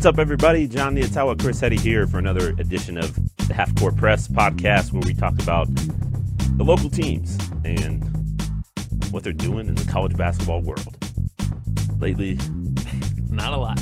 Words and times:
What's 0.00 0.06
up, 0.06 0.18
everybody? 0.18 0.66
Jon 0.66 0.96
Nyatawa, 0.96 1.38
Chris 1.38 1.60
Heady 1.60 1.76
here 1.76 2.06
for 2.06 2.18
another 2.18 2.54
edition 2.58 2.96
of 2.96 3.14
the 3.46 3.52
Half 3.52 3.74
Court 3.74 3.98
Press 3.98 4.28
podcast 4.28 4.92
where 4.92 5.02
we 5.02 5.12
talk 5.12 5.34
about 5.42 5.68
the 6.56 6.64
local 6.64 6.88
teams 6.88 7.36
and 7.66 8.02
what 9.10 9.24
they're 9.24 9.34
doing 9.34 9.68
in 9.68 9.74
the 9.74 9.84
college 9.92 10.16
basketball 10.16 10.62
world. 10.62 10.96
Lately, 12.00 12.38
Not 13.28 13.52
a 13.52 13.58
lot. 13.58 13.78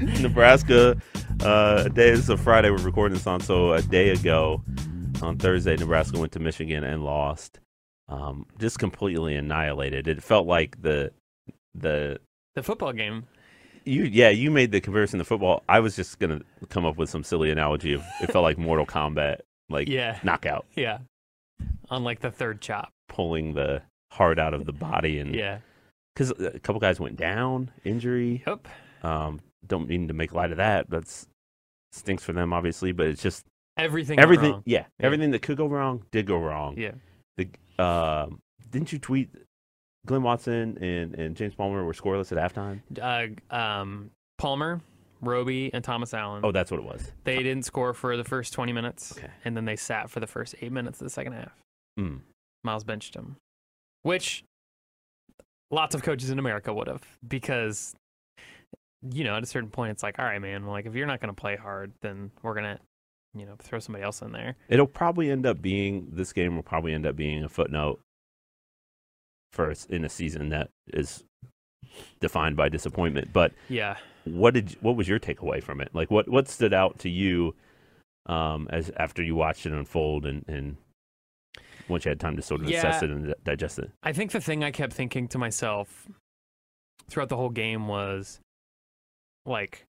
Nebraska, 0.20 0.96
uh, 1.42 1.82
a 1.86 1.90
day, 1.90 2.10
this 2.12 2.20
is 2.20 2.30
a 2.30 2.36
Friday, 2.36 2.70
we're 2.70 2.76
recording 2.76 3.14
this 3.14 3.26
on, 3.26 3.40
so 3.40 3.72
a 3.72 3.82
day 3.82 4.10
ago 4.10 4.62
on 5.20 5.36
Thursday, 5.36 5.76
Nebraska 5.76 6.16
went 6.16 6.30
to 6.30 6.38
Michigan 6.38 6.84
and 6.84 7.02
lost. 7.02 7.58
Um, 8.08 8.46
just 8.60 8.78
completely 8.78 9.34
annihilated. 9.34 10.06
It 10.06 10.22
felt 10.22 10.46
like 10.46 10.80
the, 10.80 11.10
the, 11.74 12.20
the 12.54 12.62
football 12.62 12.92
game. 12.92 13.24
You 13.88 14.04
yeah, 14.04 14.28
you 14.28 14.50
made 14.50 14.70
the 14.72 14.80
comparison 14.80 15.18
to 15.18 15.24
football. 15.24 15.62
I 15.68 15.80
was 15.80 15.96
just 15.96 16.18
gonna 16.18 16.40
come 16.68 16.84
up 16.84 16.96
with 16.96 17.08
some 17.08 17.24
silly 17.24 17.50
analogy 17.50 17.94
of 17.94 18.02
it 18.22 18.30
felt 18.30 18.42
like 18.42 18.58
Mortal 18.58 18.86
Kombat, 18.86 19.38
like 19.68 19.88
Yeah. 19.88 20.18
knockout, 20.22 20.66
Yeah. 20.76 20.98
On 21.90 22.04
like 22.04 22.20
the 22.20 22.30
third 22.30 22.60
chop. 22.60 22.90
pulling 23.08 23.54
the 23.54 23.82
heart 24.12 24.38
out 24.38 24.52
of 24.54 24.66
the 24.66 24.72
body, 24.72 25.18
and 25.18 25.34
Yeah. 25.34 25.58
because 26.14 26.30
a 26.32 26.58
couple 26.60 26.78
guys 26.80 27.00
went 27.00 27.16
down, 27.16 27.70
injury. 27.84 28.42
Yep. 28.46 28.68
Um, 29.02 29.40
don't 29.66 29.88
mean 29.88 30.08
to 30.08 30.14
make 30.14 30.32
light 30.34 30.50
of 30.50 30.58
that. 30.58 30.90
That's 30.90 31.26
stinks 31.92 32.22
for 32.22 32.32
them, 32.34 32.52
obviously, 32.52 32.92
but 32.92 33.06
it's 33.06 33.22
just 33.22 33.46
Everything. 33.78 34.18
everything. 34.20 34.52
wrong. 34.52 34.62
Yeah, 34.66 34.84
Yeah. 35.00 35.06
everything 35.06 35.30
that 35.30 35.40
could 35.42 35.56
go 35.56 35.66
wrong 35.66 36.04
did 36.10 36.26
go 36.26 36.36
wrong. 36.38 36.76
Yeah. 36.76 36.92
The 37.38 37.48
um, 37.82 38.40
didn't 38.70 38.92
you 38.92 38.98
tweet? 38.98 39.30
Glynn 40.06 40.22
Watson 40.22 40.78
and, 40.82 41.14
and 41.14 41.36
James 41.36 41.54
Palmer 41.54 41.84
were 41.84 41.92
scoreless 41.92 42.32
at 42.36 42.54
halftime. 42.54 42.80
Uh, 43.50 43.54
um, 43.54 44.10
Palmer, 44.38 44.80
Roby, 45.20 45.70
and 45.74 45.82
Thomas 45.82 46.14
Allen. 46.14 46.42
Oh, 46.44 46.52
that's 46.52 46.70
what 46.70 46.78
it 46.80 46.84
was. 46.86 47.12
They 47.24 47.42
didn't 47.42 47.64
score 47.64 47.92
for 47.92 48.16
the 48.16 48.24
first 48.24 48.52
20 48.52 48.72
minutes, 48.72 49.16
Okay. 49.18 49.28
and 49.44 49.56
then 49.56 49.64
they 49.64 49.76
sat 49.76 50.10
for 50.10 50.20
the 50.20 50.26
first 50.26 50.54
eight 50.62 50.72
minutes 50.72 51.00
of 51.00 51.04
the 51.06 51.10
second 51.10 51.32
half. 51.34 51.52
Mm. 51.98 52.20
Miles 52.64 52.84
benched 52.84 53.14
him, 53.14 53.36
which 54.02 54.44
lots 55.70 55.94
of 55.94 56.02
coaches 56.02 56.30
in 56.30 56.38
America 56.38 56.72
would 56.72 56.86
have 56.88 57.02
because, 57.26 57.94
you 59.10 59.24
know, 59.24 59.34
at 59.36 59.42
a 59.42 59.46
certain 59.46 59.68
point, 59.70 59.90
it's 59.90 60.02
like, 60.02 60.18
all 60.18 60.24
right, 60.24 60.40
man, 60.40 60.66
like 60.66 60.86
if 60.86 60.94
you're 60.94 61.06
not 61.06 61.20
going 61.20 61.34
to 61.34 61.38
play 61.38 61.56
hard, 61.56 61.92
then 62.00 62.30
we're 62.42 62.54
going 62.54 62.64
to, 62.64 62.78
you 63.34 63.44
know, 63.44 63.54
throw 63.58 63.78
somebody 63.78 64.04
else 64.04 64.22
in 64.22 64.32
there. 64.32 64.56
It'll 64.68 64.86
probably 64.86 65.30
end 65.30 65.44
up 65.44 65.60
being 65.60 66.08
this 66.12 66.32
game 66.32 66.56
will 66.56 66.62
probably 66.62 66.94
end 66.94 67.04
up 67.06 67.16
being 67.16 67.44
a 67.44 67.48
footnote 67.48 68.00
for 69.58 69.74
in 69.90 70.04
a 70.04 70.08
season 70.08 70.50
that 70.50 70.70
is 70.92 71.24
defined 72.20 72.56
by 72.56 72.68
disappointment. 72.68 73.32
But 73.32 73.52
Yeah. 73.68 73.96
what 74.22 74.54
did 74.54 74.76
what 74.80 74.94
was 74.94 75.08
your 75.08 75.18
takeaway 75.18 75.60
from 75.60 75.80
it? 75.80 75.90
Like 75.92 76.12
what 76.12 76.28
what 76.28 76.46
stood 76.48 76.72
out 76.72 77.00
to 77.00 77.08
you 77.08 77.56
um, 78.26 78.68
as 78.70 78.92
after 78.96 79.20
you 79.20 79.34
watched 79.34 79.66
it 79.66 79.72
unfold 79.72 80.26
and 80.26 80.44
and 80.46 80.76
once 81.88 82.04
you 82.04 82.10
had 82.10 82.20
time 82.20 82.36
to 82.36 82.42
sort 82.42 82.60
of 82.60 82.68
assess 82.68 83.02
it 83.02 83.10
and 83.10 83.34
digest 83.42 83.80
it? 83.80 83.90
I 84.04 84.12
think 84.12 84.30
the 84.30 84.40
thing 84.40 84.62
I 84.62 84.70
kept 84.70 84.92
thinking 84.92 85.26
to 85.28 85.38
myself 85.38 86.06
throughout 87.10 87.30
the 87.30 87.36
whole 87.36 87.50
game 87.50 87.88
was 87.88 88.38
like 89.44 89.86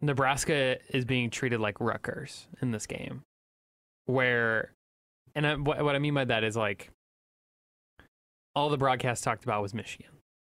Nebraska 0.00 0.78
is 0.96 1.04
being 1.04 1.28
treated 1.28 1.60
like 1.60 1.78
Rutgers 1.78 2.46
in 2.62 2.70
this 2.70 2.86
game, 2.86 3.22
where, 4.06 4.70
and 5.34 5.46
I, 5.46 5.56
what, 5.56 5.82
what 5.84 5.94
I 5.96 5.98
mean 5.98 6.14
by 6.14 6.24
that 6.24 6.44
is 6.44 6.56
like 6.56 6.90
all 8.56 8.68
the 8.70 8.76
broadcast 8.78 9.22
talked 9.22 9.44
about 9.44 9.62
was 9.62 9.72
Michigan. 9.74 10.10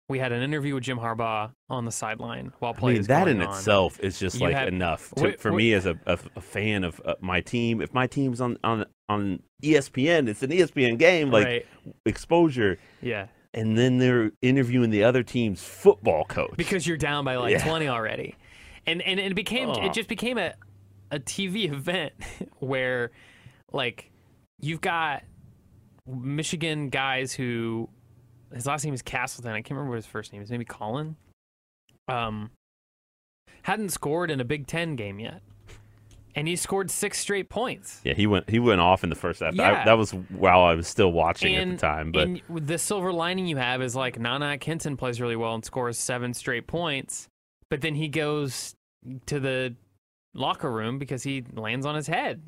We 0.08 0.18
had 0.18 0.32
an 0.32 0.40
interview 0.40 0.74
with 0.74 0.84
Jim 0.84 0.98
Harbaugh 0.98 1.50
on 1.68 1.84
the 1.84 1.92
sideline 1.92 2.52
while 2.60 2.72
playing. 2.72 2.96
I 2.96 3.00
mean, 3.00 3.06
that 3.08 3.28
in 3.28 3.42
on. 3.42 3.50
itself 3.50 4.00
is 4.00 4.18
just 4.18 4.36
You 4.36 4.46
like 4.46 4.54
had- 4.54 4.68
enough 4.68 5.12
to, 5.18 5.36
for 5.36 5.52
me 5.52 5.74
as 5.74 5.84
a, 5.84 5.98
a, 6.06 6.18
a 6.36 6.40
fan 6.40 6.82
of 6.84 6.98
uh, 7.04 7.16
my 7.20 7.42
team. 7.42 7.82
If 7.82 7.92
my 7.92 8.06
team's 8.06 8.40
on 8.40 8.56
on 8.64 8.86
on 9.10 9.42
ESPN, 9.62 10.28
it's 10.28 10.42
an 10.42 10.48
ESPN 10.48 10.96
game. 10.96 11.30
Like 11.30 11.44
right? 11.44 11.66
exposure. 12.06 12.78
Yeah, 13.02 13.26
and 13.52 13.76
then 13.76 13.98
they're 13.98 14.30
interviewing 14.40 14.88
the 14.88 15.04
other 15.04 15.22
team's 15.22 15.62
football 15.62 16.24
coach. 16.24 16.54
because 16.56 16.86
you're 16.86 16.96
down 16.96 17.26
by 17.26 17.36
like 17.36 17.52
Yeah. 17.52 17.64
20 17.64 17.88
already 17.88 18.34
and 18.86 19.02
and 19.02 19.20
it 19.20 19.34
became 19.34 19.68
Ugh. 19.70 19.84
it 19.84 19.92
just 19.92 20.08
became 20.08 20.38
a 20.38 20.54
a 21.10 21.18
tv 21.18 21.70
event 21.70 22.12
where 22.60 23.10
like 23.72 24.10
you've 24.60 24.80
got 24.80 25.22
michigan 26.08 26.88
guys 26.88 27.32
who 27.32 27.88
his 28.54 28.66
last 28.66 28.84
name 28.84 28.94
is 28.94 29.02
castleton 29.02 29.52
i 29.52 29.56
can't 29.56 29.72
remember 29.72 29.90
what 29.90 29.96
his 29.96 30.06
first 30.06 30.32
name 30.32 30.40
is 30.42 30.50
maybe 30.50 30.64
colin 30.64 31.16
um 32.08 32.50
hadn't 33.62 33.90
scored 33.90 34.30
in 34.30 34.40
a 34.40 34.44
big 34.44 34.66
ten 34.66 34.96
game 34.96 35.18
yet 35.18 35.42
and 36.34 36.46
he 36.46 36.56
scored 36.56 36.90
six 36.90 37.18
straight 37.18 37.48
points 37.48 38.00
yeah, 38.04 38.14
he 38.14 38.26
went 38.26 38.48
he 38.48 38.58
went 38.58 38.80
off 38.80 39.02
in 39.02 39.10
the 39.10 39.16
first 39.16 39.40
half. 39.40 39.52
I- 39.58 39.70
Yeah. 39.72 39.84
that 39.84 39.98
was 39.98 40.12
while 40.12 40.60
I 40.60 40.74
was 40.74 40.86
still 40.86 41.10
watching 41.10 41.56
at 41.56 41.68
the 41.68 41.76
time. 41.76 42.12
But 42.12 42.28
and 42.28 42.42
the 42.48 42.78
silver 42.78 43.12
lining 43.12 43.46
you 43.46 43.56
have 43.56 43.82
is 43.82 43.96
like 43.96 44.18
Nana 44.20 44.56
Akenten 44.56 44.96
plays 44.96 45.20
really 45.20 45.36
well 45.36 45.54
and 45.54 45.64
scores 45.64 45.98
seven 45.98 46.34
straight 46.34 46.66
points, 46.66 47.28
but 47.70 47.80
then 47.80 47.94
he 47.94 48.08
goes 48.08 48.74
to 49.26 49.40
the 49.40 49.74
locker 50.34 50.70
room 50.70 50.98
because 50.98 51.22
he 51.24 51.44
lands 51.54 51.84
on 51.86 51.94
his 51.96 52.06
head, 52.06 52.40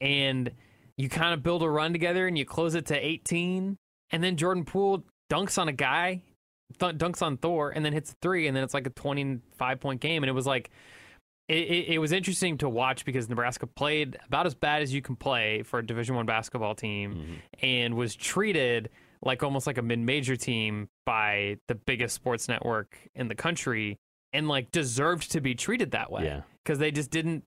and 0.00 0.52
you 0.96 1.08
kind 1.08 1.34
of 1.34 1.42
build 1.42 1.62
a 1.62 1.68
run 1.68 1.92
together 1.92 2.26
and 2.26 2.36
you 2.38 2.44
close 2.44 2.74
it 2.74 2.86
to 2.86 2.94
18, 3.06 3.76
and 4.10 4.24
then 4.24 4.36
Jordan 4.36 4.64
Poole 4.64 5.04
dunks 5.30 5.58
on 5.58 5.68
a 5.68 5.72
guy, 5.72 6.22
th- 6.78 6.96
dunks 6.96 7.22
on 7.22 7.36
Thor, 7.36 7.70
and 7.70 7.84
then 7.84 7.92
hits 7.92 8.14
three, 8.22 8.46
and 8.46 8.56
then 8.56 8.62
it's 8.64 8.74
like 8.74 8.86
a 8.86 8.90
25 8.90 9.80
point 9.80 10.00
game, 10.00 10.22
and 10.22 10.30
it 10.30 10.34
was 10.34 10.46
like. 10.46 10.70
It, 11.46 11.56
it, 11.68 11.88
it 11.94 11.98
was 11.98 12.12
interesting 12.12 12.56
to 12.58 12.70
watch 12.70 13.04
because 13.04 13.28
Nebraska 13.28 13.66
played 13.66 14.16
about 14.26 14.46
as 14.46 14.54
bad 14.54 14.80
as 14.80 14.94
you 14.94 15.02
can 15.02 15.14
play 15.14 15.62
for 15.62 15.78
a 15.78 15.84
Division 15.86 16.14
One 16.16 16.24
basketball 16.24 16.74
team, 16.74 17.14
Mhm. 17.14 17.62
and 17.62 17.94
was 17.96 18.16
treated 18.16 18.88
like 19.22 19.42
almost 19.42 19.66
like 19.66 19.76
a 19.76 19.82
mid-major 19.82 20.36
team 20.36 20.88
by 21.04 21.58
the 21.68 21.74
biggest 21.74 22.14
sports 22.14 22.48
network 22.48 22.96
in 23.14 23.28
the 23.28 23.34
country 23.34 23.98
and 24.32 24.48
like 24.48 24.70
deserved 24.72 25.32
to 25.32 25.42
be 25.42 25.54
treated 25.54 25.90
that 25.90 26.10
way 26.10 26.24
yeah, 26.24 26.40
because 26.64 26.78
they 26.78 26.90
just 26.90 27.10
didn't 27.10 27.44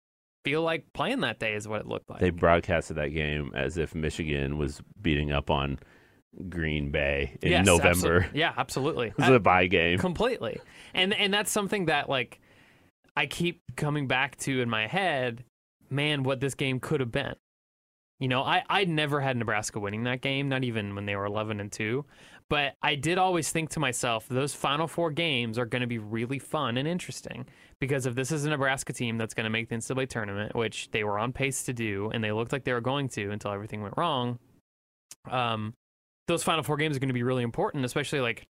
feel 0.49 0.61
like 0.63 0.85
playing 0.93 1.21
that 1.21 1.39
day 1.39 1.53
is 1.53 1.67
what 1.67 1.81
it 1.81 1.87
looked 1.87 2.09
like. 2.09 2.19
they 2.19 2.29
broadcasted 2.29 2.97
that 2.97 3.09
game 3.09 3.51
as 3.55 3.77
if 3.77 3.93
Michigan 3.95 4.57
was 4.57 4.81
beating 5.01 5.31
up 5.31 5.49
on 5.49 5.79
Green 6.49 6.91
Bay 6.91 7.37
in 7.41 7.51
Yes, 7.51 7.65
November. 7.65 8.21
absol- 8.21 8.29
yeah 8.33 8.53
absolutely. 8.57 9.07
It 9.17 9.17
was 9.17 9.29
a 9.29 9.39
buy 9.39 9.67
game. 9.67 9.97
completely. 9.99 10.59
And 10.93 11.13
and 11.13 11.33
that's 11.33 11.51
something 11.51 11.85
that 11.85 12.09
like 12.09 12.39
i 13.15 13.25
keep 13.25 13.61
coming 13.75 14.07
back 14.07 14.37
to 14.37 14.61
in 14.61 14.69
my 14.69 14.85
head 14.87 15.43
man 15.89 16.21
what 16.23 16.39
this 16.39 16.53
game 16.53 16.79
could 16.79 16.99
have 16.99 17.11
been. 17.11 17.33
You 18.19 18.27
know 18.27 18.41
i 18.43 18.63
i 18.69 18.83
never 18.85 19.19
had 19.21 19.37
nebraska 19.37 19.79
winning 19.79 20.03
that 20.03 20.21
game 20.21 20.49
not 20.49 20.63
even 20.63 20.93
when 20.95 21.05
they 21.05 21.15
were 21.15 21.25
11 21.25 21.59
and 21.59 21.71
2 21.71 22.05
but 22.49 22.75
i 22.81 22.95
did 22.95 23.17
always 23.17 23.51
think 23.51 23.69
to 23.69 23.79
myself 23.79 24.27
those 24.29 24.53
final 24.53 24.87
four 24.87 25.11
games 25.11 25.57
are 25.57 25.65
going 25.65 25.81
to 25.81 25.87
be 25.87 25.97
really 25.97 26.39
fun 26.39 26.77
and 26.77 26.87
interesting 26.87 27.45
because 27.79 28.05
if 28.05 28.15
this 28.15 28.31
is 28.31 28.45
a 28.45 28.49
nebraska 28.49 28.93
team 28.93 29.17
that's 29.17 29.33
going 29.33 29.43
to 29.43 29.49
make 29.49 29.69
the 29.69 29.75
ncaa 29.75 30.07
tournament 30.07 30.55
which 30.55 30.89
they 30.91 31.03
were 31.03 31.19
on 31.19 31.31
pace 31.31 31.63
to 31.63 31.73
do 31.73 32.09
and 32.13 32.23
they 32.23 32.31
looked 32.31 32.51
like 32.51 32.63
they 32.63 32.73
were 32.73 32.81
going 32.81 33.07
to 33.07 33.31
until 33.31 33.51
everything 33.51 33.81
went 33.81 33.93
wrong 33.97 34.39
um 35.29 35.73
those 36.27 36.43
final 36.43 36.63
four 36.63 36.77
games 36.77 36.97
are 36.97 36.99
going 36.99 37.09
to 37.09 37.13
be 37.13 37.23
really 37.23 37.43
important 37.43 37.85
especially 37.85 38.19
like 38.19 38.45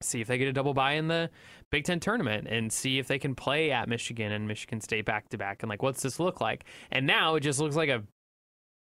see 0.00 0.20
if 0.20 0.28
they 0.28 0.38
get 0.38 0.48
a 0.48 0.52
double 0.52 0.74
bye 0.74 0.92
in 0.92 1.08
the 1.08 1.30
Big 1.70 1.84
Ten 1.84 2.00
tournament 2.00 2.46
and 2.48 2.72
see 2.72 2.98
if 2.98 3.08
they 3.08 3.18
can 3.18 3.34
play 3.34 3.70
at 3.70 3.88
Michigan 3.88 4.32
and 4.32 4.46
Michigan 4.46 4.80
State 4.80 5.04
back 5.04 5.28
to 5.30 5.38
back 5.38 5.62
and 5.62 5.70
like 5.70 5.82
what's 5.82 6.02
this 6.02 6.20
look 6.20 6.40
like? 6.40 6.64
And 6.92 7.06
now 7.06 7.34
it 7.34 7.40
just 7.40 7.58
looks 7.58 7.76
like 7.76 7.88
a 7.88 8.04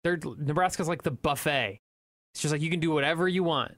they're 0.04 0.18
Nebraska's 0.38 0.88
like 0.88 1.02
the 1.02 1.10
buffet. 1.10 1.80
It's 2.34 2.42
just 2.42 2.52
like 2.52 2.62
you 2.62 2.70
can 2.70 2.80
do 2.80 2.90
whatever 2.90 3.28
you 3.28 3.44
want. 3.44 3.72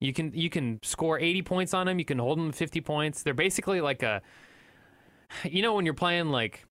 You 0.00 0.12
can 0.12 0.32
you 0.34 0.48
can 0.50 0.78
score 0.82 1.18
80 1.18 1.42
points 1.42 1.74
on 1.74 1.86
them, 1.86 1.98
you 1.98 2.04
can 2.04 2.18
hold 2.18 2.38
them 2.38 2.52
50 2.52 2.80
points. 2.80 3.22
They're 3.22 3.34
basically 3.34 3.80
like 3.80 4.02
a 4.02 4.22
you 5.44 5.62
know 5.62 5.74
when 5.74 5.84
you're 5.84 5.94
playing 5.94 6.30
like 6.30 6.64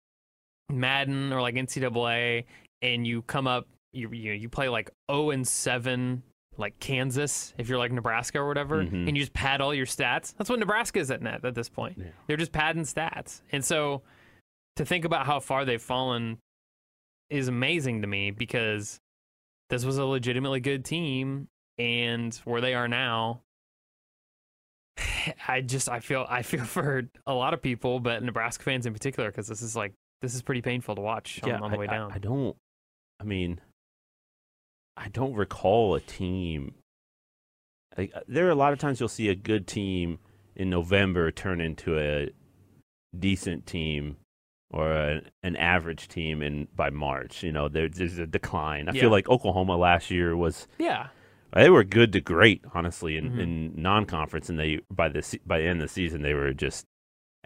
Madden 0.69 1.31
or 1.33 1.41
like 1.41 1.55
NCAA 1.55 2.45
and 2.81 3.05
you 3.05 3.21
come 3.23 3.47
up 3.47 3.67
you 3.91 4.09
you, 4.11 4.33
you 4.33 4.49
play 4.49 4.69
like 4.69 4.89
0 5.11 5.31
and 5.31 5.47
7 5.47 6.23
like 6.57 6.77
Kansas, 6.79 7.53
if 7.57 7.69
you're 7.69 7.77
like 7.77 7.91
Nebraska 7.93 8.37
or 8.39 8.47
whatever, 8.47 8.83
Mhm. 8.83 9.07
and 9.07 9.15
you 9.15 9.23
just 9.23 9.31
pad 9.31 9.61
all 9.61 9.73
your 9.73 9.85
stats. 9.85 10.35
That's 10.35 10.49
what 10.49 10.59
Nebraska 10.59 10.99
is 10.99 11.09
at 11.09 11.21
net 11.21 11.45
at 11.45 11.55
this 11.55 11.69
point. 11.69 11.97
Yeah. 11.97 12.07
They're 12.27 12.35
just 12.35 12.51
padding 12.51 12.83
stats. 12.83 13.41
And 13.53 13.63
so 13.63 14.01
to 14.75 14.83
think 14.85 15.05
about 15.05 15.25
how 15.25 15.39
far 15.39 15.63
they've 15.63 15.81
fallen 15.81 16.37
is 17.29 17.47
amazing 17.47 18.01
to 18.01 18.07
me 18.07 18.31
because 18.31 18.99
this 19.69 19.85
was 19.85 19.97
a 19.97 20.05
legitimately 20.05 20.59
good 20.59 20.83
team 20.83 21.47
and 21.79 22.35
where 22.45 22.61
they 22.61 22.75
are 22.75 22.87
now 22.87 23.41
I 25.47 25.61
just 25.61 25.89
I 25.89 25.99
feel 26.01 26.25
I 26.29 26.41
feel 26.43 26.63
for 26.65 27.03
a 27.25 27.33
lot 27.33 27.53
of 27.53 27.61
people, 27.61 27.99
but 27.99 28.21
Nebraska 28.21 28.63
fans 28.63 28.85
in 28.85 28.93
particular, 28.93 29.29
because 29.31 29.47
this 29.47 29.61
is 29.61 29.75
like 29.75 29.93
this 30.21 30.35
is 30.35 30.41
pretty 30.41 30.61
painful 30.61 30.95
to 30.95 31.01
watch 31.01 31.39
on, 31.43 31.51
on 31.63 31.71
the 31.71 31.77
I, 31.77 31.79
way 31.79 31.87
down. 31.87 32.11
I, 32.11 32.17
don't. 32.17 32.55
I 33.21 33.23
mean, 33.23 33.61
I 34.97 35.07
don't 35.07 35.33
recall 35.33 35.95
a 35.95 36.01
team. 36.01 36.75
Like, 37.97 38.13
there 38.27 38.47
are 38.47 38.51
a 38.51 38.55
lot 38.55 38.73
of 38.73 38.79
times 38.79 38.99
you'll 38.99 39.07
see 39.09 39.29
a 39.29 39.35
good 39.35 39.65
team 39.65 40.19
in 40.55 40.69
November 40.69 41.31
turn 41.31 41.61
into 41.61 41.97
a 41.97 42.29
decent 43.17 43.65
team 43.65 44.17
or 44.71 44.91
a, 44.91 45.21
an 45.41 45.55
average 45.55 46.09
team 46.09 46.41
in 46.41 46.67
by 46.75 46.89
March. 46.89 47.41
You 47.43 47.51
know, 47.53 47.69
there, 47.69 47.87
there's 47.87 48.19
a 48.19 48.27
decline. 48.27 48.89
I 48.89 48.93
Yeah. 48.93 49.01
feel 49.01 49.09
like 49.09 49.29
Oklahoma 49.29 49.77
last 49.77 50.11
year 50.11 50.35
was 50.35 50.67
Yeah. 50.77 51.07
They 51.54 51.69
were 51.69 51.84
good 51.84 52.13
to 52.13 52.22
great, 52.22 52.63
honestly, 52.74 53.18
in, 53.18 53.31
Mhm. 53.31 53.40
in 53.40 53.81
non-conference, 53.81 54.50
and 54.50 54.60
they 54.60 54.80
by 54.92 55.10
the 55.10 55.40
by 55.46 55.60
the 55.60 55.66
end 55.66 55.81
of 55.81 55.88
the 55.88 55.94
season 55.94 56.22
they 56.22 56.34
were 56.34 56.54
just 56.54 56.86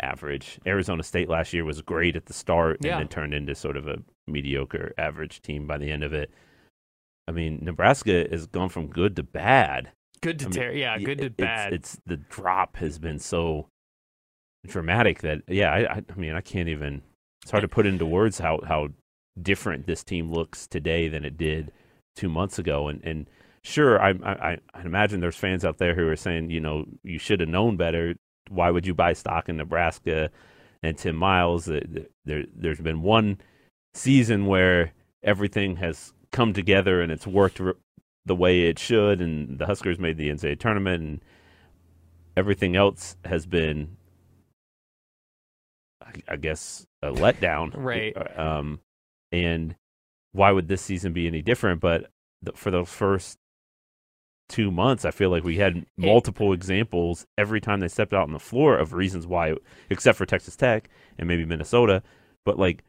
average. 0.01 0.59
Arizona 0.65 1.03
State 1.03 1.29
last 1.29 1.53
year 1.53 1.63
was 1.63 1.81
great 1.81 2.15
at 2.15 2.25
the 2.25 2.33
start, 2.33 2.79
Yeah. 2.81 2.93
and 2.93 3.01
then 3.01 3.07
turned 3.07 3.33
into 3.33 3.55
sort 3.55 3.77
of 3.77 3.87
a 3.87 3.97
mediocre 4.27 4.93
average 4.97 5.41
team 5.41 5.67
by 5.67 5.77
the 5.77 5.91
end 5.91 6.03
of 6.03 6.13
it. 6.13 6.31
I 7.27 7.31
mean, 7.31 7.59
Nebraska 7.61 8.27
has 8.29 8.47
gone 8.47 8.69
from 8.69 8.87
good 8.87 9.15
to 9.15 9.23
bad. 9.23 9.91
Good 10.21 10.39
to 10.39 10.45
I 10.45 10.47
mean, 10.49 10.53
ter- 10.59 10.71
yeah, 10.71 10.97
good 10.99 11.17
to 11.19 11.25
it's, 11.25 11.35
bad. 11.35 11.73
It's 11.73 11.99
the 12.05 12.17
drop 12.17 12.77
has 12.77 12.97
been 12.99 13.19
so 13.19 13.67
dramatic 14.65 15.19
that 15.19 15.41
yeah, 15.47 15.71
I, 15.71 15.95
I, 15.95 16.03
I 16.09 16.15
mean, 16.15 16.33
I 16.33 16.41
can't 16.41 16.69
even. 16.69 17.01
It's 17.43 17.51
hard 17.51 17.61
to 17.61 17.67
put 17.67 17.85
into 17.85 18.05
words 18.05 18.39
how 18.39 18.59
how 18.67 18.89
different 19.41 19.85
this 19.85 20.03
team 20.03 20.31
looks 20.31 20.67
today 20.67 21.07
than 21.07 21.25
it 21.25 21.37
did 21.37 21.71
two 22.15 22.29
months 22.29 22.57
ago. 22.57 22.87
And 22.87 23.01
and 23.03 23.29
sure, 23.63 24.01
I 24.01 24.11
I, 24.23 24.57
I 24.73 24.81
imagine 24.81 25.19
there's 25.19 25.35
fans 25.35 25.65
out 25.65 25.77
there 25.77 25.95
who 25.95 26.07
are 26.07 26.15
saying, 26.15 26.49
you 26.49 26.59
know, 26.59 26.85
you 27.03 27.19
should 27.19 27.39
have 27.39 27.49
known 27.49 27.77
better. 27.77 28.15
Why 28.49 28.69
would 28.71 28.85
you 28.85 28.93
buy 28.93 29.13
stock 29.13 29.49
in 29.49 29.57
Nebraska 29.57 30.29
and 30.81 30.97
Tim 30.97 31.15
Miles? 31.15 31.69
Uh, 31.69 31.81
There 32.25 32.43
there's 32.55 32.81
been 32.81 33.01
one 33.01 33.39
season 33.93 34.45
where 34.47 34.93
everything 35.23 35.77
has 35.77 36.13
come 36.31 36.53
together 36.53 37.01
and 37.01 37.11
it's 37.11 37.27
worked 37.27 37.61
the 38.25 38.35
way 38.35 38.63
it 38.63 38.79
should, 38.79 39.21
and 39.21 39.59
the 39.59 39.65
Huskers 39.65 39.99
made 39.99 40.17
the 40.17 40.29
NCAA 40.29 40.59
tournament, 40.59 41.03
and 41.03 41.21
everything 42.37 42.75
else 42.75 43.17
has 43.25 43.45
been, 43.45 43.97
I, 46.01 46.11
I 46.29 46.35
guess, 46.37 46.85
a 47.01 47.07
letdown. 47.11 47.71
Right. 47.75 48.15
Um, 48.37 48.79
and 49.31 49.75
why 50.31 50.51
would 50.51 50.67
this 50.67 50.81
season 50.81 51.13
be 51.13 51.27
any 51.27 51.41
different? 51.41 51.81
But 51.81 52.09
the, 52.41 52.53
for 52.53 52.71
the 52.71 52.85
first 52.85 53.37
two 54.49 54.71
months, 54.71 55.05
I 55.05 55.11
feel 55.11 55.29
like 55.29 55.43
we 55.43 55.57
had 55.57 55.85
multiple 55.97 56.53
examples 56.53 57.25
every 57.37 57.61
time 57.61 57.79
they 57.79 57.87
stepped 57.87 58.13
out 58.13 58.23
on 58.23 58.33
the 58.33 58.39
floor 58.39 58.77
of 58.77 58.93
reasons 58.93 59.25
why, 59.25 59.55
except 59.89 60.17
for 60.17 60.25
Texas 60.25 60.55
Tech 60.55 60.89
and 61.17 61.27
maybe 61.27 61.45
Minnesota, 61.45 62.03
but 62.45 62.59
like 62.59 62.83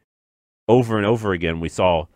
over 0.69 0.97
and 0.97 1.07
over 1.07 1.33
again, 1.33 1.61
we 1.61 1.69
saw 1.69 2.07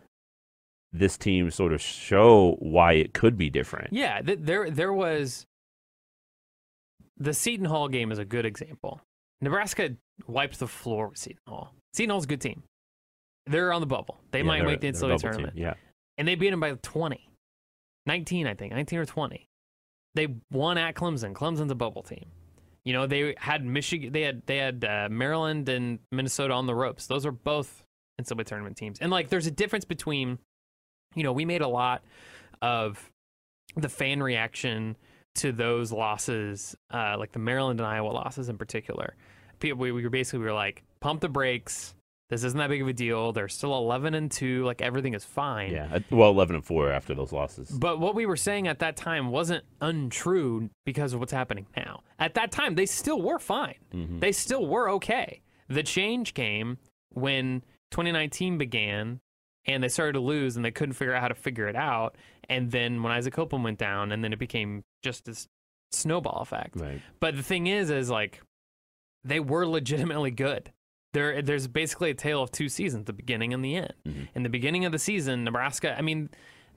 this 0.91 1.17
team 1.17 1.51
sort 1.51 1.71
of 1.71 1.81
show 1.81 2.55
why 2.59 2.93
it 2.93 3.13
could 3.13 3.37
be 3.37 3.49
different. 3.49 3.93
Yeah, 3.93 4.21
th- 4.21 4.39
there 4.41 4.69
there 4.71 4.91
was 4.93 5.45
the 7.17 7.33
Seton 7.33 7.65
Hall 7.65 7.87
game 7.87 8.11
is 8.11 8.17
a 8.17 8.25
good 8.25 8.45
example. 8.45 9.01
Nebraska 9.41 9.95
wiped 10.27 10.59
the 10.59 10.67
floor 10.67 11.09
with 11.09 11.17
Seton 11.17 11.37
Hall. 11.47 11.73
Seton 11.93 12.09
Hall's 12.09 12.23
a 12.25 12.27
good 12.27 12.41
team. 12.41 12.63
They're 13.45 13.71
on 13.71 13.81
the 13.81 13.87
bubble. 13.87 14.19
They 14.31 14.39
Yeah, 14.39 14.45
might 14.45 14.65
make 14.65 14.81
the 14.81 14.87
NCAA 14.87 15.01
bubble 15.01 15.19
team, 15.19 15.31
tournament. 15.31 15.57
Yeah. 15.57 15.73
And 16.17 16.27
they 16.27 16.35
beat 16.35 16.49
them 16.49 16.59
by 16.59 16.71
20. 16.81 17.28
19, 18.05 18.47
I 18.47 18.53
think. 18.53 18.73
19 18.73 18.99
or 18.99 19.05
20. 19.05 19.47
They 20.15 20.27
won 20.51 20.77
at 20.77 20.95
Clemson. 20.95 21.33
Clemson's 21.33 21.71
a 21.71 21.75
bubble 21.75 22.03
team. 22.03 22.25
You 22.83 22.93
know, 22.93 23.07
they 23.07 23.35
had 23.37 23.63
Michigan, 23.63 24.11
they 24.11 24.21
had 24.21 24.41
they 24.47 24.57
had 24.57 24.83
uh, 24.83 25.09
Maryland 25.11 25.69
and 25.69 25.99
Minnesota 26.11 26.53
on 26.53 26.65
the 26.65 26.73
ropes. 26.73 27.07
Those 27.07 27.25
are 27.25 27.31
both 27.31 27.83
NCAA 28.19 28.45
tournament 28.45 28.77
teams. 28.77 28.99
And 28.99 29.11
like, 29.11 29.29
there's 29.29 29.47
a 29.47 29.51
difference 29.51 29.85
between, 29.85 30.39
you 31.15 31.23
know, 31.23 31.31
we 31.31 31.45
made 31.45 31.61
a 31.61 31.67
lot 31.67 32.03
of 32.61 33.11
the 33.75 33.89
fan 33.89 34.21
reaction 34.23 34.97
to 35.35 35.51
those 35.51 35.91
losses, 35.91 36.75
uh, 36.91 37.15
like 37.17 37.31
the 37.31 37.39
Maryland 37.39 37.79
and 37.79 37.87
Iowa 37.87 38.09
losses 38.09 38.49
in 38.49 38.57
particular. 38.57 39.15
People, 39.59 39.79
we, 39.79 39.91
we 39.91 40.03
were 40.03 40.09
basically 40.09 40.39
we 40.39 40.45
were 40.45 40.53
like, 40.53 40.83
pump 40.99 41.21
the 41.21 41.29
brakes. 41.29 41.93
This 42.29 42.43
isn't 42.43 42.57
that 42.59 42.69
big 42.69 42.81
of 42.81 42.87
a 42.87 42.93
deal. 42.93 43.31
They're 43.33 43.47
still 43.47 43.75
11 43.75 44.13
and 44.13 44.29
two. 44.31 44.63
Like 44.63 44.81
everything 44.81 45.15
is 45.15 45.25
fine. 45.25 45.71
Yeah. 45.71 45.99
Well, 46.11 46.29
11 46.29 46.57
and 46.57 46.65
4 46.65 46.91
after 46.91 47.15
those 47.15 47.31
losses. 47.31 47.69
But 47.71 47.99
what 47.99 48.13
we 48.13 48.25
were 48.27 48.37
saying 48.37 48.67
at 48.67 48.79
that 48.79 48.95
time 48.95 49.31
wasn't 49.31 49.63
untrue 49.81 50.69
because 50.85 51.13
of 51.13 51.19
what's 51.19 51.31
happening 51.31 51.65
now. 51.75 52.03
At 52.19 52.35
that 52.35 52.51
time, 52.51 52.75
they 52.75 52.85
still 52.85 53.21
were 53.21 53.39
fine. 53.39 53.75
Mhm. 53.93 54.19
They 54.19 54.31
still 54.31 54.67
were 54.67 54.89
okay. 54.91 55.41
The 55.67 55.81
change 55.83 56.33
came 56.35 56.77
when 57.09 57.63
2019 57.91 58.59
began 58.59 59.19
and 59.65 59.83
they 59.83 59.87
started 59.89 60.13
to 60.13 60.19
lose 60.19 60.55
and 60.55 60.63
they 60.63 60.71
couldn't 60.71 60.93
figure 60.93 61.13
out 61.15 61.21
how 61.21 61.27
to 61.29 61.35
figure 61.35 61.67
it 61.67 61.75
out. 61.75 62.15
And 62.47 62.71
then 62.71 63.01
when 63.01 63.11
Isaac 63.11 63.33
Copeland 63.33 63.63
went 63.63 63.77
down, 63.79 64.11
and 64.11 64.23
then 64.23 64.33
it 64.33 64.39
became 64.39 64.83
just 65.03 65.25
this 65.25 65.47
snowball 65.91 66.41
effect. 66.41 66.75
Right. 66.79 67.01
But 67.19 67.35
the 67.35 67.43
thing 67.43 67.67
is, 67.67 67.89
is 67.89 68.09
like 68.09 68.41
they 69.23 69.39
were 69.39 69.65
legitimately 69.67 70.31
good. 70.31 70.71
There, 71.13 71.41
there's 71.41 71.67
basically 71.67 72.11
a 72.11 72.13
tale 72.15 72.43
of 72.43 72.51
two 72.51 72.69
seasons: 72.69 73.05
the 73.05 73.13
beginning 73.13 73.53
and 73.53 73.63
the 73.65 73.75
end. 73.77 73.93
Mhm. 74.07 74.27
In 74.35 74.43
the 74.43 74.49
beginning 74.49 74.85
of 74.85 74.91
the 74.91 74.99
season, 74.99 75.43
Nebraska. 75.43 75.97
I 75.97 76.01
mean, 76.01 76.29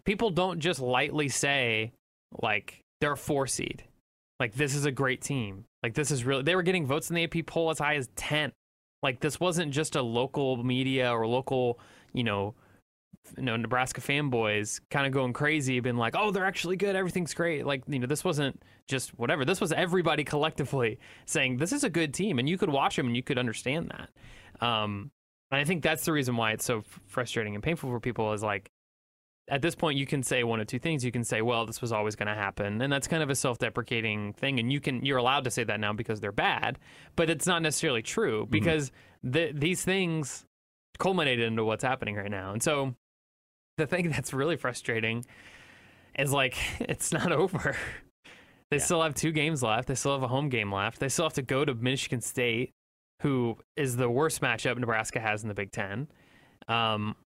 people 0.05 0.31
don't 0.31 0.58
just 0.58 0.81
lightly 0.81 1.29
say 1.29 1.93
like 2.40 2.81
they're 3.00 3.12
a 3.12 3.17
four 3.17 3.46
seed. 3.46 3.84
Like 4.40 4.55
this 4.55 4.75
is 4.75 4.84
a 4.87 4.90
great 4.90 5.20
team. 5.20 5.64
Like 5.82 5.94
this 5.94 6.11
is 6.11 6.25
really. 6.25 6.43
They 6.43 6.56
were 6.56 6.62
getting 6.62 6.87
votes 6.87 7.11
in 7.11 7.17
the 7.17 7.25
AP 7.25 7.46
poll 7.46 7.70
as 7.70 7.79
high 7.79 7.96
as 7.96 8.08
ten. 8.17 8.52
Like 9.02 9.20
this 9.20 9.38
wasn't 9.38 9.73
just 9.73 9.96
a 9.96 10.02
local 10.02 10.62
media 10.62 11.11
or 11.12 11.26
local, 11.26 11.78
you 12.12 12.25
know, 12.25 12.55
you 13.37 13.43
know 13.43 13.56
Nebraska 13.56 14.00
fanboys 14.00 14.81
kind 14.91 15.06
of 15.06 15.12
going 15.12 15.32
crazy, 15.32 15.81
being 15.81 15.97
like, 15.97 16.14
"Oh, 16.17 16.31
they're 16.31 16.44
actually 16.44 16.76
good. 16.76 16.97
Everything's 16.97 17.35
great." 17.35 17.67
Like 17.67 17.82
you 17.87 17.99
know, 17.99 18.06
this 18.06 18.25
wasn't 18.25 18.62
just 18.88 19.19
whatever. 19.19 19.44
This 19.44 19.61
was 19.61 19.73
everybody 19.73 20.25
collectively 20.32 20.99
saying 21.26 21.59
this 21.59 21.73
is 21.73 21.85
a 21.85 21.91
good 21.91 22.14
team, 22.14 22.38
and 22.38 22.49
you 22.49 22.59
could 22.59 22.70
watch 22.70 22.97
them 22.97 23.06
and 23.06 23.17
you 23.17 23.23
could 23.23 23.38
understand 23.38 23.91
that. 23.91 24.67
Um, 24.67 25.11
and 25.50 25.61
I 25.61 25.64
think 25.64 25.82
that's 25.82 26.05
the 26.05 26.12
reason 26.12 26.37
why 26.37 26.53
it's 26.53 26.64
so 26.64 26.82
frustrating 27.06 27.55
and 27.55 27.62
painful 27.62 27.91
for 27.91 28.00
people 28.00 28.32
is 28.32 28.43
like. 28.43 28.70
At 29.49 29.61
this 29.61 29.75
point, 29.75 29.99
you 29.99 30.06
can 30.06 30.23
say 30.23 30.44
one 30.44 30.61
of 30.61 30.69
two 30.69 30.79
things. 30.79 31.05
You 31.05 31.11
can 31.11 31.25
say, 31.25 31.43
"Well, 31.43 31.67
this 31.67 31.82
was 31.82 31.91
always 31.91 32.14
going 32.14 32.29
to 32.29 32.35
happen," 32.35 32.81
and 32.81 32.93
that's 32.93 33.09
kind 33.09 33.25
of 33.25 33.29
a 33.29 33.35
self-deprecating 33.35 34.35
thing. 34.35 34.61
And 34.61 34.73
you 34.73 34.81
can 34.81 35.05
you're 35.05 35.19
allowed 35.19 35.43
to 35.44 35.50
say 35.50 35.64
that 35.64 35.81
now 35.81 35.93
because 35.93 36.20
they're 36.20 36.31
bad, 36.31 36.79
but 37.17 37.29
it's 37.29 37.44
not 37.44 37.61
necessarily 37.61 38.03
true 38.03 38.47
because 38.49 38.93
the, 39.25 39.50
these 39.53 39.82
things 39.85 40.47
culminated 41.00 41.44
into 41.44 41.64
what's 41.64 41.83
happening 41.83 42.14
right 42.14 42.31
now. 42.31 42.52
And 42.52 42.62
so 42.62 42.95
the 43.79 43.87
thing 43.87 44.11
that's 44.11 44.33
really 44.33 44.57
frustrating 44.57 45.25
is 46.19 46.33
like 46.33 46.57
it's 46.81 47.12
not 47.12 47.33
over. 47.33 47.76
They 48.71 48.79
Yeah. 48.79 48.83
still 48.85 49.02
have 49.02 49.14
two 49.14 49.33
games 49.33 49.62
left. 49.62 49.88
They 49.88 49.95
still 49.95 50.12
have 50.12 50.23
a 50.23 50.29
home 50.29 50.49
game 50.49 50.73
left. 50.73 50.99
They 51.00 51.09
still 51.09 51.25
have 51.26 51.35
to 51.35 51.43
go 51.43 51.64
to 51.64 51.75
Michigan 51.75 52.21
State, 52.23 52.73
who 53.23 53.59
is 53.76 53.97
the 53.97 54.09
worst 54.09 54.41
matchup 54.41 54.79
Nebraska 54.79 55.21
has 55.21 55.43
in 55.43 55.49
the 55.49 55.55
Big 55.55 55.73
Ten. 55.73 56.09
Um, 56.69 57.17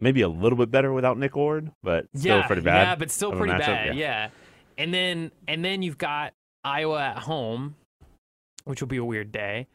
Maybe 0.00 0.22
a 0.22 0.28
little 0.28 0.56
bit 0.56 0.70
better 0.70 0.92
without 0.92 1.18
Nick 1.18 1.36
Ward, 1.36 1.70
but 1.82 2.06
still 2.16 2.38
yeah, 2.38 2.46
pretty 2.46 2.62
bad. 2.62 2.82
Yeah, 2.88 2.94
but 2.96 3.10
still 3.10 3.32
pretty 3.32 3.52
bad. 3.56 3.88
yeah. 3.88 3.92
Yeah. 3.92 4.30
And 4.78 4.94
then 4.94 5.30
and 5.46 5.62
then 5.64 5.82
you've 5.82 5.98
got 5.98 6.32
Iowa 6.64 7.00
at 7.00 7.18
home, 7.18 7.76
which 8.64 8.80
will 8.80 8.88
be 8.88 8.96
a 8.96 9.04
weird 9.04 9.30
day. 9.30 9.66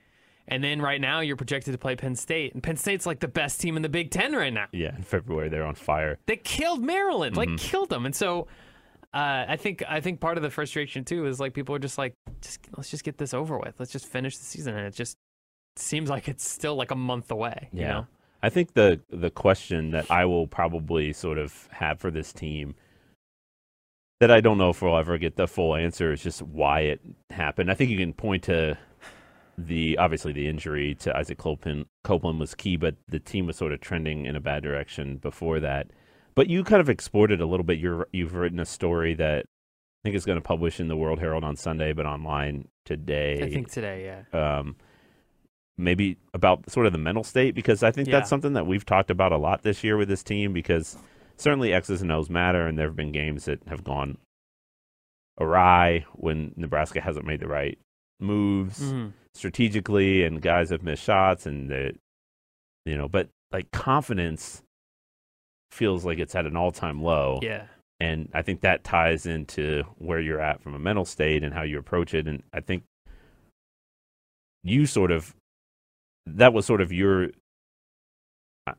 And 0.47 0.63
then 0.63 0.79
right 0.81 1.01
now 1.01 1.21
you're 1.21 1.35
projected 1.35 1.71
to 1.73 1.77
play 1.77 1.95
Penn 1.95 2.15
State, 2.15 2.53
and 2.53 2.61
Penn 2.61 2.77
State's 2.77 3.05
like 3.05 3.19
the 3.19 3.27
best 3.27 3.59
team 3.59 3.75
in 3.75 3.81
the 3.81 3.89
Big 3.89 4.11
Ten 4.11 4.33
right 4.33 4.53
now. 4.53 4.67
Yeah, 4.71 4.95
in 4.95 5.01
February 5.03 5.49
they're 5.49 5.65
on 5.65 5.75
fire. 5.75 6.19
They 6.27 6.37
killed 6.37 6.83
Maryland, 6.83 7.35
like 7.35 7.49
Mhm. 7.49 7.57
killed 7.59 7.89
them. 7.89 8.05
And 8.05 8.15
so 8.15 8.47
uh, 9.13 9.45
I 9.47 9.55
think 9.55 9.81
I 9.87 10.01
think 10.01 10.19
part 10.19 10.37
of 10.37 10.43
the 10.43 10.49
frustration 10.49 11.03
too 11.05 11.25
is 11.25 11.39
like 11.39 11.53
people 11.53 11.73
are 11.73 11.79
just 11.79 11.97
like, 11.97 12.13
just 12.41 12.59
let's 12.77 12.91
just 12.91 13.03
get 13.03 13.17
this 13.17 13.33
over 13.33 13.57
with. 13.57 13.73
Let's 13.79 13.91
just 13.91 14.05
finish 14.07 14.37
the 14.37 14.43
season, 14.43 14.75
and 14.75 14.85
it 14.85 14.93
just 14.93 15.17
seems 15.77 16.09
like 16.09 16.27
it's 16.27 16.47
still 16.47 16.75
like 16.75 16.91
a 16.91 16.95
month 16.95 17.31
away. 17.31 17.69
You 17.73 17.81
Yeah. 17.81 17.87
know? 17.91 18.07
I 18.43 18.49
think 18.49 18.73
the 18.73 18.99
the 19.09 19.31
question 19.31 19.91
that 19.91 20.11
I 20.11 20.25
will 20.25 20.47
probably 20.47 21.11
sort 21.13 21.37
of 21.39 21.67
have 21.71 21.99
for 21.99 22.11
this 22.11 22.31
team 22.33 22.75
that 24.19 24.31
I 24.31 24.39
don't 24.41 24.57
know 24.57 24.69
if 24.69 24.81
we'll 24.81 24.97
ever 24.97 25.17
get 25.17 25.35
the 25.35 25.47
full 25.47 25.75
answer 25.75 26.11
is 26.13 26.21
just 26.23 26.41
why 26.41 26.81
it 26.81 27.01
happened. 27.31 27.69
I 27.71 27.73
think 27.73 27.89
you 27.91 27.97
can 27.97 28.13
point 28.13 28.43
to 28.43 28.77
the 29.57 29.97
obviously 29.97 30.33
the 30.33 30.47
injury 30.47 30.95
to 30.95 31.15
Isaac 31.15 31.38
Copeland, 31.38 31.85
Copeland 32.03 32.39
was 32.39 32.53
key, 32.55 32.75
but 32.77 32.95
the 33.07 33.19
team 33.19 33.47
was 33.47 33.55
sort 33.57 33.71
of 33.71 33.79
trending 33.81 34.25
in 34.25 34.35
a 34.35 34.41
bad 34.41 34.63
direction 34.63 35.17
before 35.17 35.59
that. 35.62 35.88
But 36.35 36.47
you 36.50 36.63
kind 36.63 36.81
of 36.81 36.89
exported 36.89 37.39
a 37.39 37.45
little 37.45 37.63
bit. 37.63 37.79
You're 37.79 38.07
you've 38.12 38.35
written 38.35 38.59
a 38.59 38.65
story 38.65 39.13
that 39.15 39.45
I 39.45 40.00
think 40.03 40.15
is 40.15 40.25
going 40.25 40.38
to 40.38 40.41
publish 40.43 40.79
in 40.79 40.88
the 40.89 40.97
World 40.97 41.19
Herald 41.19 41.43
on 41.45 41.55
Sunday, 41.55 41.93
but 41.93 42.05
online 42.05 42.67
today 42.83 43.41
I 43.41 43.50
think 43.50 43.71
today, 43.71 44.24
yeah. 44.33 44.57
um, 44.59 44.75
maybe 45.77 46.17
about 46.33 46.69
sort 46.69 46.85
of 46.85 46.91
the 46.91 47.00
mental 47.00 47.24
state 47.24 47.55
because 47.55 47.81
I 47.83 47.91
think 47.91 48.07
Yeah. 48.09 48.19
that's 48.19 48.29
something 48.29 48.53
that 48.53 48.67
we've 48.67 48.85
talked 48.85 49.09
about 49.09 49.31
a 49.31 49.38
lot 49.38 49.63
this 49.63 49.83
year 49.83 49.95
with 49.97 50.07
this 50.09 50.24
team 50.24 50.51
because 50.53 50.97
certainly 51.38 51.74
X's 51.74 52.01
and 52.01 52.12
O's 52.12 52.29
matter 52.29 52.67
and 52.67 52.77
there 52.77 52.88
have 52.88 52.95
been 52.95 53.12
games 53.12 53.45
that 53.45 53.59
have 53.67 53.83
gone 53.83 54.17
awry 55.39 56.05
when 56.13 56.53
Nebraska 56.55 57.01
hasn't 57.01 57.25
made 57.25 57.39
the 57.39 57.47
right 57.47 57.77
moves 58.19 58.81
Mhm. 58.93 59.12
Strategically 59.35 60.23
and 60.23 60.41
guys 60.41 60.69
have 60.69 60.81
missed 60.83 61.03
shots 61.03 61.45
and 61.45 61.69
the 61.69 61.93
you 62.85 62.97
know 62.97 63.07
but 63.07 63.27
like 63.51 63.69
confidence 63.71 64.63
feels 65.71 66.05
like 66.05 66.19
it's 66.19 66.35
at 66.35 66.45
an 66.45 66.55
all-time 66.55 67.01
low 67.03 67.39
Yeah. 67.41 67.65
and 67.99 68.29
I 68.33 68.41
think 68.41 68.61
that 68.61 68.83
ties 68.83 69.25
into 69.25 69.83
where 69.97 70.19
you're 70.21 70.39
at 70.41 70.61
from 70.61 70.73
a 70.73 70.79
mental 70.79 71.05
state 71.05 71.43
and 71.43 71.53
how 71.53 71.63
you 71.63 71.77
approach 71.77 72.13
it. 72.13 72.27
And 72.27 72.43
I 72.53 72.61
think 72.61 72.83
you 74.63 74.85
sort 74.85 75.11
of 75.11 75.35
that 76.25 76.53
was 76.53 76.65
sort 76.65 76.81
of 76.81 76.91
your. 76.91 77.29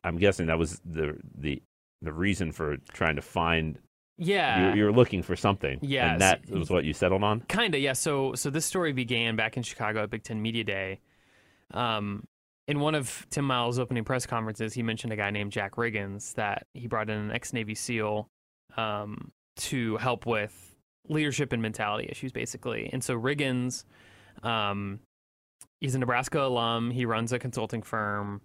I'm 0.03 0.17
guessing 0.17 0.47
that 0.47 0.57
was 0.59 0.81
the 0.83 1.17
the 1.37 1.61
the 2.01 2.11
reason 2.11 2.51
for 2.51 2.77
trying 2.93 3.15
to 3.15 3.21
find. 3.21 3.79
Yeah. 4.17 4.67
You're, 4.67 4.75
you're 4.75 4.91
looking 4.91 5.21
for 5.21 5.35
something. 5.35 5.79
Yeah, 5.81 6.13
And 6.13 6.21
that 6.21 6.49
was 6.49 6.69
what 6.69 6.85
you 6.85 6.93
settled 6.93 7.23
on. 7.23 7.41
Kinda, 7.41 7.77
yeah. 7.77 7.93
So 7.93 8.33
so 8.35 8.49
this 8.49 8.65
story 8.65 8.93
began 8.93 9.35
back 9.35 9.57
in 9.57 9.63
Chicago 9.63 10.03
at 10.03 10.09
Big 10.09 10.23
Ten 10.23 10.41
Media 10.41 10.63
Day. 10.63 10.99
Um, 11.73 12.23
in 12.67 12.79
one 12.79 12.95
of 12.95 13.25
Tim 13.29 13.45
Miles' 13.45 13.79
opening 13.79 14.03
press 14.03 14.25
conferences, 14.25 14.73
he 14.73 14.83
mentioned 14.83 15.13
a 15.13 15.15
guy 15.15 15.29
named 15.31 15.51
Jack 15.51 15.75
Riggins 15.75 16.33
that 16.33 16.67
he 16.73 16.87
brought 16.87 17.09
in 17.09 17.17
an 17.17 17.31
ex 17.31 17.53
Navy 17.53 17.75
SEAL 17.75 18.27
um, 18.75 19.31
to 19.57 19.97
help 19.97 20.25
with 20.25 20.75
leadership 21.07 21.53
and 21.53 21.61
mentality 21.61 22.07
issues, 22.09 22.31
basically. 22.31 22.89
And 22.91 23.03
so 23.03 23.17
Riggins, 23.17 23.85
um, 24.43 24.99
he's 25.79 25.95
a 25.95 25.99
Nebraska 25.99 26.41
alum. 26.41 26.91
He 26.91 27.05
runs 27.05 27.31
a 27.31 27.39
consulting 27.39 27.81
firm. 27.81 28.41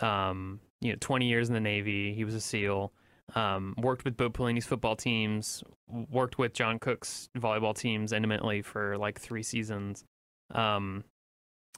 Um, 0.00 0.60
you 0.80 0.90
know, 0.90 0.98
20 1.00 1.28
years 1.28 1.48
in 1.48 1.54
the 1.54 1.60
Navy. 1.60 2.12
He 2.12 2.24
was 2.24 2.34
a 2.34 2.40
SEAL. 2.40 2.92
Um, 3.34 3.74
worked 3.78 4.04
with 4.04 4.16
Bo 4.16 4.30
Pelini's 4.30 4.66
football 4.66 4.96
teams. 4.96 5.62
Worked 5.88 6.38
with 6.38 6.52
John 6.52 6.78
Cook's 6.78 7.28
volleyball 7.36 7.76
teams 7.76 8.12
intimately 8.12 8.62
for 8.62 8.98
like 8.98 9.20
three 9.20 9.42
seasons. 9.42 10.04
Um, 10.54 11.04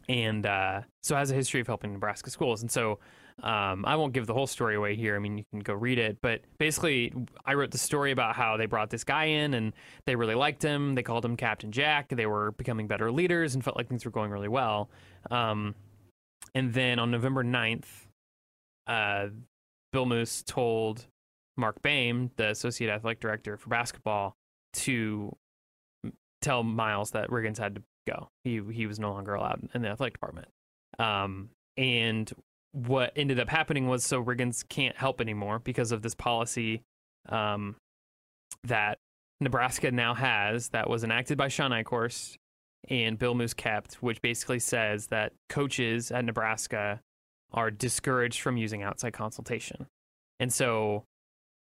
and 0.09 0.45
uh, 0.45 0.83
so 1.03 1.17
has 1.17 1.31
a 1.31 1.35
history 1.35 1.61
of 1.61 1.67
helping 1.67 1.93
Nebraska 1.93 2.31
schools. 2.31 2.61
And 2.61 2.71
so 2.71 2.99
um, 3.43 3.85
I 3.87 3.97
won't 3.97 4.13
give 4.13 4.27
the 4.27 4.35
whole 4.35 4.47
story 4.47 4.75
away 4.75 4.95
here. 4.97 5.17
I 5.17 5.19
mean, 5.19 5.39
you 5.39 5.45
can 5.51 5.61
go 5.61 5.75
read 5.75 5.99
it. 5.99 6.19
But 6.21 6.43
basically, 6.59 7.13
I 7.45 7.55
wrote 7.55 7.71
the 7.71 7.79
story 7.79 8.11
about 8.11 8.37
how 8.37 8.57
they 8.57 8.67
brought 8.67 8.91
this 8.91 9.05
guy 9.05 9.25
in 9.25 9.55
and 9.55 9.73
they 10.07 10.15
really 10.15 10.35
liked 10.35 10.63
him. 10.63 10.95
They 10.95 11.03
called 11.03 11.25
him 11.25 11.37
Captain 11.37 11.73
Jack. 11.73 12.09
They 12.11 12.27
were 12.27 12.53
becoming 12.53 12.87
better 12.87 13.11
leaders 13.11 13.55
and 13.55 13.65
felt 13.65 13.77
like 13.77 13.89
things 13.89 14.05
were 14.05 14.11
going 14.11 14.31
really 14.31 14.49
well. 14.49 14.91
Um, 15.31 15.75
and 16.55 16.73
then 16.73 16.99
on 16.99 17.11
November 17.11 17.43
9th, 17.43 17.87
uh, 18.87 19.29
Bill 19.93 20.07
Moos 20.07 20.43
told 20.43 21.07
Marc 21.57 21.81
Boehm, 21.83 22.31
the 22.37 22.51
associate 22.51 22.91
athletic 22.91 23.21
director 23.21 23.57
for 23.57 23.71
basketball, 23.71 24.35
to 24.75 25.35
tell 26.43 26.63
Miles 26.63 27.13
that 27.13 27.31
Riggins 27.31 27.59
had 27.59 27.77
to 27.77 27.83
go. 28.07 28.29
He 28.45 28.61
he 28.73 28.87
was 28.87 28.99
no 28.99 29.13
longer 29.13 29.35
allowed 29.35 29.69
in 29.75 29.83
the 29.83 29.89
athletic 29.89 30.15
department. 30.15 30.49
Um, 30.99 31.51
and 31.77 32.31
what 32.73 33.13
ended 33.17 33.39
up 33.41 33.49
happening 33.49 33.89
was 33.89 34.05
so 34.05 34.23
Riggins 34.23 34.69
can't 34.69 34.97
help 34.97 35.21
anymore 35.21 35.61
because 35.61 35.93
of 35.93 36.03
this 36.03 36.15
policy 36.15 36.83
um, 37.29 37.77
that 38.65 38.99
Nebraska 39.41 39.91
now 39.91 40.15
has 40.15 40.69
that 40.71 40.89
was 40.89 41.05
enacted 41.05 41.39
by 41.39 41.49
Shawn 41.49 41.71
Eichorst 41.71 42.37
and 42.89 43.19
Bill 43.19 43.35
Moos 43.35 43.55
kept, 43.55 43.95
which 43.95 44.21
basically 44.21 44.59
says 44.59 45.07
that 45.09 45.33
coaches 45.49 46.11
at 46.11 46.25
Nebraska 46.25 47.01
are 47.53 47.71
discouraged 47.71 48.41
from 48.41 48.57
using 48.57 48.83
outside 48.83 49.13
consultation. 49.13 49.87
And 50.41 50.53
so 50.53 51.05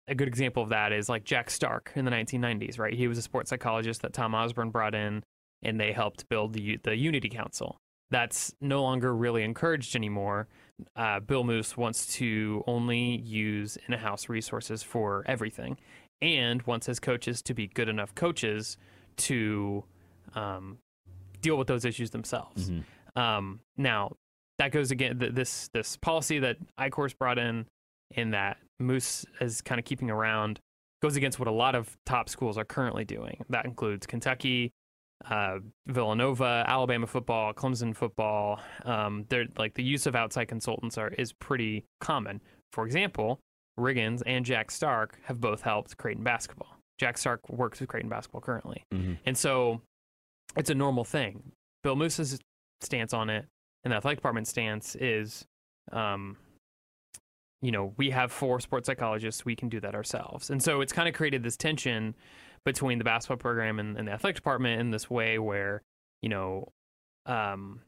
a 0.09 0.15
good 0.15 0.29
example 0.29 0.63
of 0.63 0.71
that 0.71 0.93
is 0.93 1.09
like 1.09 1.25
Jack 1.25 1.51
Stark 1.51 1.93
in 1.95 2.05
the 2.05 2.11
1990s, 2.11 2.79
right? 2.79 2.95
He 2.95 3.07
was 3.09 3.19
a 3.19 3.23
sports 3.23 3.51
psychologist 3.51 4.03
that 4.03 4.13
Tom 4.13 4.35
Osborne 4.35 4.71
brought 4.71 4.95
in 4.95 5.23
and 5.63 5.79
they 5.79 5.93
helped 5.93 6.29
build 6.29 6.53
the 6.55 6.79
the 6.83 6.97
Unity 6.97 7.29
Council. 7.29 7.77
That's 8.11 8.55
no 8.61 8.83
longer 8.83 9.15
really 9.15 9.43
encouraged 9.43 9.95
anymore. 9.95 10.49
Uh, 10.97 11.21
Bill 11.21 11.45
Moos 11.45 11.77
wants 11.77 12.07
to 12.15 12.65
only 12.67 13.17
use 13.19 13.77
in-house 13.87 14.29
resources 14.29 14.83
for 14.83 15.25
everything, 15.27 15.77
and 16.23 16.63
wants 16.63 16.87
his 16.87 17.01
coaches 17.01 17.43
to 17.43 17.55
be 17.55 17.67
good 17.67 17.89
enough 17.89 18.15
coaches 18.15 18.79
to 19.19 19.85
um, 20.35 20.79
deal 21.43 21.57
with 21.57 21.67
those 21.67 21.85
issues 21.85 22.11
themselves. 22.11 22.71
Mhm. 22.71 22.85
Um, 23.21 23.61
now, 23.77 24.13
that 24.59 24.71
goes 24.71 24.91
again. 24.91 25.19
Th- 25.19 25.33
this 25.33 25.69
this 25.75 25.97
policy 25.97 26.39
that 26.39 26.57
Eichorst 26.79 27.19
brought 27.19 27.39
in, 27.39 27.67
in 28.13 28.31
that 28.31 28.59
Moos 28.81 29.25
is 29.41 29.61
kind 29.61 29.79
of 29.79 29.85
keeping 29.85 30.11
around, 30.11 30.61
goes 31.03 31.17
against 31.17 31.39
what 31.39 31.49
a 31.49 31.53
lot 31.53 31.75
of 31.75 31.97
top 32.07 32.29
schools 32.29 32.59
are 32.59 32.65
currently 32.65 33.05
doing. 33.05 33.45
That 33.49 33.65
includes 33.65 34.07
Kentucky, 34.07 34.71
uh, 35.29 35.59
Villanova, 35.87 36.65
Alabama 36.67 37.07
football, 37.07 37.53
Clemson 37.53 37.95
football. 37.95 38.61
Um, 38.85 39.25
they're 39.29 39.47
like 39.57 39.75
the 39.75 39.83
use 39.83 40.07
of 40.07 40.15
outside 40.15 40.47
consultants 40.47 40.97
are 40.97 41.09
is 41.09 41.33
pretty 41.33 41.85
common. 42.01 42.41
For 42.73 42.87
example, 42.87 43.41
Riggins 43.79 44.23
and 44.27 44.45
Jack 44.45 44.71
Stark 44.71 45.19
have 45.25 45.41
both 45.41 45.63
helped 45.63 45.97
Creighton 45.97 46.25
basketball. 46.25 46.77
Jack 46.99 47.17
Stark 47.17 47.49
works 47.49 47.81
with 47.81 47.89
Creighton 47.89 48.09
basketball 48.09 48.41
currently. 48.41 48.83
Mhm. 48.93 49.19
And 49.25 49.39
so 49.39 49.83
it's 50.57 50.71
a 50.71 50.75
normal 50.75 51.05
thing. 51.05 51.53
Bill 51.85 51.95
Moos's 51.95 52.41
stance 52.81 53.13
on 53.13 53.31
it 53.31 53.47
and 53.85 53.93
the 53.93 53.97
athletic 53.97 54.19
department 54.19 54.49
stance 54.49 54.97
is, 54.97 55.47
um, 55.93 56.37
you 57.61 57.73
know, 57.73 57.93
we 57.97 58.11
have 58.11 58.31
four 58.31 58.61
sports 58.61 58.87
psychologists, 58.87 59.45
we 59.45 59.57
can 59.57 59.69
do 59.69 59.81
that 59.81 59.95
ourselves. 59.95 60.51
And 60.51 60.63
so 60.63 60.81
it's 60.81 60.93
kind 60.93 61.09
of 61.09 61.15
created 61.15 61.43
this 61.43 61.57
tension 61.57 62.15
between 62.65 62.99
the 62.99 63.05
basketball 63.05 63.37
program 63.37 63.79
and, 63.79 63.97
and 63.97 64.07
the 64.07 64.13
athletic 64.13 64.37
department 64.37 64.81
in 64.81 64.91
this 64.91 65.11
way 65.11 65.39
where, 65.39 65.83
you 66.23 66.29
know, 66.29 66.69
um, 67.27 67.81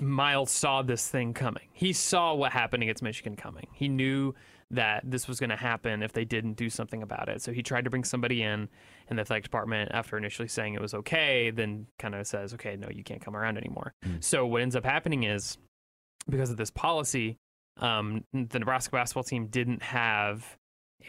Miles 0.00 0.50
saw 0.50 0.82
this 0.82 1.08
thing 1.08 1.32
coming. 1.32 1.68
He 1.72 1.92
saw 1.92 2.34
what 2.34 2.52
happened 2.52 2.82
against 2.82 3.02
Michigan 3.02 3.36
coming. 3.36 3.68
He 3.72 3.88
knew 3.88 4.34
that 4.72 5.02
this 5.08 5.28
was 5.28 5.38
going 5.38 5.50
to 5.50 5.56
happen 5.56 6.02
if 6.02 6.12
they 6.12 6.24
didn't 6.24 6.54
do 6.54 6.68
something 6.68 7.02
about 7.02 7.28
it. 7.28 7.40
So 7.40 7.52
he 7.52 7.62
tried 7.62 7.84
to 7.84 7.90
bring 7.90 8.02
somebody 8.02 8.42
in, 8.42 8.68
and 9.08 9.16
the 9.16 9.20
athletic 9.20 9.44
department, 9.44 9.92
after 9.94 10.18
initially 10.18 10.48
saying 10.48 10.74
it 10.74 10.80
was 10.80 10.92
okay, 10.92 11.50
then 11.50 11.86
kind 12.00 12.16
of 12.16 12.26
says, 12.26 12.52
okay, 12.54 12.74
no, 12.74 12.88
you 12.90 13.04
can't 13.04 13.20
come 13.20 13.36
around 13.36 13.58
anymore. 13.58 13.94
Mm. 14.04 14.24
So 14.24 14.44
what 14.44 14.62
ends 14.62 14.74
up 14.74 14.84
happening 14.84 15.22
is 15.22 15.56
because 16.28 16.50
of 16.50 16.56
this 16.56 16.70
policy, 16.70 17.38
um, 17.78 18.24
the 18.32 18.58
Nebraska 18.58 18.90
basketball 18.92 19.24
team 19.24 19.46
didn't 19.46 19.82
have 19.82 20.56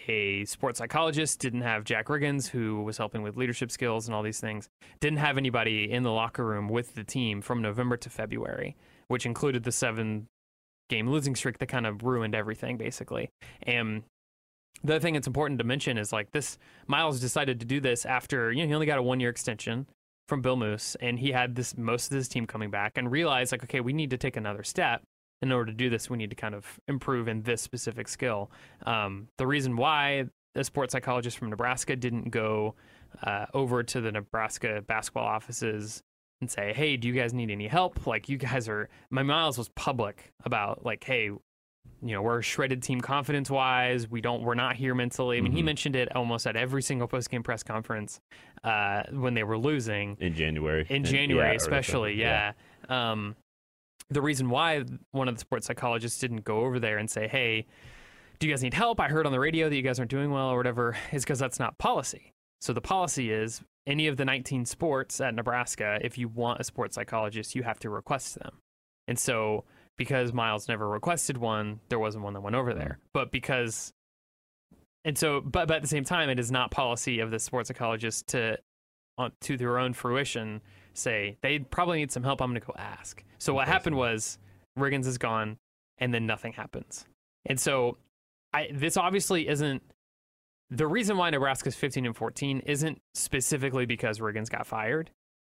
a 0.08 0.46
sports 0.46 0.80
psychologist, 0.80 1.40
didn't 1.40 1.62
have 1.62 1.84
Jack 1.84 2.08
Riggins, 2.08 2.48
who 2.48 2.84
was 2.84 2.98
helping 2.98 3.22
with 3.22 3.38
leadership 3.38 3.72
skills 3.72 4.08
and 4.08 4.16
all 4.16 4.24
these 4.24 4.40
things, 4.40 4.70
didn't 5.00 5.20
have 5.20 5.38
anybody 5.38 5.92
in 5.92 6.04
the 6.04 6.12
locker 6.12 6.46
room 6.46 6.70
with 6.70 6.94
the 6.96 7.04
team 7.04 7.42
from 7.42 7.62
November 7.62 7.98
to 7.98 8.10
February, 8.10 8.76
which 9.08 9.26
included 9.26 9.64
the 9.64 9.72
seven 9.72 10.28
game 10.90 11.10
losing 11.10 11.36
streak 11.36 11.58
that 11.58 11.68
kind 11.68 11.88
of 11.88 12.04
ruined 12.04 12.36
everything, 12.36 12.78
basically. 12.78 13.30
And 13.64 14.04
the 14.84 14.96
other 14.96 15.02
thing 15.02 15.16
that's 15.16 15.28
important 15.28 15.60
to 15.60 15.66
mention 15.66 15.98
is 15.98 16.14
like 16.14 16.32
this 16.32 16.58
Miles 16.86 17.20
decided 17.20 17.60
to 17.60 17.66
do 17.66 17.80
this 17.80 18.06
after, 18.06 18.52
you 18.52 18.62
know, 18.62 18.68
he 18.68 18.74
only 18.74 18.86
got 18.86 19.00
a 19.00 19.04
one 19.04 19.20
year 19.20 19.30
extension 19.30 19.88
from 20.28 20.42
Bill 20.42 20.58
Moos, 20.58 20.96
and 21.00 21.20
he 21.20 21.32
had 21.32 21.56
this 21.56 21.78
most 21.78 22.12
of 22.12 22.16
his 22.16 22.28
team 22.28 22.46
coming 22.46 22.70
back 22.70 22.98
and 22.98 23.10
realized 23.10 23.52
like, 23.52 23.64
okay, 23.64 23.80
we 23.80 23.94
need 23.94 24.10
to 24.10 24.18
take 24.18 24.36
another 24.36 24.64
step 24.64 25.02
in 25.42 25.52
order 25.52 25.72
to 25.72 25.78
do 25.78 25.90
this, 25.90 26.10
we 26.10 26.18
need 26.18 26.30
to 26.32 26.36
kind 26.36 26.56
of 26.56 26.80
improve 26.88 27.28
in 27.28 27.44
this 27.44 27.62
specific 27.62 28.08
skill. 28.08 28.50
Um, 28.86 29.28
the 29.38 29.46
reason 29.48 29.76
why 29.78 30.26
the 30.56 30.64
sports 30.64 30.92
psychologist 30.94 31.38
from 31.38 31.50
Nebraska 31.50 31.96
didn't 31.96 32.30
go 32.32 32.74
uh, 33.24 33.46
over 33.54 33.84
to 33.84 34.02
the 34.02 34.12
Nebraska 34.12 34.84
basketball 34.88 35.26
offices 35.26 36.02
and 36.42 36.50
say, 36.50 36.74
"Hey, 36.74 36.98
do 36.98 37.08
you 37.08 37.14
guys 37.14 37.34
need 37.34 37.50
any 37.52 37.68
help?" 37.68 38.06
Like, 38.08 38.30
you 38.30 38.38
guys 38.38 38.68
are. 38.68 38.90
My 39.10 39.24
Miles 39.24 39.58
was 39.58 39.70
public 39.70 40.32
about 40.44 40.84
like, 40.86 41.04
"Hey, 41.04 41.26
you 41.26 41.42
know, 42.02 42.22
we're 42.22 42.40
a 42.40 42.44
shredded 42.44 42.84
team 42.84 43.00
confidence 43.02 43.50
wise. 43.50 44.08
We 44.10 44.22
don't. 44.22 44.42
We're 44.44 44.56
not 44.56 44.76
here 44.76 44.94
mentally." 44.96 45.38
I 45.38 45.42
mean, 45.42 45.52
he 45.54 45.62
Mhm. 45.62 45.66
mentioned 45.66 45.96
it 45.96 46.16
almost 46.16 46.46
at 46.48 46.56
every 46.56 46.82
single 46.82 47.08
post 47.08 47.30
game 47.30 47.44
press 47.44 47.64
conference 47.64 48.20
uh, 48.64 49.04
when 49.12 49.34
they 49.36 49.44
were 49.44 49.58
losing 49.58 50.18
in 50.20 50.34
January. 50.36 50.86
in 50.90 50.98
And- 50.98 51.06
January, 51.06 51.50
yeah, 51.52 51.56
especially. 51.56 52.20
something. 52.20 52.20
Yeah. 52.20 52.54
Um, 53.12 53.36
the 54.10 54.22
reason 54.22 54.50
why 54.50 54.84
one 55.12 55.28
of 55.28 55.36
the 55.36 55.40
sports 55.40 55.68
psychologists 55.68 56.20
didn't 56.20 56.44
go 56.44 56.62
over 56.62 56.80
there 56.80 56.98
and 56.98 57.10
say, 57.10 57.28
"Hey, 57.28 57.66
do 58.40 58.48
you 58.48 58.54
guys 58.54 58.64
need 58.64 58.74
help? 58.74 59.00
I 59.00 59.08
heard 59.08 59.26
on 59.26 59.32
the 59.32 59.40
radio 59.40 59.70
that 59.70 59.76
you 59.76 59.82
guys 59.82 60.00
aren't 60.00 60.12
doing 60.12 60.32
well, 60.32 60.50
or 60.50 60.58
whatever," 60.58 60.96
is 61.12 61.24
because 61.24 61.40
that's 61.40 61.60
not 61.60 61.78
policy. 61.78 62.34
So 62.62 62.74
the 62.74 62.82
policy 62.82 63.32
is 63.32 63.62
any 63.86 64.08
of 64.08 64.18
the 64.18 64.26
19 64.26 64.66
sports 64.66 65.22
at 65.22 65.34
Nebraska, 65.34 66.00
if 66.02 66.18
you 66.18 66.28
want 66.28 66.60
a 66.60 66.64
sports 66.64 66.96
psychologist, 66.96 67.56
you 67.56 67.64
have 67.64 67.80
to 67.80 67.90
request 67.90 68.36
them. 68.38 68.60
And 69.08 69.18
so 69.18 69.64
because 69.98 70.34
Miles 70.34 70.68
never 70.68 70.88
requested 70.88 71.38
one, 71.38 71.80
there 71.90 71.98
wasn't 71.98 72.24
one 72.24 72.34
that 72.34 72.42
went 72.42 72.56
over 72.56 72.74
there. 72.74 73.00
Mm. 73.00 73.08
But 73.14 73.32
because 73.32 73.94
and 75.06 75.18
so 75.18 75.42
but, 75.42 75.68
but 75.68 75.78
at 75.78 75.82
the 75.82 75.88
same 75.88 76.04
time 76.04 76.30
it 76.30 76.40
is 76.40 76.52
not 76.52 76.70
policy 76.70 77.20
of 77.20 77.32
the 77.32 77.40
sports 77.40 77.70
psychologist 77.70 78.28
to 78.28 78.58
on 79.18 79.32
to 79.42 79.58
their 79.58 79.80
own 79.80 79.94
fruition 79.94 80.62
say 80.98 81.38
they 81.42 81.60
probably 81.60 82.00
need 82.00 82.12
some 82.12 82.24
help 82.24 82.42
i'm 82.42 82.50
going 82.50 82.60
to 82.60 82.66
go 82.66 82.74
ask. 82.78 83.24
So 83.38 83.54
what 83.54 83.68
happened 83.68 83.96
was 83.96 84.40
riggins 84.78 85.06
is 85.06 85.18
gone 85.18 85.58
and 85.98 86.14
then 86.14 86.26
nothing 86.26 86.54
happens. 86.54 87.06
And 87.46 87.60
so 87.60 87.98
i 88.54 88.70
this 88.74 88.98
obviously 88.98 89.48
isn't 89.48 89.82
the 90.70 90.88
reason 90.88 91.18
why 91.18 91.30
nebraska's 91.30 91.76
15 91.76 92.06
and 92.06 92.16
14 92.16 92.60
isn't 92.66 93.02
specifically 93.14 93.86
because 93.86 94.20
riggins 94.20 94.50
got 94.50 94.66
fired 94.66 95.12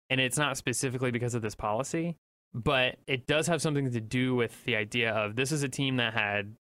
and 0.10 0.20
it's 0.20 0.38
not 0.38 0.58
specifically 0.58 1.12
because 1.12 1.36
of 1.36 1.42
this 1.42 1.56
policy 1.56 2.18
but 2.54 2.98
it 3.08 3.28
does 3.28 3.48
have 3.48 3.62
something 3.62 3.90
to 3.92 4.02
do 4.02 4.36
with 4.36 4.64
the 4.66 4.76
idea 4.76 5.12
of 5.12 5.36
this 5.36 5.54
is 5.54 5.64
a 5.64 5.70
team 5.70 5.98
that 5.98 6.14
had 6.14 6.54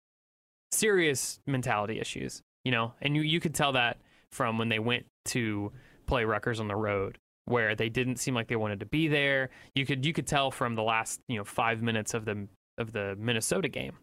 serious 0.72 1.40
mentality 1.48 2.00
issues 2.00 2.44
you 2.64 2.72
know? 2.72 2.94
And 3.02 3.16
you, 3.16 3.22
you 3.22 3.40
could 3.40 3.56
tell 3.56 3.74
that 3.74 3.98
from 4.32 4.58
when 4.58 4.70
they 4.70 4.80
went 4.80 5.06
to 5.26 5.72
play 6.06 6.24
Rutgers 6.24 6.60
on 6.60 6.68
the 6.68 6.76
road 6.76 7.18
where 7.50 7.76
they 7.76 7.90
didn't 7.90 8.18
seem 8.18 8.36
like 8.36 8.48
they 8.48 8.56
wanted 8.56 8.80
to 8.80 8.86
be 8.86 9.08
there. 9.08 9.50
You 9.76 9.86
could 9.86 10.06
you 10.06 10.14
could 10.14 10.28
tell 10.28 10.52
from 10.52 10.76
the 10.76 10.84
last 10.84 11.20
you 11.28 11.38
know 11.38 11.44
five 11.44 11.82
minutes 11.82 12.14
of 12.14 12.26
them 12.26 12.50
of 12.78 12.92
the 12.94 13.16
Minnesota 13.20 13.68
game 13.68 13.98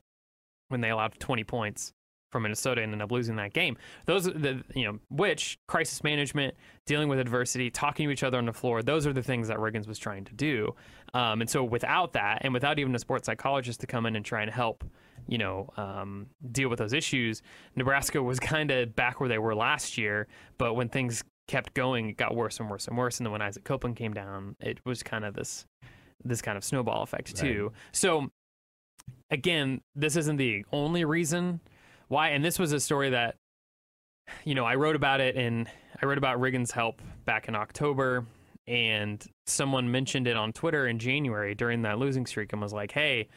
when 0.69 0.81
they 0.81 0.91
allowed 0.91 1.19
20 1.21 1.45
points 1.45 1.93
from 2.33 2.43
Minnesota 2.43 2.83
and 2.83 2.93
ended 2.93 3.05
up 3.05 3.13
losing 3.13 3.37
that 3.37 3.53
game. 3.53 3.77
Those 4.05 4.25
the 4.25 4.63
you 4.75 4.85
know 4.85 4.99
which 5.11 5.59
crisis 5.69 6.03
management, 6.03 6.55
dealing 6.87 7.09
with 7.09 7.21
adversity, 7.21 7.71
talking 7.71 8.09
to 8.09 8.13
each 8.13 8.25
other 8.25 8.37
on 8.37 8.47
the 8.47 8.53
floor. 8.53 8.83
Those 8.83 9.07
are 9.07 9.13
the 9.13 9.23
things 9.23 9.47
that 9.49 9.59
Riggins 9.59 9.87
was 9.87 9.99
trying 9.99 10.25
to 10.25 10.35
do. 10.35 10.75
Um, 11.15 11.41
and 11.41 11.49
so 11.49 11.63
without 11.63 12.13
that, 12.15 12.41
and 12.43 12.53
without 12.53 12.79
even 12.79 12.95
a 12.95 12.99
sports 12.99 13.27
psychologist 13.27 13.81
to 13.81 13.87
come 13.87 14.07
in 14.07 14.17
and 14.17 14.25
try 14.25 14.43
and 14.43 14.51
help, 14.51 14.85
you 15.29 15.39
know, 15.39 15.71
um, 15.77 16.27
deal 16.51 16.69
with 16.69 16.81
those 16.81 16.93
issues, 16.93 17.43
Nebraska 17.77 18.21
was 18.21 18.41
kind 18.41 18.73
of 18.73 18.97
back 18.97 19.21
where 19.21 19.29
they 19.29 19.39
were 19.39 19.55
last 19.55 19.97
year. 19.97 20.27
But 20.59 20.75
when 20.75 20.89
things 20.89 21.23
kept 21.49 21.75
going, 21.75 22.11
it 22.11 22.17
got 22.17 22.35
worse 22.35 22.61
and 22.61 22.71
worse 22.71 22.89
and 22.89 22.97
worse. 22.97 23.19
And 23.19 23.27
then 23.27 23.33
when 23.33 23.43
Isaac 23.43 23.65
Copeland 23.65 23.97
came 23.97 24.13
down, 24.13 24.57
it 24.61 24.79
was 24.85 25.03
kind 25.03 25.25
of 25.25 25.35
this 25.35 25.65
this 26.25 26.43
kind 26.43 26.57
of 26.57 26.65
snowball 26.65 27.03
effect 27.03 27.37
too. 27.37 27.73
So 27.93 28.31
again, 29.31 29.81
this 29.95 30.17
isn't 30.17 30.37
the 30.37 30.65
only 30.73 31.05
reason 31.05 31.61
why. 32.09 32.31
And 32.31 32.45
this 32.45 32.59
was 32.59 32.73
a 32.73 32.81
story 32.81 33.11
that, 33.11 33.37
you 34.45 34.55
know, 34.55 34.65
I 34.65 34.75
wrote 34.75 34.97
about 34.97 35.21
it 35.21 35.37
and 35.37 35.69
I 36.01 36.07
wrote 36.07 36.19
about 36.19 36.41
Riggins' 36.41 36.73
help 36.73 37.01
back 37.25 37.49
in 37.49 37.55
October. 37.55 38.25
And 38.67 39.25
someone 39.47 39.91
mentioned 39.91 40.27
it 40.27 40.37
on 40.37 40.53
Twitter 40.53 40.89
in 40.89 40.99
January 40.99 41.55
during 41.55 41.83
that 41.83 41.99
losing 41.99 42.27
streak 42.27 42.53
and 42.53 42.61
was 42.61 42.73
like, 42.73 42.91
hey, 42.91 43.29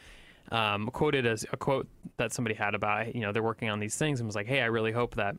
um, 0.52 0.88
quoted 0.88 1.28
as 1.28 1.46
a 1.54 1.58
quote 1.58 1.88
that 2.18 2.34
somebody 2.34 2.56
had 2.56 2.74
about, 2.74 3.14
you 3.14 3.22
know, 3.22 3.32
they're 3.32 3.44
working 3.44 3.70
on 3.70 3.80
these 3.80 3.96
things 3.96 4.20
and 4.20 4.28
was 4.28 4.36
like, 4.36 4.48
hey, 4.48 4.62
I 4.62 4.66
really 4.66 4.92
hope 4.92 5.16
that 5.16 5.36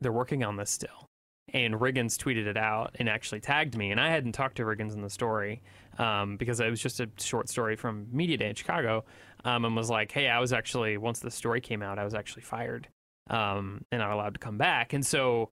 they're 0.00 0.12
working 0.12 0.42
on 0.44 0.56
this 0.56 0.70
still. 0.70 1.10
And 1.52 1.74
Riggins 1.74 2.16
tweeted 2.16 2.46
it 2.46 2.56
out 2.56 2.96
and 2.98 3.08
actually 3.08 3.40
tagged 3.40 3.76
me. 3.76 3.90
And 3.90 4.00
I 4.00 4.08
hadn't 4.10 4.32
talked 4.32 4.56
to 4.56 4.62
Riggins 4.62 4.94
in 4.94 5.02
the 5.02 5.10
story 5.10 5.62
um, 5.98 6.36
because 6.36 6.60
it 6.60 6.70
was 6.70 6.80
just 6.80 7.00
a 7.00 7.08
short 7.18 7.48
story 7.48 7.76
from 7.76 8.06
Media 8.12 8.36
Day 8.36 8.48
in 8.48 8.54
Chicago 8.54 9.04
um, 9.44 9.64
and 9.64 9.76
was 9.76 9.90
like, 9.90 10.12
hey, 10.12 10.28
I 10.28 10.40
was 10.40 10.52
actually, 10.52 10.96
once 10.96 11.18
the 11.18 11.30
story 11.30 11.60
came 11.60 11.82
out, 11.82 11.98
I 11.98 12.04
was 12.04 12.14
actually 12.14 12.42
fired 12.42 12.88
um, 13.28 13.84
and 13.90 14.00
not 14.00 14.10
allowed 14.12 14.34
to 14.34 14.40
come 14.40 14.56
back. 14.56 14.92
And 14.92 15.04
so 15.04 15.50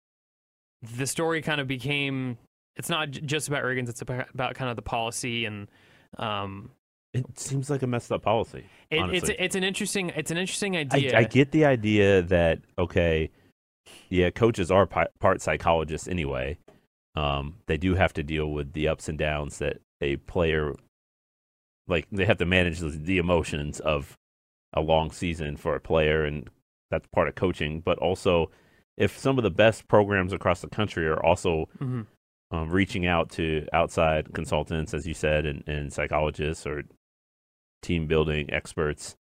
the 0.96 1.06
story 1.06 1.42
kind 1.42 1.60
of 1.60 1.66
became, 1.66 2.38
it's 2.76 2.88
not 2.88 3.10
j- 3.10 3.20
just 3.20 3.48
about 3.48 3.64
Riggins, 3.64 3.88
it's 3.88 4.00
about, 4.00 4.32
about 4.32 4.54
kind 4.54 4.70
of 4.70 4.76
the 4.76 4.82
policy 4.82 5.44
and, 5.44 5.68
um, 6.18 6.70
It 7.12 7.38
seems 7.38 7.68
like 7.68 7.82
a 7.82 7.86
messed 7.86 8.12
up 8.12 8.22
policy. 8.22 8.64
it, 8.90 9.02
it's 9.12 9.28
it's 9.28 9.56
an 9.56 9.64
interesting 9.64 10.10
it's 10.10 10.30
an 10.30 10.36
interesting 10.36 10.76
I, 10.76 10.80
idea. 10.80 11.18
I 11.18 11.24
get 11.24 11.50
the 11.50 11.64
idea 11.64 12.22
that 12.22 12.60
okay, 12.78 13.30
yeah, 14.08 14.30
coaches 14.30 14.70
are 14.70 14.86
part 14.86 15.40
psychologists 15.42 16.08
anyway. 16.08 16.58
Um, 17.14 17.56
they 17.66 17.76
do 17.76 17.94
have 17.94 18.12
to 18.14 18.22
deal 18.22 18.50
with 18.50 18.72
the 18.72 18.88
ups 18.88 19.08
and 19.08 19.18
downs 19.18 19.58
that 19.58 19.80
a 20.00 20.16
player, 20.16 20.74
like 21.88 22.06
they 22.10 22.24
have 22.24 22.38
to 22.38 22.46
manage 22.46 22.78
the, 22.78 22.88
the 22.88 23.18
emotions 23.18 23.80
of 23.80 24.16
a 24.72 24.80
long 24.80 25.10
season 25.10 25.56
for 25.56 25.74
a 25.74 25.80
player, 25.80 26.24
and 26.24 26.48
that's 26.90 27.06
part 27.08 27.28
of 27.28 27.34
coaching. 27.34 27.80
But 27.80 27.98
also, 27.98 28.50
if 28.96 29.18
some 29.18 29.38
of 29.38 29.44
the 29.44 29.50
best 29.50 29.88
programs 29.88 30.32
across 30.32 30.60
the 30.60 30.68
country 30.68 31.06
are 31.06 31.22
also 31.24 31.68
Mhm. 31.80 32.06
um, 32.52 32.68
reaching 32.70 33.06
out 33.06 33.30
to 33.30 33.66
outside 33.72 34.32
consultants, 34.34 34.92
as 34.94 35.06
you 35.06 35.14
said, 35.14 35.46
and, 35.46 35.62
and 35.68 35.92
psychologists 35.92 36.66
or 36.66 36.82
team 37.82 38.06
building 38.06 38.52
experts. 38.52 39.16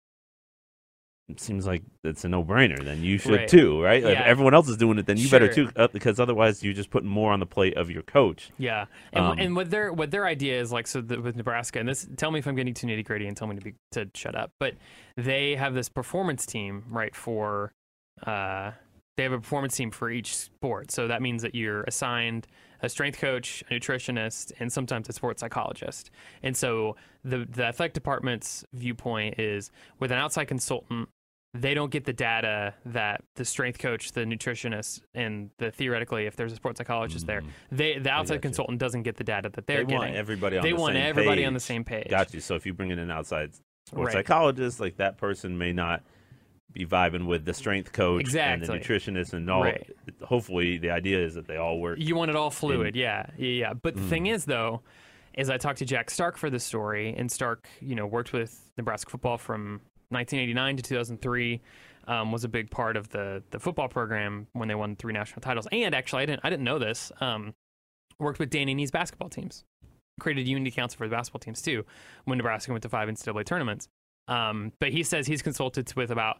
It 1.28 1.40
seems 1.40 1.66
like 1.66 1.82
it's 2.04 2.25
a 2.25 2.28
no-brainer. 2.28 2.82
Then 2.82 3.02
you 3.02 3.18
should 3.18 3.32
Right. 3.32 3.49
too, 3.49 3.82
right? 3.82 4.02
If 4.02 4.18
everyone 4.18 4.54
else 4.54 4.67
is 4.69 4.78
doing 4.78 4.99
it, 4.99 5.04
then 5.04 5.19
you 5.19 5.28
better 5.28 5.52
too, 5.52 5.71
uh, 5.76 5.88
because 5.88 6.19
otherwise 6.19 6.62
you're 6.62 6.73
just 6.73 6.88
putting 6.88 7.08
more 7.08 7.32
on 7.32 7.41
the 7.41 7.47
plate 7.47 7.76
of 7.76 7.91
your 7.91 8.02
coach. 8.02 8.50
Yeah, 8.56 8.86
and 9.12 9.25
Um, 9.25 9.38
and 9.38 9.54
what 9.56 9.71
their 9.71 9.93
what 9.93 10.10
their 10.10 10.25
idea 10.26 10.58
is 10.58 10.73
like 10.73 10.86
so 10.86 11.02
the, 11.02 11.21
with 11.21 11.36
Nebraska, 11.36 11.80
and 11.80 11.88
this 11.88 12.08
tell 12.17 12.30
me 12.30 12.38
if 12.38 12.47
I'm 12.47 12.54
getting 12.56 12.73
too 12.73 12.86
nitty 12.86 13.04
gritty 13.04 13.26
and 13.26 13.36
tell 13.36 13.47
me 13.47 13.56
to 13.56 13.60
be 13.60 13.75
to 13.93 14.08
shut 14.14 14.34
up. 14.34 14.52
But 14.58 14.76
they 15.17 15.56
have 15.56 15.75
this 15.75 15.91
performance 15.91 16.47
team 16.47 16.84
right 16.88 17.14
for, 17.14 17.73
uh, 18.26 18.73
they 19.19 19.23
have 19.25 19.32
a 19.32 19.38
performance 19.38 19.76
team 19.76 19.91
for 19.91 20.10
each 20.10 20.34
sport. 20.34 20.91
So 20.91 21.08
that 21.08 21.21
means 21.21 21.43
that 21.43 21.54
you're 21.54 21.82
assigned 21.82 22.47
a 22.80 22.88
strength 22.88 23.19
coach, 23.19 23.64
a 23.71 23.75
nutritionist, 23.75 24.52
and 24.60 24.73
sometimes 24.73 25.08
a 25.08 25.12
sports 25.12 25.41
psychologist. 25.41 26.10
And 26.43 26.56
so 26.56 26.97
the 27.23 27.45
the 27.45 27.64
athletic 27.64 27.93
department's 27.93 28.64
viewpoint 28.73 29.38
is 29.38 29.71
with 29.99 30.10
an 30.10 30.19
outside 30.19 30.47
consultant. 30.47 31.10
They 31.54 31.73
don't 31.73 31.91
get 31.91 32.04
the 32.04 32.13
data 32.13 32.75
that 32.87 33.23
the 33.37 33.45
strength 33.45 33.78
coach, 33.78 34.13
the 34.13 34.21
nutritionist, 34.23 35.00
and 35.15 35.50
the 35.58 35.71
theoretically, 35.71 36.26
if 36.26 36.37
there's 36.37 36.52
a 36.52 36.56
sports 36.56 36.78
psychologist 36.78 37.26
there, 37.26 37.41
Mm. 37.41 37.49
they 37.73 37.99
the 37.99 38.11
outside 38.11 38.43
consultant 38.43 38.78
doesn't 38.78 39.02
get 39.02 39.17
the 39.17 39.25
data 39.25 39.49
that 39.54 39.67
they're 39.67 39.84
they 39.84 39.95
want 39.95 40.04
getting. 40.08 40.17
everybody 40.17 40.58
on 40.58 40.63
they 40.63 40.73
the 40.73 40.76
want 40.76 40.95
same 40.95 41.02
everybody 41.06 41.45
on 41.47 41.54
the 41.54 41.58
page. 41.58 41.63
same 41.67 41.84
page. 41.84 42.08
Got 42.11 42.34
you. 42.34 42.41
So 42.41 42.54
if 42.54 42.67
you 42.67 42.75
bring 42.75 42.91
in 42.91 42.99
an 42.99 43.11
outside 43.11 43.54
sports 43.87 44.15
Right. 44.15 44.26
psychologist, 44.26 44.78
like 44.78 44.97
that 44.99 45.17
person 45.17 45.56
may 45.56 45.73
not 45.73 46.02
be 46.71 46.84
vibing 46.84 47.25
with 47.26 47.47
the 47.47 47.54
strength 47.54 47.93
coach 47.93 48.34
and 48.34 48.63
the 48.63 48.67
nutritionist 48.75 49.32
and 49.32 49.49
all. 49.50 49.63
Right. 49.63 49.91
Hopefully, 50.23 50.76
the 50.76 50.91
idea 50.91 51.19
is 51.25 51.34
that 51.34 51.47
they 51.49 51.56
all 51.56 51.80
work. 51.80 51.99
You 51.99 52.15
want 52.15 52.28
it 52.30 52.37
all 52.37 52.50
fluid, 52.50 52.95
yeah, 52.95 53.25
yeah, 53.39 53.49
yeah. 53.49 53.73
But 53.73 53.95
the 53.95 54.02
Mm. 54.02 54.08
thing 54.11 54.26
is, 54.26 54.45
though, 54.45 54.82
is 55.32 55.49
I 55.49 55.56
talked 55.56 55.78
to 55.78 55.87
Jack 55.87 56.11
Stark 56.11 56.37
for 56.37 56.50
this 56.50 56.65
story, 56.65 57.15
and 57.17 57.32
Stark, 57.32 57.69
you 57.80 57.95
know, 57.95 58.06
worked 58.06 58.34
with 58.34 58.71
Nebraska 58.76 59.11
football 59.11 59.39
from 59.39 59.80
1989 60.10 60.76
to 60.76 60.82
2003. 60.82 61.60
Um, 62.06 62.32
was 62.32 62.42
a 62.42 62.49
big 62.49 62.71
part 62.71 62.97
of 62.97 63.10
the 63.10 63.42
the 63.50 63.58
football 63.58 63.86
program 63.88 64.47
when 64.54 64.66
they 64.66 64.75
won 64.75 64.97
three 64.97 65.12
national 65.12 65.42
titles. 65.42 65.68
And 65.71 65.94
actually, 65.94 66.23
I 66.23 66.26
didn't 66.26 66.40
I 66.42 66.49
didn't 66.49 66.64
know 66.64 66.78
this. 66.78 67.12
Um, 67.21 67.54
worked 68.18 68.38
with 68.38 68.49
Danny 68.49 68.75
Nee's 68.75 68.90
basketball 68.90 69.28
teams, 69.28 69.64
created 70.18 70.49
Unity 70.49 70.71
Council 70.71 70.97
for 70.97 71.06
the 71.06 71.14
basketball 71.14 71.40
teams 71.40 71.60
too. 71.60 71.84
When 72.25 72.38
Nebraska 72.38 72.73
went 72.73 72.82
to 72.82 72.88
five 72.88 73.10
NCAA 73.10 73.44
tournaments, 73.44 73.88
um, 74.26 74.73
but 74.80 74.90
he 74.90 75.02
says 75.02 75.26
he's 75.26 75.42
consulted 75.42 75.92
with 75.97 76.10
about 76.10 76.38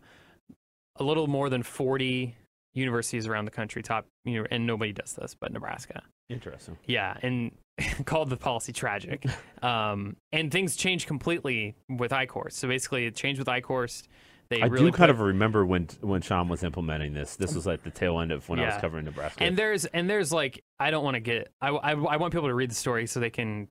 a 0.97 1.05
little 1.05 1.27
more 1.27 1.51
than 1.51 1.63
40 1.63 2.35
universities 2.75 3.27
around 3.27 3.45
the 3.45 3.51
country, 3.51 3.83
top, 3.83 4.07
you 4.25 4.41
know, 4.41 4.47
and 4.51 4.67
nobody 4.67 4.93
does 4.93 5.15
this 5.15 5.35
but 5.39 5.53
Nebraska. 5.53 6.03
Interesting. 6.29 6.77
Yeah, 6.87 7.17
and 7.23 7.53
called 8.05 8.31
the 8.31 8.37
policy 8.37 8.73
tragic. 8.73 9.25
Um, 9.61 10.17
and 10.31 10.53
things 10.53 10.77
changed 10.77 11.09
completely 11.09 11.75
with 11.89 12.13
Eichorst. 12.13 12.53
So 12.53 12.69
basically, 12.69 13.07
it 13.07 13.17
changed 13.17 13.41
with 13.41 13.49
Eichorst. 13.49 14.07
They 14.51 14.63
I 14.63 14.67
really 14.67 14.93
do 14.93 14.97
kind 14.97 15.09
put- 15.09 15.11
of 15.11 15.19
remember 15.21 15.67
when 15.67 15.89
when 16.01 16.23
Sean 16.23 16.47
was 16.49 16.63
implementing 16.63 17.13
this. 17.13 17.35
This 17.35 17.57
was 17.57 17.67
like 17.67 17.83
the 17.83 17.91
tail 17.91 18.21
end 18.21 18.31
of 18.31 18.49
when 18.49 18.61
I 18.61 18.67
was 18.67 18.81
covering 18.81 19.05
Nebraska. 19.07 19.43
and 19.43 19.57
there's 19.57 19.85
and 19.87 20.09
there's 20.09 20.33
like 20.33 20.63
I 20.79 20.93
don't 20.93 21.03
want 21.03 21.17
to 21.17 21.21
get 21.21 21.53
I, 21.61 21.71
I 21.71 21.91
I 21.95 22.17
want 22.19 22.33
people 22.33 22.47
to 22.47 22.55
read 22.55 22.71
the 22.71 22.77
story 22.77 23.09
so 23.09 23.19
they 23.19 23.31
can. 23.31 23.67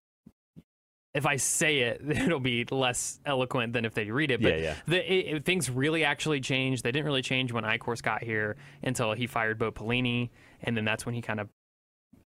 If 1.17 1.25
I 1.25 1.35
say 1.37 1.79
it, 1.79 2.01
it'll 2.07 2.39
be 2.39 2.65
less 2.69 3.19
eloquent 3.25 3.73
than 3.73 3.85
if 3.85 3.93
they 3.93 4.09
read 4.11 4.31
it. 4.31 4.41
But 4.41 4.59
yeah, 4.59 4.63
yeah. 4.63 4.75
the 4.87 5.13
it, 5.13 5.35
it- 5.35 5.45
things 5.45 5.69
really 5.69 6.03
actually 6.03 6.39
changed. 6.39 6.83
They 6.83 6.91
didn't 6.91 7.05
really 7.05 7.21
change 7.21 7.51
when 7.51 7.63
Eichorst 7.63 8.03
got 8.03 8.23
here 8.23 8.55
until 8.83 9.13
he 9.13 9.27
fired 9.27 9.57
Bo 9.57 9.71
Pelini, 9.71 10.29
and 10.61 10.77
then 10.77 10.85
that's 10.85 11.05
when 11.05 11.15
he 11.15 11.21
kind 11.21 11.39
of 11.39 11.49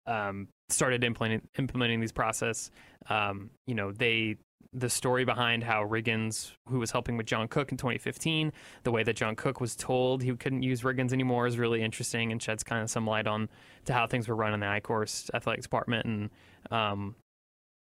um, 0.07 0.49
started 0.69 1.05
implementing 1.05 1.47
implementing 1.59 2.01
these 2.01 2.13
process. 2.13 2.71
Um, 3.09 3.51
you 3.67 3.75
know, 3.75 3.93
they 3.93 4.37
the 4.73 4.89
story 4.89 5.25
behind 5.25 5.65
how 5.65 5.85
Riggins, 5.85 6.53
who 6.69 6.79
was 6.79 6.93
helping 6.93 7.17
with 7.17 7.27
John 7.27 7.49
Cook 7.49 7.73
in 7.73 7.77
2015, 7.77 8.53
the 8.85 8.91
way 8.93 9.03
that 9.03 9.17
John 9.17 9.35
Cook 9.35 9.61
was 9.61 9.75
told 9.75 10.23
he 10.23 10.33
couldn't 10.37 10.63
use 10.63 10.83
Riggins 10.83 11.13
anymore 11.13 11.47
is 11.47 11.59
really 11.59 11.83
interesting 11.83 12.31
and 12.31 12.41
sheds 12.41 12.63
kind 12.63 12.81
of 12.83 12.89
some 12.89 13.07
light 13.07 13.27
on 13.27 13.49
to 13.87 13.93
how 13.93 14.07
things 14.07 14.29
were 14.29 14.37
run 14.37 14.55
in 14.55 14.61
the 14.61 14.67
Eichorst 14.67 15.31
athletics 15.35 15.65
department. 15.65 16.07
And 16.07 16.31
um, 16.71 17.17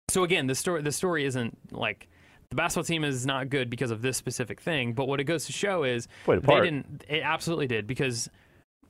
so 0.08 0.24
again, 0.24 0.46
the 0.46 0.54
story 0.54 0.82
the 0.82 0.92
story 0.92 1.24
isn't 1.24 1.72
like 1.72 2.08
the 2.50 2.56
basketball 2.56 2.84
team 2.84 3.02
is 3.02 3.24
not 3.24 3.48
good 3.48 3.70
because 3.70 3.90
of 3.90 4.02
this 4.02 4.16
specific 4.16 4.60
thing, 4.60 4.92
but 4.92 5.08
what 5.08 5.20
it 5.20 5.24
goes 5.24 5.46
to 5.46 5.52
show 5.52 5.84
is 5.84 6.06
they 6.42 6.60
didn't. 6.64 7.04
It 7.08 7.22
absolutely 7.22 7.66
did 7.66 7.86
because 7.86 8.28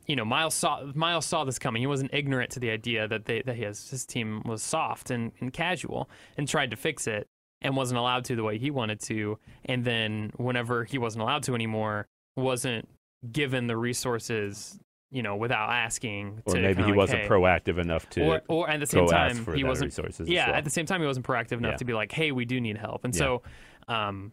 you 0.06 0.16
know 0.16 0.24
Miles 0.24 0.54
saw 0.54 0.84
Miles 0.94 1.26
saw 1.26 1.44
this 1.44 1.60
coming. 1.60 1.80
He 1.80 1.86
wasn't 1.86 2.12
ignorant 2.12 2.50
to 2.52 2.60
the 2.60 2.70
idea 2.70 3.06
that 3.06 3.26
they 3.26 3.42
that 3.42 3.56
his 3.56 3.88
his 3.90 4.04
team 4.04 4.42
was 4.44 4.62
soft 4.62 5.10
and, 5.10 5.30
and 5.40 5.52
casual 5.52 6.10
and 6.36 6.48
tried 6.48 6.70
to 6.72 6.76
fix 6.76 7.06
it 7.06 7.28
and 7.60 7.76
wasn't 7.76 7.98
allowed 7.98 8.24
to 8.24 8.34
the 8.34 8.42
way 8.42 8.58
he 8.58 8.70
wanted 8.70 9.00
to. 9.02 9.38
And 9.64 9.84
then 9.84 10.32
whenever 10.36 10.84
he 10.84 10.98
wasn't 10.98 11.22
allowed 11.22 11.44
to 11.44 11.54
anymore, 11.54 12.08
wasn't 12.36 12.88
given 13.30 13.68
the 13.68 13.76
resources. 13.76 14.78
You 15.14 15.22
know, 15.22 15.36
without 15.36 15.68
asking, 15.68 16.42
or 16.46 16.54
maybe 16.54 16.82
he 16.82 16.88
like, 16.88 16.96
wasn't 16.96 17.22
hey, 17.22 17.28
proactive 17.28 17.76
enough 17.78 18.08
to 18.10 18.22
or, 18.24 18.42
or 18.48 18.70
at 18.70 18.80
the 18.80 18.86
same 18.86 19.06
time 19.06 19.46
he 19.54 19.62
wasn't 19.62 19.90
resources. 19.90 20.26
yeah 20.28 20.46
well. 20.48 20.56
at 20.56 20.64
the 20.64 20.70
same 20.70 20.86
time 20.86 21.00
he 21.02 21.06
wasn't 21.06 21.26
proactive 21.26 21.58
enough 21.58 21.72
Yeah. 21.72 21.76
to 21.76 21.84
be 21.84 21.92
like 21.92 22.10
hey 22.12 22.32
we 22.32 22.46
do 22.46 22.58
need 22.62 22.78
help 22.78 23.04
and 23.04 23.14
Yeah. 23.14 23.18
so 23.18 23.42
um 23.88 24.32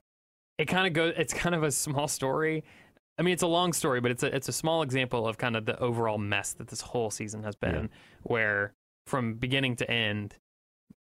it 0.58 0.66
kind 0.70 0.88
of 0.88 0.94
goes 0.94 1.14
it's 1.18 1.34
kind 1.34 1.54
of 1.54 1.64
a 1.64 1.72
small 1.72 2.08
story 2.08 2.64
i 3.18 3.24
mean 3.24 3.34
it's 3.34 3.44
a 3.44 3.48
long 3.48 3.74
story 3.74 4.00
but 4.00 4.10
it's 4.12 4.24
a 4.24 4.34
it's 4.34 4.48
a 4.48 4.54
small 4.54 4.82
example 4.82 5.28
of 5.28 5.38
kind 5.38 5.58
of 5.58 5.66
the 5.66 5.78
overall 5.80 6.18
mess 6.18 6.54
that 6.54 6.70
this 6.70 6.80
whole 6.80 7.12
season 7.12 7.44
has 7.44 7.56
been 7.58 7.76
Yeah. 7.76 7.88
where 8.24 8.72
from 9.06 9.34
beginning 9.34 9.76
to 9.78 9.92
end 9.92 10.36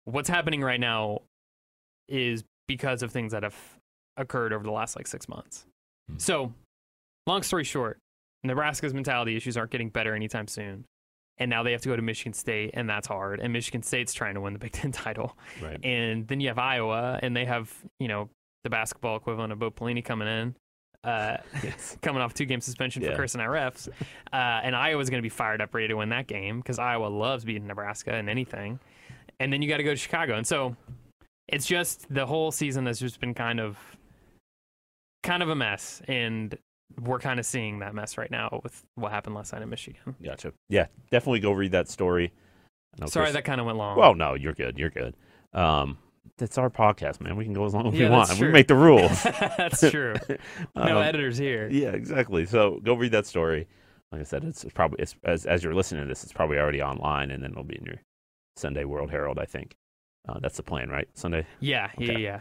what's 0.06 0.28
happening 0.28 0.60
right 0.62 0.80
now 0.80 1.20
is 2.08 2.42
because 2.66 3.04
of 3.04 3.12
things 3.12 3.30
that 3.30 3.44
have 3.44 3.56
occurred 4.16 4.52
over 4.52 4.64
the 4.64 4.72
last 4.72 4.96
like 4.96 5.06
six 5.06 5.28
months 5.28 5.66
Hmm. 6.10 6.18
so 6.18 6.52
long 7.28 7.44
story 7.44 7.62
short 7.62 7.98
nebraska's 8.44 8.92
mentality 8.94 9.36
issues 9.36 9.56
aren't 9.56 9.70
getting 9.70 9.88
better 9.88 10.14
anytime 10.14 10.46
soon 10.48 10.84
and 11.38 11.48
now 11.48 11.62
they 11.62 11.72
have 11.72 11.80
to 11.80 11.88
go 11.88 11.96
to 11.96 12.02
Michigan 12.02 12.34
State, 12.34 12.72
and 12.74 12.88
that's 12.88 13.06
hard. 13.08 13.40
And 13.40 13.54
Michigan 13.54 13.82
State's 13.82 14.12
trying 14.12 14.34
to 14.34 14.40
win 14.42 14.52
the 14.52 14.58
Big 14.66 14.72
Ten 14.72 14.92
title, 14.92 15.36
right. 15.62 15.82
and 15.82 16.28
then 16.28 16.40
you 16.40 16.48
have 16.48 16.58
Iowa, 16.58 17.18
and 17.22 17.34
they 17.34 17.46
have 17.46 17.72
you 17.98 18.06
know 18.06 18.28
the 18.64 18.70
basketball 18.70 19.16
equivalent 19.16 19.50
of 19.50 19.58
Bo 19.58 19.70
Pelini 19.70 20.04
coming 20.04 20.28
in. 20.28 20.54
Uh, 21.02 21.38
Yes. 21.64 21.96
coming 22.02 22.20
off 22.22 22.34
two 22.34 22.44
game 22.44 22.60
suspension 22.60 23.02
Yeah. 23.02 23.12
for 23.12 23.16
cursing 23.16 23.40
refs, 23.40 23.88
uh, 23.88 24.36
and 24.36 24.76
Iowa's 24.76 25.08
going 25.08 25.18
to 25.18 25.26
be 25.26 25.30
fired 25.30 25.62
up, 25.62 25.74
ready 25.74 25.88
to 25.88 25.94
win 25.94 26.10
that 26.10 26.26
game 26.26 26.58
because 26.60 26.78
Iowa 26.78 27.06
loves 27.06 27.44
beating 27.46 27.66
Nebraska 27.66 28.12
and 28.12 28.28
anything. 28.28 28.78
And 29.40 29.50
then 29.52 29.62
you 29.62 29.68
got 29.70 29.78
to 29.78 29.84
go 29.84 29.90
to 29.90 29.96
Chicago, 29.96 30.36
and 30.36 30.46
so 30.46 30.76
it's 31.48 31.66
just 31.66 32.12
the 32.12 32.26
whole 32.26 32.52
season 32.52 32.84
has 32.86 33.00
just 33.00 33.20
been 33.20 33.32
kind 33.34 33.58
of, 33.58 33.78
kind 35.22 35.42
of 35.42 35.48
a 35.48 35.56
mess, 35.56 36.02
and 36.08 36.56
we're 37.00 37.18
kind 37.18 37.38
of 37.40 37.46
seeing 37.46 37.78
that 37.80 37.94
mess 37.94 38.18
right 38.18 38.30
now 38.30 38.60
with 38.62 38.84
what 38.94 39.12
happened 39.12 39.34
last 39.34 39.52
night 39.52 39.62
in 39.62 39.68
Michigan. 39.70 40.14
Gotcha. 40.22 40.52
Yeah, 40.68 40.86
definitely 41.10 41.40
go 41.40 41.52
read 41.52 41.72
that 41.72 41.88
story. 41.88 42.32
Sorry, 43.06 43.26
Chris- 43.26 43.34
that 43.34 43.44
kind 43.44 43.60
of 43.60 43.66
went 43.66 43.78
long. 43.78 43.96
Well, 43.96 44.14
no, 44.14 44.34
you're 44.34 44.52
good. 44.52 44.78
You're 44.78 44.90
good. 44.90 45.16
Um, 45.54 45.98
that's 46.38 46.58
our 46.58 46.70
podcast, 46.70 47.20
man. 47.20 47.36
We 47.36 47.44
can 47.44 47.52
go 47.54 47.64
as 47.64 47.74
long 47.74 47.86
as 47.88 47.94
Yeah, 47.94 48.06
we 48.06 48.10
want. 48.10 48.28
that's 48.28 48.40
We 48.40 48.48
make 48.48 48.66
the 48.68 48.74
rules. 48.74 49.22
that's 49.56 49.90
true. 49.90 50.14
No 50.76 50.98
Um, 50.98 51.02
editors 51.02 51.36
here. 51.38 51.68
Yeah, 51.70 51.90
exactly. 51.90 52.46
So 52.46 52.80
go 52.82 52.94
read 52.94 53.12
that 53.12 53.26
story. 53.26 53.68
Like 54.10 54.20
I 54.20 54.24
said, 54.24 54.44
it's 54.44 54.64
probably 54.74 55.00
it's, 55.02 55.14
as 55.24 55.46
as 55.46 55.64
you're 55.64 55.74
listening 55.74 56.02
to 56.04 56.08
this, 56.08 56.22
it's 56.22 56.32
probably 56.32 56.58
already 56.58 56.82
online, 56.82 57.30
and 57.30 57.42
then 57.42 57.50
it'll 57.52 57.64
be 57.64 57.76
in 57.78 57.84
your 57.84 57.96
Sunday 58.56 58.84
World 58.84 59.10
Herald. 59.10 59.38
I 59.38 59.46
think 59.46 59.74
uh, 60.28 60.38
that's 60.40 60.56
the 60.58 60.62
plan, 60.62 60.90
right? 60.90 61.08
Sunday. 61.14 61.46
Yeah, 61.60 61.90
yeah, 61.98 62.10
Okay. 62.12 62.22
yeah. 62.22 62.40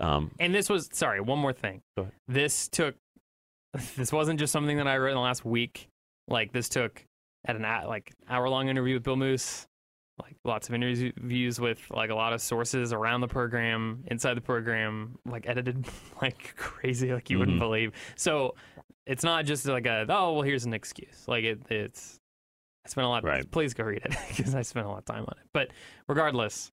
Um, 0.00 0.30
And 0.40 0.54
this 0.54 0.70
was 0.70 0.88
sorry, 0.92 1.20
one 1.20 1.38
more 1.38 1.52
thing. 1.52 1.82
This 2.28 2.66
took 2.68 2.96
this 3.96 4.12
wasn't 4.12 4.38
just 4.38 4.52
something 4.52 4.76
that 4.76 4.86
I 4.88 4.98
wrote 4.98 5.10
in 5.10 5.16
the 5.16 5.20
last 5.20 5.44
week. 5.44 5.88
Like 6.28 6.52
this 6.52 6.68
took 6.68 7.04
at 7.46 7.56
an 7.56 7.62
like 7.62 8.12
hour 8.28 8.48
long 8.48 8.68
interview 8.68 8.94
with 8.94 9.02
Bill 9.02 9.16
Moos, 9.16 9.66
like 10.22 10.36
lots 10.44 10.68
of 10.68 10.74
interviews 10.74 11.58
with 11.60 11.80
like 11.90 12.10
a 12.10 12.14
lot 12.14 12.32
of 12.32 12.40
sources 12.40 12.92
around 12.92 13.20
the 13.22 13.28
program, 13.28 14.04
inside 14.08 14.34
the 14.34 14.40
program, 14.42 15.18
like 15.26 15.48
edited 15.48 15.84
like 16.22 16.54
crazy, 16.56 17.12
like 17.12 17.30
you 17.30 17.38
wouldn't 17.38 17.56
Mhm. 17.56 17.60
believe. 17.60 17.92
So 18.16 18.54
it's 19.06 19.24
not 19.24 19.44
just 19.46 19.66
like 19.66 19.86
a 19.86 20.06
oh 20.08 20.34
well 20.34 20.42
here's 20.42 20.64
an 20.64 20.74
excuse. 20.74 21.24
Like 21.26 21.44
it, 21.44 21.60
it's 21.70 22.18
I 22.84 22.88
spent 22.88 23.04
a 23.04 23.08
lot. 23.08 23.24
Right. 23.24 23.48
Please 23.50 23.74
go 23.74 23.84
read 23.84 24.02
it 24.04 24.14
because 24.28 24.54
I 24.54 24.62
spent 24.62 24.86
a 24.86 24.88
lot 24.88 24.98
of 24.98 25.04
time 25.04 25.22
on 25.22 25.34
it. 25.40 25.46
But 25.52 25.70
regardless, 26.08 26.70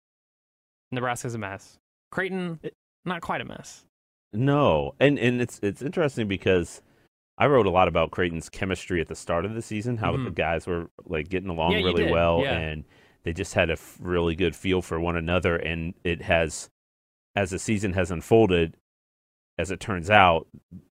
Nebraska's 0.92 1.36
a 1.36 1.38
mess. 1.38 1.78
Creighton, 2.12 2.60
not 3.06 3.22
quite 3.22 3.42
a 3.42 3.46
mess. 3.46 3.84
no, 4.34 4.94
and 5.00 5.18
and 5.20 5.42
it's 5.42 5.60
it's 5.64 5.82
interesting 5.82 6.28
because 6.28 6.82
I 7.40 7.48
wrote 7.48 7.66
a 7.66 7.70
lot 7.72 7.88
about 7.88 8.12
Creighton's 8.12 8.50
chemistry 8.50 9.00
at 9.02 9.08
the 9.08 9.16
start 9.16 9.46
of 9.46 9.56
the 9.56 9.62
season, 9.62 9.98
how 9.98 10.12
the 10.12 10.18
Mhm. 10.18 10.36
guys 10.36 10.68
were 10.68 10.90
like 11.06 11.30
getting 11.30 11.50
along 11.50 11.72
Yeah, 11.72 11.78
really 11.80 12.12
well, 12.12 12.42
Yeah. 12.44 12.58
and 12.58 12.84
they 13.24 13.32
just 13.34 13.54
had 13.54 13.70
a 13.70 13.74
f- 13.74 13.98
really 14.02 14.36
good 14.36 14.56
feel 14.56 14.82
for 14.82 15.00
one 15.00 15.16
another. 15.16 15.56
And 15.56 15.94
it 16.04 16.22
has, 16.24 16.70
as 17.36 17.52
the 17.52 17.60
season 17.60 17.94
has 17.94 18.12
unfolded, 18.12 18.76
as 19.58 19.72
it 19.72 19.80
turns 19.80 20.10
out, 20.10 20.48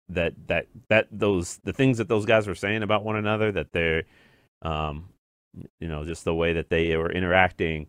that 0.09 0.35
that 0.47 0.69
that 0.89 1.09
those 1.11 1.59
the 1.65 1.73
things 1.73 1.99
that 1.99 2.07
those 2.09 2.25
guys 2.27 2.47
were 2.47 2.55
saying 2.55 2.85
about 2.85 3.05
one 3.05 3.17
another, 3.17 3.51
that 3.51 3.73
they're, 3.73 4.05
um, 4.63 5.09
you 5.81 5.89
know, 5.89 6.05
just 6.05 6.25
the 6.25 6.35
way 6.35 6.53
that 6.53 6.71
they 6.71 6.97
were 6.97 7.11
interacting, 7.11 7.89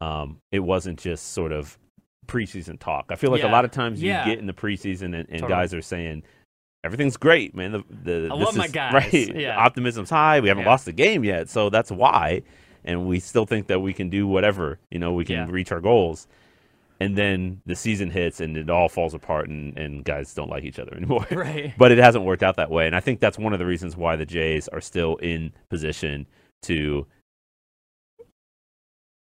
um, 0.00 0.40
it 0.50 0.60
wasn't 0.60 0.98
just 0.98 1.32
sort 1.32 1.52
of 1.52 1.78
preseason 2.26 2.78
talk. 2.78 3.06
I 3.10 3.16
feel 3.16 3.30
like 3.30 3.42
a 3.42 3.48
lot 3.48 3.64
of 3.66 3.70
times 3.70 4.02
you 4.02 4.08
Yeah. 4.08 4.24
get 4.24 4.38
in 4.38 4.46
the 4.46 4.52
preseason 4.54 5.06
and, 5.06 5.14
and 5.14 5.28
Totally. 5.40 5.48
guys 5.50 5.74
are 5.74 5.82
saying 5.82 6.22
everything's 6.88 7.16
great, 7.16 7.54
man. 7.54 7.72
The 7.72 7.84
the 8.02 8.28
I 8.32 8.38
this 8.38 8.46
love 8.46 8.56
my 8.56 8.68
guys. 8.68 8.92
Right, 8.94 9.12
Yeah. 9.36 9.56
optimism's 9.58 10.10
high. 10.10 10.40
We 10.40 10.48
haven't 10.48 10.64
Yeah. 10.64 10.70
lost 10.70 10.84
the 10.86 10.92
game 10.92 11.22
yet, 11.24 11.48
so 11.48 11.70
that's 11.70 11.90
why. 11.90 12.42
And 12.84 13.06
we 13.06 13.20
still 13.20 13.44
think 13.46 13.66
that 13.66 13.80
we 13.80 13.92
can 13.92 14.08
do 14.08 14.26
whatever. 14.26 14.78
You 14.90 14.98
know, 14.98 15.12
we 15.12 15.24
can 15.24 15.36
Yeah. 15.36 15.46
reach 15.50 15.70
our 15.72 15.80
goals. 15.80 16.26
And 17.00 17.16
then 17.16 17.60
the 17.66 17.76
season 17.76 18.10
hits 18.10 18.40
and 18.40 18.56
it 18.56 18.68
all 18.70 18.88
falls 18.88 19.14
apart, 19.14 19.48
and, 19.48 19.76
and 19.78 20.04
guys 20.04 20.34
don't 20.34 20.50
like 20.50 20.64
each 20.64 20.78
other 20.80 20.94
anymore. 20.96 21.26
Right. 21.30 21.72
but 21.78 21.92
it 21.92 21.98
hasn't 21.98 22.24
worked 22.24 22.42
out 22.42 22.56
that 22.56 22.70
way. 22.70 22.86
And 22.86 22.96
I 22.96 23.00
think 23.00 23.20
that's 23.20 23.38
one 23.38 23.52
of 23.52 23.58
the 23.60 23.66
reasons 23.66 23.96
why 23.96 24.16
the 24.16 24.26
Jays 24.26 24.66
are 24.68 24.80
still 24.80 25.16
in 25.16 25.52
position 25.68 26.26
to 26.62 27.06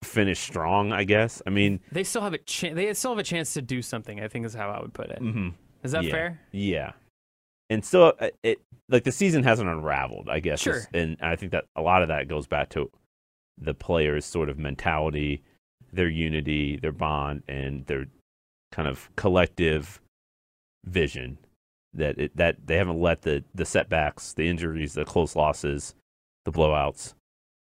finish 0.04 0.40
strong, 0.40 0.92
I 0.92 1.04
guess. 1.04 1.42
I 1.46 1.52
mean, 1.52 1.80
They 1.92 2.04
still 2.04 2.22
have 2.24 2.34
a 2.34 2.40
chance. 2.40 2.76
They 2.76 2.92
still 2.94 3.12
have 3.12 3.20
a 3.20 3.24
chance 3.24 3.54
to 3.54 3.62
do 3.62 3.82
something. 3.84 4.20
I 4.20 4.28
think 4.28 4.46
is 4.46 4.54
how 4.56 4.70
I 4.72 4.82
would 4.82 4.94
put 4.94 5.10
it. 5.12 5.20
Is 5.22 5.24
mhm, 5.24 5.54
that 5.84 6.04
yeah. 6.04 6.12
fair? 6.12 6.40
yeah. 6.52 6.92
And 7.72 7.86
still, 7.86 8.12
uh, 8.20 8.28
it 8.44 8.60
like 8.90 9.06
the 9.06 9.14
season 9.14 9.44
hasn't 9.44 9.70
unraveled, 9.70 10.28
I 10.30 10.42
guess. 10.42 10.60
Sure. 10.60 10.82
And 10.94 11.16
I 11.22 11.38
think 11.38 11.54
that 11.54 11.64
a 11.74 11.82
lot 11.82 12.02
of 12.02 12.10
that 12.10 12.28
goes 12.28 12.46
back 12.46 12.68
to 12.72 12.92
the 13.58 13.74
players' 13.74 14.26
sort 14.26 14.50
of 14.50 14.60
mentality, 14.60 15.42
their 15.94 16.10
unity, 16.10 16.76
their 16.76 16.92
bond, 16.92 17.44
and 17.48 17.86
their 17.86 18.08
kind 18.74 18.90
of 18.90 19.10
collective 19.16 20.02
vision. 20.84 21.38
That 21.94 22.18
it, 22.20 22.36
that 22.36 22.68
they 22.68 22.76
haven't 22.76 23.00
let 23.00 23.22
the 23.22 23.46
the 23.56 23.64
setbacks, 23.64 24.34
the 24.34 24.50
injuries, 24.50 24.94
the 24.94 25.06
close 25.06 25.38
losses, 25.38 25.96
the 26.44 26.52
blowouts, 26.52 27.14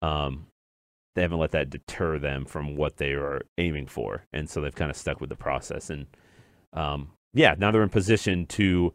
um, 0.01 0.47
they 1.15 1.21
haven't 1.21 1.39
let 1.39 1.51
that 1.51 1.69
deter 1.69 2.19
them 2.19 2.47
from 2.47 2.77
what 2.77 2.97
they 2.97 3.13
are 3.13 3.43
aiming 3.59 3.89
for, 3.89 4.25
and 4.33 4.49
so 4.49 4.63
they've 4.63 4.75
kind 4.75 4.91
of 4.91 4.97
stuck 4.97 5.21
with 5.21 5.29
the 5.29 5.37
process. 5.37 5.91
And 5.91 6.07
um, 6.73 7.11
yeah, 7.35 7.55
now 7.59 7.71
they're 7.71 7.83
in 7.83 7.91
position 7.91 8.47
to. 8.47 8.95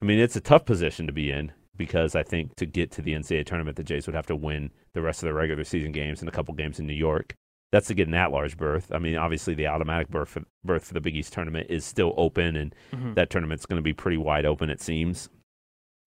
I 0.00 0.04
mean, 0.04 0.18
it's 0.18 0.36
a 0.36 0.40
tough 0.40 0.64
position 0.64 1.06
to 1.06 1.12
be 1.12 1.30
in 1.30 1.52
because 1.76 2.14
I 2.14 2.22
think 2.22 2.54
to 2.56 2.66
get 2.66 2.90
to 2.92 3.02
the 3.02 3.12
NCAA 3.14 3.44
tournament, 3.46 3.76
the 3.76 3.84
Jays 3.84 4.06
would 4.06 4.14
have 4.14 4.26
to 4.26 4.36
win 4.36 4.70
the 4.94 5.02
rest 5.02 5.22
of 5.22 5.26
their 5.26 5.34
regular 5.34 5.64
season 5.64 5.92
games 5.92 6.20
and 6.20 6.28
a 6.28 6.32
couple 6.32 6.54
games 6.54 6.78
in 6.78 6.86
New 6.86 6.92
York. 6.94 7.34
That's 7.70 7.88
to 7.88 7.94
get 7.94 8.08
an 8.08 8.14
at-large 8.14 8.56
berth. 8.56 8.90
I 8.92 8.98
mean, 8.98 9.16
obviously 9.16 9.54
the 9.54 9.66
automatic 9.66 10.08
berth 10.08 10.28
for, 10.30 10.42
berth 10.64 10.84
for 10.86 10.94
the 10.94 11.00
Big 11.00 11.14
East 11.16 11.32
tournament 11.34 11.66
is 11.68 11.84
still 11.84 12.14
open, 12.16 12.56
and 12.56 12.74
Mhm. 12.92 13.14
that 13.16 13.28
tournament's 13.30 13.66
going 13.66 13.76
to 13.76 13.82
be 13.82 13.92
pretty 13.92 14.16
wide 14.16 14.46
open, 14.46 14.70
it 14.70 14.80
seems. 14.80 15.28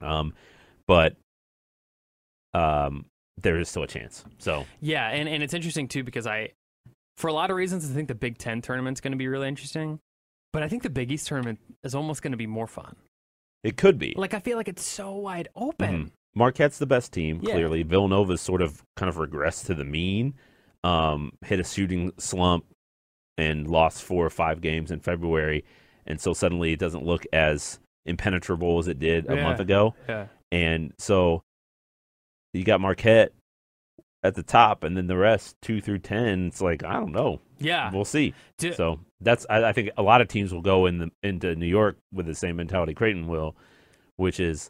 Um, 0.01 0.33
but 0.87 1.15
um, 2.53 3.05
there 3.37 3.57
is 3.59 3.69
still 3.69 3.83
a 3.83 3.87
chance. 3.87 4.25
So 4.39 4.65
Yeah, 4.81 5.07
and, 5.09 5.29
and 5.29 5.41
it's 5.43 5.53
interesting 5.53 5.87
too 5.87 6.03
because 6.03 6.25
I, 6.27 6.49
for 7.17 7.27
a 7.27 7.33
lot 7.33 7.49
of 7.51 7.55
reasons, 7.57 7.89
I 7.89 7.93
think 7.93 8.07
the 8.07 8.15
Big 8.15 8.37
Ten 8.37 8.61
tournament's 8.61 8.99
going 9.01 9.11
to 9.11 9.17
be 9.17 9.27
really 9.27 9.47
interesting. 9.47 9.99
But 10.53 10.63
I 10.63 10.67
think 10.67 10.83
the 10.83 10.89
Big 10.89 11.11
East 11.11 11.27
tournament 11.27 11.59
is 11.83 11.95
almost 11.95 12.21
going 12.23 12.31
to 12.31 12.37
be 12.37 12.47
more 12.47 12.67
fun. 12.67 12.95
It 13.63 13.77
could 13.77 13.97
be. 13.99 14.13
Like 14.17 14.33
I 14.33 14.39
feel 14.39 14.57
like 14.57 14.67
it's 14.67 14.83
so 14.83 15.11
wide 15.15 15.49
open. 15.55 16.05
Mhm. 16.05 16.11
Marquette's 16.33 16.77
the 16.79 16.85
best 16.85 17.11
team, 17.13 17.39
Yeah. 17.43 17.53
clearly. 17.53 17.83
Villanova's 17.83 18.41
sort 18.41 18.61
of 18.61 18.83
kind 18.95 19.09
of 19.09 19.15
regressed 19.17 19.65
to 19.67 19.73
the 19.75 19.83
mean, 19.83 20.33
um, 20.83 21.33
hit 21.45 21.59
a 21.59 21.63
shooting 21.63 22.11
slump 22.17 22.65
and 23.37 23.67
lost 23.67 24.01
four 24.03 24.25
or 24.25 24.29
five 24.29 24.61
games 24.61 24.91
in 24.91 24.99
February. 25.01 25.63
And 26.07 26.19
so 26.19 26.33
suddenly 26.33 26.71
it 26.73 26.79
doesn't 26.79 27.03
look 27.05 27.25
as 27.33 27.79
impenetrable 28.05 28.79
as 28.79 28.87
it 28.87 28.97
did 28.99 29.29
a 29.29 29.35
Yeah. 29.35 29.43
month 29.43 29.59
ago. 29.59 29.93
Yeah. 30.07 30.27
And 30.51 30.93
so 30.97 31.41
you 32.53 32.63
got 32.63 32.81
Marquette 32.81 33.33
at 34.23 34.35
the 34.35 34.43
top, 34.43 34.83
and 34.83 34.95
then 34.95 35.07
the 35.07 35.17
rest, 35.17 35.55
two 35.61 35.81
through 35.81 35.97
10, 35.99 36.47
it's 36.47 36.61
like, 36.61 36.83
I 36.83 36.93
don't 36.93 37.11
know. 37.11 37.39
Yeah. 37.59 37.89
We'll 37.91 38.05
see. 38.05 38.33
Do- 38.59 38.73
So 38.73 38.99
that's, 39.19 39.45
I, 39.49 39.65
I 39.69 39.73
think 39.73 39.89
a 39.97 40.03
lot 40.03 40.21
of 40.21 40.27
teams 40.27 40.53
will 40.53 40.61
go 40.61 40.85
in 40.85 40.99
the, 40.99 41.11
into 41.23 41.55
New 41.55 41.65
York 41.67 41.97
with 42.13 42.27
the 42.27 42.35
same 42.35 42.55
mentality 42.57 42.93
Creighton 42.93 43.27
will, 43.27 43.55
which 44.17 44.39
is, 44.39 44.69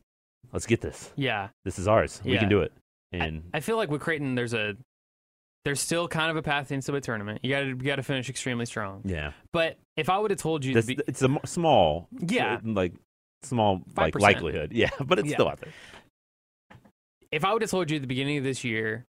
let's 0.53 0.65
get 0.65 0.81
this 0.81 1.11
yeah. 1.15 1.49
this 1.65 1.79
is 1.79 1.87
ours. 1.87 2.21
We 2.25 2.37
can 2.37 2.49
do 2.49 2.61
it. 2.61 2.71
And 3.13 3.43
I 3.53 3.59
feel 3.59 3.75
like 3.77 3.89
with 3.91 4.01
Creighton, 4.01 4.35
there's 4.35 4.53
a, 4.53 4.75
there's 5.65 5.81
still 5.81 6.07
kind 6.07 6.31
of 6.31 6.37
a 6.37 6.41
path 6.41 6.71
into 6.71 6.95
a 6.95 7.01
tournament. 7.01 7.41
You 7.43 7.49
got 7.51 7.59
to, 7.59 7.67
you 7.67 7.75
got 7.75 7.97
to 7.97 8.03
finish 8.03 8.29
extremely 8.29 8.65
strong. 8.65 9.01
yeah, 9.05 9.33
But 9.51 9.77
if 9.97 10.09
I 10.09 10.17
would 10.17 10.31
have 10.31 10.39
told 10.39 10.63
you, 10.63 10.81
be, 10.81 10.97
it's 11.07 11.21
a 11.21 11.25
m- 11.25 11.39
small, 11.45 12.07
yeah, 12.19 12.55
uh, 12.55 12.59
like 12.63 12.93
small 13.43 13.81
like 13.97 14.13
5%. 14.13 14.19
likelihood. 14.21 14.71
Yeah, 14.73 14.89
but 15.05 15.19
it's 15.19 15.27
Yeah. 15.27 15.35
still 15.35 15.49
out 15.49 15.59
there. 15.59 15.73
if 17.31 17.45
I 17.45 17.53
would 17.53 17.61
have 17.61 17.71
told 17.71 17.89
you 17.91 17.97
at 17.97 18.01
the 18.01 18.07
beginning 18.07 18.37
of 18.37 18.43
this 18.43 18.63
year, 18.63 19.05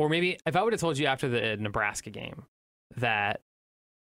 or 0.00 0.08
maybe 0.08 0.38
if 0.46 0.56
I 0.56 0.62
would 0.62 0.72
have 0.72 0.80
told 0.80 0.96
you 0.96 1.04
after 1.04 1.28
the 1.28 1.58
Nebraska 1.58 2.08
game 2.08 2.44
that 2.96 3.42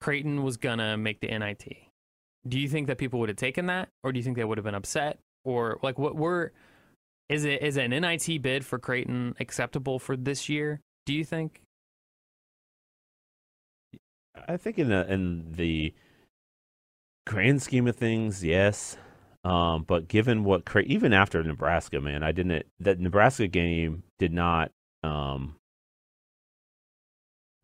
Creighton 0.01 0.45
was 0.45 0.57
gonna 0.57 0.97
make 0.97 1.19
the 1.19 1.27
NIT, 1.27 1.67
do 2.47 2.61
you 2.61 2.69
think 2.69 2.87
that 2.87 2.99
people 2.99 3.19
would 3.19 3.29
have 3.29 3.37
taken 3.37 3.67
that, 3.67 3.89
or 4.05 4.13
do 4.13 4.19
you 4.21 4.23
think 4.23 4.37
they 4.37 4.45
would 4.45 4.59
have 4.59 4.65
been 4.65 4.77
upset, 4.77 5.19
or 5.45 5.81
like 5.83 5.99
what 5.99 6.15
were 6.15 6.53
is 7.29 7.45
it 7.45 7.63
is 7.63 7.77
an 7.77 7.91
NIT 7.91 8.41
bid 8.43 8.65
for 8.65 8.79
Creighton 8.79 9.35
acceptable 9.41 9.99
for 9.99 10.17
this 10.17 10.49
year? 10.49 10.81
Do 11.05 11.15
you 11.15 11.25
think? 11.25 11.63
I 14.47 14.57
think 14.59 14.79
in 14.79 14.89
the 14.89 15.13
in 15.13 15.51
the 15.51 15.93
grand 17.27 17.61
scheme 17.61 17.89
of 17.89 17.97
things, 17.97 18.45
yes. 18.45 18.97
Um, 19.43 19.83
but 19.83 20.07
given 20.07 20.45
what 20.45 20.63
even 20.85 21.13
after 21.13 21.43
Nebraska, 21.43 22.01
man, 22.01 22.23
I 22.23 22.31
didn't 22.31 22.67
that 22.79 23.01
Nebraska 23.01 23.49
game 23.49 24.05
did 24.21 24.33
not 24.33 24.71
um 25.03 25.57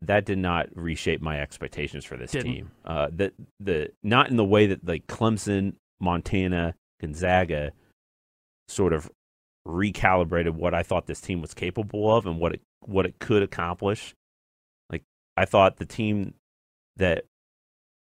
that 0.01 0.25
did 0.25 0.37
not 0.37 0.69
reshape 0.75 1.21
my 1.21 1.39
expectations 1.41 2.05
for 2.05 2.17
this 2.17 2.31
Didn't. 2.31 2.51
team. 2.51 2.71
Uh, 2.85 3.09
that 3.13 3.33
the 3.59 3.91
not 4.03 4.29
in 4.29 4.37
the 4.37 4.45
way 4.45 4.67
that 4.67 4.85
like 4.87 5.07
Clemson, 5.07 5.73
Montana, 5.99 6.75
Gonzaga 7.01 7.71
sort 8.67 8.93
of 8.93 9.09
recalibrated 9.67 10.51
what 10.51 10.73
I 10.73 10.83
thought 10.83 11.05
this 11.05 11.21
team 11.21 11.41
was 11.41 11.53
capable 11.53 12.15
of 12.15 12.25
and 12.25 12.39
what 12.39 12.53
it 12.53 12.61
what 12.81 13.05
it 13.05 13.19
could 13.19 13.43
accomplish. 13.43 14.15
Like 14.89 15.03
I 15.35 15.45
thought 15.45 15.77
the 15.77 15.85
team 15.85 16.33
that 16.95 17.25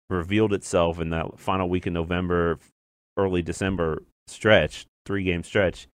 revealed 0.10 0.54
itself 0.54 1.00
in 1.00 1.10
that 1.10 1.40
final 1.40 1.70
week 1.70 1.88
in 1.88 1.94
November, 1.94 2.60
early 3.18 3.42
December 3.42 4.04
stretch, 4.28 4.86
three 5.06 5.24
game 5.24 5.44
stretch. 5.44 5.88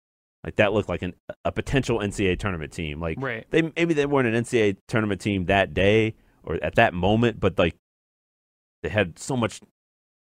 Like 0.43 0.55
that 0.55 0.73
looked 0.73 0.89
like 0.89 1.01
an, 1.01 1.13
a 1.43 1.51
potential 1.51 1.99
NCAA 1.99 2.39
tournament 2.39 2.71
team. 2.71 2.99
Like 3.01 3.17
Right. 3.19 3.45
they 3.49 3.71
maybe 3.75 3.93
they 3.93 4.05
weren't 4.05 4.27
an 4.27 4.41
NCAA 4.43 4.77
tournament 4.87 5.21
team 5.21 5.45
that 5.45 5.73
day 5.73 6.15
or 6.43 6.57
at 6.63 6.75
that 6.75 6.93
moment, 6.93 7.39
but 7.39 7.57
like 7.57 7.75
they 8.83 8.89
had 8.89 9.19
so 9.19 9.35
much 9.35 9.59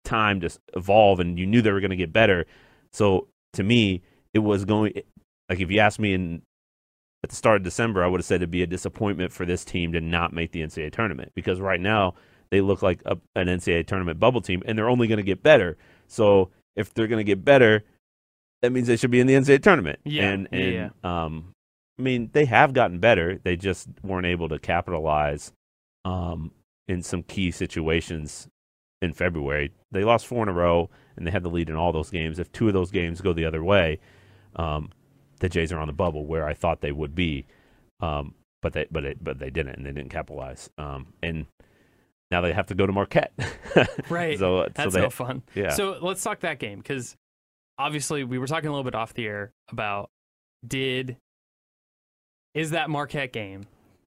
time 0.04 0.40
to 0.40 0.50
evolve, 0.74 1.20
and 1.20 1.38
you 1.38 1.46
knew 1.46 1.62
they 1.62 1.70
were 1.70 1.80
going 1.80 1.90
to 1.90 1.96
get 1.96 2.12
better. 2.12 2.46
So 2.92 3.28
to 3.52 3.62
me, 3.62 4.02
it 4.34 4.40
was 4.40 4.64
going 4.64 4.92
like 5.48 5.60
if 5.60 5.70
you 5.70 5.78
asked 5.78 6.00
me 6.00 6.14
in 6.14 6.42
at 7.22 7.30
the 7.30 7.36
start 7.36 7.58
of 7.58 7.62
December, 7.62 8.02
I 8.02 8.08
would 8.08 8.18
have 8.18 8.24
said 8.24 8.36
it'd 8.36 8.50
be 8.50 8.62
a 8.64 8.66
disappointment 8.66 9.32
for 9.32 9.46
this 9.46 9.64
team 9.64 9.92
to 9.92 10.00
not 10.00 10.32
make 10.32 10.50
the 10.50 10.62
NCAA 10.62 10.92
tournament 10.92 11.30
because 11.34 11.60
right 11.60 11.80
now 11.80 12.14
they 12.50 12.60
look 12.60 12.82
like 12.82 13.00
a, 13.06 13.16
an 13.36 13.46
NCAA 13.46 13.86
tournament 13.86 14.18
bubble 14.18 14.40
team, 14.40 14.62
and 14.66 14.76
they're 14.76 14.88
only 14.88 15.06
going 15.06 15.18
to 15.18 15.22
get 15.22 15.42
better. 15.42 15.76
So 16.08 16.50
if 16.74 16.92
they're 16.92 17.06
going 17.06 17.20
to 17.20 17.24
get 17.24 17.44
better, 17.44 17.84
that 18.62 18.72
means 18.72 18.86
they 18.86 18.96
should 18.96 19.10
be 19.10 19.20
in 19.20 19.26
the 19.26 19.34
NCAA 19.34 19.62
tournament. 19.62 19.98
Yeah, 20.04 20.30
and 20.30 20.48
yeah, 20.52 20.90
and 21.02 21.04
um, 21.04 21.52
I 21.98 22.02
mean 22.02 22.30
they 22.32 22.44
have 22.46 22.72
gotten 22.72 22.98
better. 22.98 23.38
They 23.42 23.56
just 23.56 23.88
weren't 24.02 24.26
able 24.26 24.48
to 24.48 24.58
capitalize 24.58 25.52
um 26.04 26.50
in 26.88 27.02
some 27.02 27.22
key 27.22 27.50
situations 27.50 28.48
in 29.00 29.12
February. 29.12 29.72
They 29.90 30.04
lost 30.04 30.26
four 30.26 30.42
in 30.42 30.48
a 30.48 30.52
row, 30.52 30.90
and 31.16 31.26
they 31.26 31.30
had 31.30 31.42
the 31.42 31.50
lead 31.50 31.68
in 31.68 31.76
all 31.76 31.92
those 31.92 32.10
games. 32.10 32.38
If 32.38 32.50
two 32.52 32.68
of 32.68 32.74
those 32.74 32.90
games 32.90 33.20
go 33.20 33.32
the 33.32 33.44
other 33.44 33.62
way, 33.62 33.98
um, 34.56 34.90
the 35.40 35.48
Jays 35.48 35.72
are 35.72 35.78
on 35.78 35.88
the 35.88 35.92
bubble 35.92 36.24
where 36.26 36.46
I 36.46 36.54
thought 36.54 36.80
they 36.80 36.92
would 36.92 37.14
be. 37.14 37.46
Um, 38.00 38.34
but 38.62 38.72
they 38.72 38.86
but 38.90 39.04
it, 39.04 39.22
but 39.22 39.38
they 39.38 39.50
didn't, 39.50 39.76
and 39.76 39.86
they 39.86 39.92
didn't 39.92 40.10
capitalize. 40.10 40.70
Um, 40.78 41.12
and 41.22 41.46
now 42.30 42.40
they 42.40 42.52
have 42.52 42.66
to 42.68 42.74
go 42.74 42.86
to 42.86 42.92
Marquette. 42.92 43.32
Right. 44.08 44.38
so 44.38 44.58
uh, 44.58 44.68
That's 44.74 44.92
so 44.92 44.98
they, 44.98 45.04
no 45.04 45.10
fun. 45.10 45.42
yeah. 45.54 45.70
So 45.70 45.98
let's 46.00 46.22
talk 46.22 46.40
that 46.40 46.58
game 46.58 46.78
because 46.78 47.16
obviously 47.78 48.24
we 48.24 48.38
were 48.38 48.46
talking 48.46 48.68
a 48.68 48.70
little 48.72 48.84
bit 48.84 48.94
off 48.94 49.14
the 49.14 49.26
air 49.26 49.52
about 49.70 50.10
did 50.66 51.16
is 52.54 52.70
that 52.70 52.90
Marquette 52.90 53.32
game 53.32 53.62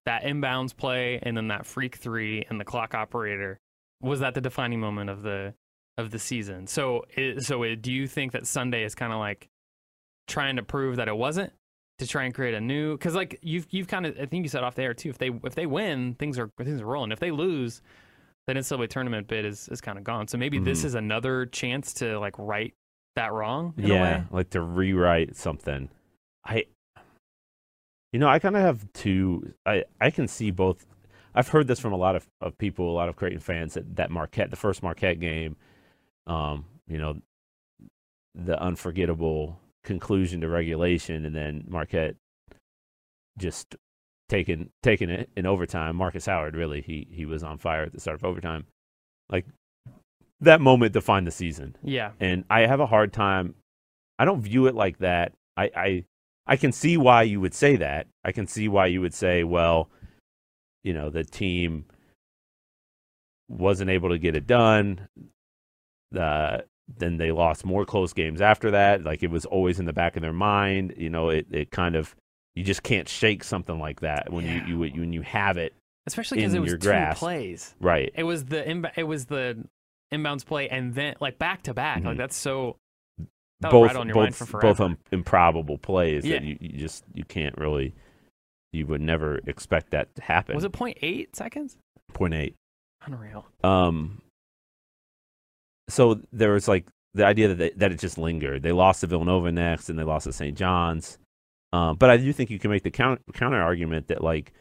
that 0.06 0.23
inbounds 0.23 0.75
play 0.75 1.19
and 1.23 1.36
then 1.36 1.47
that 1.47 1.65
freak 1.65 1.95
three 1.95 2.45
and 2.49 2.60
the 2.60 2.65
clock 2.65 2.93
operator 2.93 3.60
was 4.01 4.19
that 4.19 4.34
the 4.36 4.41
defining 4.41 4.80
moment 4.80 5.10
of 5.10 5.23
the 5.23 5.54
of 5.97 6.12
the 6.12 6.19
season? 6.19 6.67
So 6.67 7.06
it, 7.15 7.43
so 7.43 7.63
it, 7.63 7.82
do 7.82 7.91
you 7.91 8.08
think 8.08 8.34
that 8.34 8.45
Sunday 8.45 8.84
is 8.84 8.93
kind 8.95 9.12
of 9.13 9.19
like 9.19 9.47
trying 10.28 10.58
to 10.58 10.63
prove 10.63 10.97
that 10.97 11.08
it 11.08 11.15
wasn't 11.17 11.51
to 11.99 12.06
try 12.08 12.25
and 12.25 12.34
create 12.36 12.54
a 12.54 12.62
new 12.62 12.93
because 12.97 13.15
like 13.15 13.39
you've 13.41 13.65
you've 13.71 13.88
kind 13.88 14.06
of 14.06 14.15
I 14.19 14.25
think 14.25 14.43
you 14.43 14.49
said 14.49 14.63
off 14.63 14.75
the 14.75 14.84
air 14.84 14.93
too 14.93 15.10
if 15.10 15.17
they 15.17 15.32
if 15.43 15.56
they 15.56 15.65
win 15.65 16.15
things 16.15 16.38
are 16.38 16.49
things 16.62 16.82
are 16.82 16.86
rolling 16.86 17.12
if 17.12 17.19
they 17.19 17.32
lose 17.32 17.82
then 18.47 18.58
it's 18.58 18.67
still 18.67 18.78
the 18.78 18.86
NCAA 18.86 18.89
tournament 18.89 19.28
bid 19.28 19.43
is, 19.45 19.67
is 19.69 19.82
kind 19.82 19.97
of 19.97 20.04
gone. 20.04 20.28
So 20.28 20.38
maybe 20.38 20.60
this 20.60 20.82
Mhm. 20.82 20.86
is 20.86 20.93
another 20.95 21.47
chance 21.47 21.93
to 21.95 22.19
like 22.19 22.36
right 22.38 22.75
that 23.15 23.34
wrong. 23.34 23.73
Yeah, 23.78 24.23
like 24.32 24.51
to 24.51 24.62
rewrite 24.62 25.36
something. 25.36 25.89
I, 26.45 26.65
you 28.12 28.19
know, 28.19 28.28
I 28.28 28.39
kind 28.39 28.56
of 28.56 28.62
have 28.62 28.91
two. 28.93 29.54
I 29.65 29.84
I 29.99 30.12
can 30.12 30.28
see 30.28 30.51
both. 30.51 30.86
I've 31.34 31.49
heard 31.49 31.67
this 31.67 31.80
from 31.80 31.91
a 31.91 31.97
lot 31.97 32.15
of, 32.15 32.25
of 32.39 32.58
people, 32.58 32.89
a 32.89 32.93
lot 32.95 33.10
of 33.10 33.17
Creighton 33.17 33.39
fans 33.39 33.73
that 33.73 33.95
that 33.97 34.12
Marquette, 34.12 34.51
the 34.51 34.56
first 34.56 34.84
Marquette 34.84 35.19
game, 35.19 35.58
um, 36.28 36.65
you 36.88 36.97
know, 36.97 37.17
the 38.34 38.62
unforgettable 38.62 39.60
conclusion 39.84 40.41
to 40.41 40.49
regulation, 40.49 41.25
and 41.25 41.36
then 41.36 41.65
Marquette 41.67 42.15
just 43.38 43.75
taking 44.30 44.69
taking 44.82 45.10
it 45.10 45.30
in 45.36 45.45
overtime. 45.45 45.95
Markus 45.95 46.25
Howard 46.25 46.56
really 46.56 46.82
he 46.82 47.08
he 47.12 47.25
was 47.25 47.43
on 47.43 47.58
fire 47.58 47.84
at 47.84 47.93
the 47.93 47.99
start 47.99 48.15
of 48.15 48.25
overtime, 48.25 48.65
like 49.30 49.45
that 50.45 50.62
moment 50.62 50.93
defined 50.93 51.27
the 51.27 51.31
season 51.31 51.75
Yeah. 51.84 52.12
and 52.19 52.43
I 52.49 52.62
have 52.62 52.79
a 52.79 52.86
hard 52.88 53.13
time. 53.13 53.55
I 54.17 54.25
don't 54.25 54.41
view 54.41 54.67
it 54.67 54.75
like 54.75 54.97
that. 54.99 55.34
I, 55.58 55.71
I 55.75 56.03
I 56.47 56.58
can 56.58 56.71
see 56.71 56.95
why 56.97 57.23
you 57.23 57.39
would 57.41 57.53
say 57.53 57.75
that. 57.77 58.08
I 58.23 58.31
can 58.31 58.47
see 58.47 58.67
why 58.67 58.86
you 58.88 59.01
would 59.01 59.13
say, 59.13 59.43
well, 59.43 59.89
you 60.84 60.93
know, 60.93 61.10
the 61.10 61.23
team 61.23 61.86
wasn't 63.49 63.89
able 63.89 64.10
to 64.10 64.17
get 64.17 64.36
it 64.36 64.47
done. 64.47 65.08
Uh, 66.17 66.60
then 66.97 67.17
they 67.17 67.31
lost 67.31 67.65
more 67.65 67.86
close 67.86 68.13
games 68.13 68.41
after 68.41 68.71
that. 68.71 69.03
Like 69.03 69.23
it 69.23 69.31
was 69.31 69.45
always 69.45 69.79
in 69.79 69.86
the 69.86 69.93
back 69.93 70.15
of 70.15 70.21
their 70.21 70.34
mind. 70.34 70.93
You 70.97 71.10
know, 71.10 71.29
it, 71.29 71.47
it 71.51 71.71
kind 71.71 71.95
of 71.95 72.15
you 72.55 72.63
just 72.63 72.84
can't 72.84 73.10
shake 73.10 73.43
something 73.43 73.79
like 73.79 74.01
that 74.01 74.31
when 74.31 74.45
Yeah. 74.45 74.65
you, 74.67 74.84
you 74.86 74.99
when 75.01 75.13
you 75.13 75.21
have 75.23 75.58
it 75.58 75.73
Especially 76.08 76.38
because 76.38 76.53
it 76.53 76.60
was 76.60 76.69
your 76.69 76.77
two 76.77 76.88
grasp. 76.89 77.19
plays. 77.19 77.75
right. 77.81 78.12
It 78.15 78.23
was 78.23 78.45
the 78.45 78.69
it 78.95 79.03
was 79.03 79.25
the 79.25 79.65
inbounds 80.13 80.45
play 80.45 80.69
and 80.69 80.93
then 80.95 81.15
like 81.19 81.37
back 81.37 81.63
to 81.63 81.73
back. 81.73 82.03
Like 82.03 82.15
Mhm. 82.15 82.17
that's 82.17 82.35
so 82.35 82.77
that 83.61 83.71
both 83.71 83.87
right 83.87 83.95
on 83.95 84.07
your 84.07 84.13
both 84.15 84.23
mind 84.23 84.35
for 84.35 84.59
both 84.59 84.79
um, 84.79 84.97
improbable 85.11 85.77
plays 85.77 86.25
Yeah. 86.25 86.39
that 86.39 86.43
you, 86.45 86.57
you 86.59 86.77
just 86.77 87.03
you 87.13 87.23
can't 87.23 87.57
really 87.57 87.93
you 88.73 88.85
would 88.87 89.01
never 89.01 89.39
expect 89.47 89.91
that 89.91 90.13
to 90.15 90.21
happen. 90.21 90.53
was 90.55 90.63
it 90.65 90.71
0.8 90.73 91.35
seconds? 91.35 91.77
point 92.13 92.33
eight? 92.33 92.55
Unreal. 93.05 93.45
Um, 93.63 94.21
so 95.89 96.19
there 96.33 96.51
was 96.51 96.67
like 96.67 96.85
the 97.13 97.25
idea 97.25 97.47
that 97.49 97.55
they, 97.55 97.69
that 97.71 97.91
it 97.91 97.99
just 97.99 98.17
lingered. 98.17 98.63
They 98.63 98.71
lost 98.73 99.01
to 99.01 99.07
Villanova 99.07 99.51
next, 99.51 99.89
and 99.89 99.97
they 99.97 100.03
lost 100.03 100.25
to 100.25 100.33
St. 100.33 100.57
John's. 100.57 101.17
Um, 101.71 101.95
but 101.95 102.09
I 102.09 102.17
do 102.17 102.31
think 102.33 102.49
you 102.49 102.59
can 102.59 102.69
make 102.71 102.83
the 102.83 102.91
counter, 102.91 103.21
counter 103.33 103.61
argument 103.61 104.07
that 104.07 104.21
like 104.23 104.51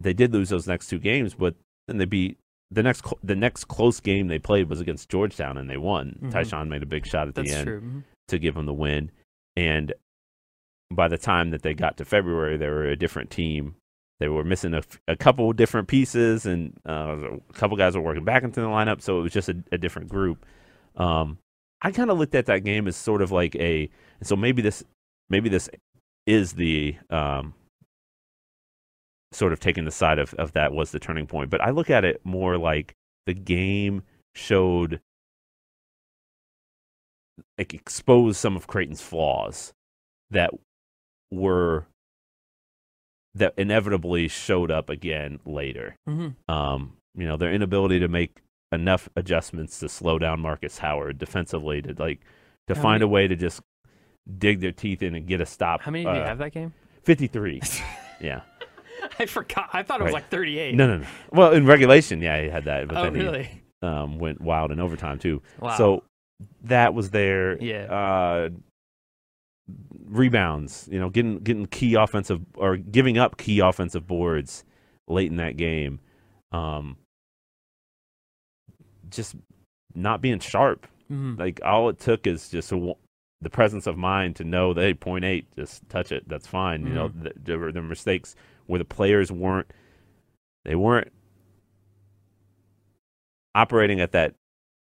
they 0.00 0.12
did 0.12 0.32
lose 0.32 0.48
those 0.48 0.66
next 0.66 0.88
two 0.88 0.98
games, 0.98 1.34
but 1.34 1.54
then 1.86 1.98
they 1.98 2.04
beat 2.04 2.38
the 2.72 2.82
next 2.82 3.04
the 3.22 3.36
next 3.36 3.64
close 3.66 4.00
game 4.00 4.28
they 4.28 4.38
played 4.38 4.68
was 4.68 4.80
against 4.80 5.08
Georgetown, 5.08 5.56
and 5.58 5.68
they 5.68 5.76
won. 5.76 6.18
Mhm. 6.22 6.30
Ty-Shon 6.30 6.68
made 6.68 6.82
a 6.82 6.86
big 6.86 7.06
shot 7.06 7.28
at 7.28 7.34
That's 7.34 7.50
the 7.50 7.56
end 7.56 7.66
true. 7.66 7.80
Mhm. 7.80 8.04
to 8.28 8.38
give 8.38 8.54
them 8.54 8.66
the 8.66 8.72
win. 8.74 9.10
And 9.56 9.92
by 10.90 11.08
the 11.08 11.18
time 11.18 11.50
that 11.50 11.62
they 11.62 11.74
got 11.74 11.96
to 11.98 12.04
February, 12.04 12.56
they 12.56 12.68
were 12.68 12.84
a 12.86 12.96
different 12.96 13.30
team. 13.30 13.76
They 14.20 14.28
were 14.28 14.44
missing 14.44 14.72
a, 14.74 14.78
f- 14.78 15.00
a 15.08 15.16
couple 15.16 15.52
different 15.52 15.88
pieces, 15.88 16.46
and 16.46 16.74
uh, 16.88 17.16
a 17.48 17.52
couple 17.54 17.76
guys 17.76 17.96
were 17.96 18.02
working 18.02 18.24
back 18.24 18.42
into 18.44 18.60
the 18.60 18.66
lineup, 18.68 19.00
so 19.02 19.18
it 19.18 19.22
was 19.22 19.32
just 19.32 19.48
a, 19.48 19.56
a 19.72 19.78
different 19.78 20.08
group. 20.08 20.46
Um, 20.96 21.38
I 21.82 21.90
kind 21.90 22.10
of 22.10 22.18
looked 22.18 22.34
at 22.36 22.46
that 22.46 22.62
game 22.62 22.86
as 22.86 22.94
sort 22.96 23.20
of 23.22 23.32
like 23.32 23.56
a, 23.56 23.90
so 24.22 24.36
maybe 24.36 24.62
this, 24.62 24.84
maybe 25.28 25.48
this 25.48 25.68
is 26.26 26.52
the 26.52 26.96
um, 27.10 27.54
sort 29.32 29.52
of 29.52 29.60
taking 29.60 29.84
the 29.84 29.90
side 29.90 30.18
of, 30.18 30.34
of 30.34 30.52
that 30.52 30.72
was 30.72 30.90
the 30.92 30.98
turning 31.00 31.26
point. 31.26 31.50
But 31.50 31.60
I 31.60 31.70
look 31.70 31.90
at 31.90 32.04
it 32.04 32.20
more 32.24 32.58
like 32.58 32.94
the 33.26 33.34
game 33.34 34.02
showed 34.34 35.00
like 37.58 37.74
exposed 37.74 38.36
some 38.36 38.56
of 38.56 38.66
Creighton's 38.66 39.00
flaws 39.02 39.72
that 40.30 40.50
were 41.30 41.86
that 43.34 43.54
inevitably 43.56 44.28
showed 44.28 44.70
up 44.70 44.90
again 44.90 45.40
later. 45.46 45.96
Mhm. 46.08 46.34
Um, 46.48 46.96
you 47.14 47.26
know, 47.26 47.36
their 47.36 47.52
inability 47.52 48.00
to 48.00 48.08
make 48.08 48.40
enough 48.72 49.08
adjustments 49.16 49.78
to 49.80 49.88
slow 49.88 50.18
down 50.18 50.40
Markus 50.40 50.78
Howard 50.78 51.18
defensively 51.18 51.80
to 51.82 51.94
like 51.98 52.20
to 52.68 52.74
How 52.74 52.82
find 52.82 53.00
many- 53.00 53.04
a 53.04 53.08
way 53.08 53.28
to 53.28 53.36
just 53.36 53.60
dig 54.38 54.60
their 54.60 54.72
teeth 54.72 55.02
in 55.02 55.14
and 55.14 55.26
get 55.26 55.40
a 55.40 55.46
stop. 55.46 55.80
How 55.82 55.90
many 55.90 56.04
did 56.04 56.14
you 56.14 56.22
uh, 56.22 56.26
have 56.26 56.38
that 56.38 56.52
game? 56.52 56.72
53. 57.04 57.60
yeah. 58.20 58.42
I 59.18 59.26
forgot. 59.26 59.70
I 59.72 59.82
thought 59.82 60.00
it 60.00 60.04
was 60.04 60.12
Right. 60.12 60.22
like 60.22 60.30
38. 60.30 60.74
No, 60.74 60.86
no, 60.86 60.98
no. 60.98 61.06
Well, 61.30 61.52
in 61.52 61.66
regulation, 61.66 62.20
yeah, 62.22 62.40
he 62.42 62.48
had 62.48 62.64
that, 62.64 62.88
but 62.88 62.96
oh, 62.96 63.02
then 63.04 63.12
really? 63.14 63.44
he 63.44 63.86
um, 63.86 64.18
went 64.18 64.40
wild 64.40 64.70
in 64.70 64.80
overtime 64.80 65.18
too. 65.18 65.42
Wow. 65.60 65.76
So 65.76 66.04
that 66.64 66.94
was 66.94 67.10
there. 67.10 67.60
Yeah. 67.62 67.84
Uh, 67.84 68.48
rebounds, 70.06 70.88
you 70.90 70.98
know, 71.00 71.08
getting 71.08 71.38
getting 71.38 71.66
key 71.66 71.94
offensive 71.94 72.40
or 72.56 72.76
giving 72.76 73.18
up 73.18 73.36
key 73.38 73.60
offensive 73.60 74.06
boards 74.06 74.64
late 75.08 75.30
in 75.30 75.36
that 75.36 75.56
game. 75.56 76.00
Um, 76.52 76.96
just 79.10 79.36
not 79.94 80.20
being 80.20 80.38
sharp. 80.40 80.86
Mhm. 81.10 81.38
Like 81.38 81.60
all 81.64 81.88
it 81.88 81.98
took 81.98 82.26
is 82.26 82.48
just 82.48 82.72
a, 82.72 82.94
the 83.40 83.50
presence 83.50 83.86
of 83.86 83.96
mind 83.96 84.36
to 84.36 84.44
know 84.44 84.72
that 84.74 84.80
hey, 84.80 84.94
point 84.94 85.24
eight, 85.24 85.46
just 85.56 85.88
touch 85.88 86.12
it. 86.12 86.28
That's 86.28 86.46
fine. 86.46 86.86
You 86.86 86.94
know, 86.94 87.08
Mm-hmm. 87.08 87.22
th- 87.22 87.36
there 87.42 87.58
were 87.58 87.72
the 87.72 87.82
mistakes 87.82 88.34
where 88.66 88.78
the 88.78 88.84
players 88.84 89.30
weren't 89.32 89.70
they 90.64 90.74
weren't 90.74 91.12
operating 93.54 94.00
at 94.00 94.12
that 94.12 94.34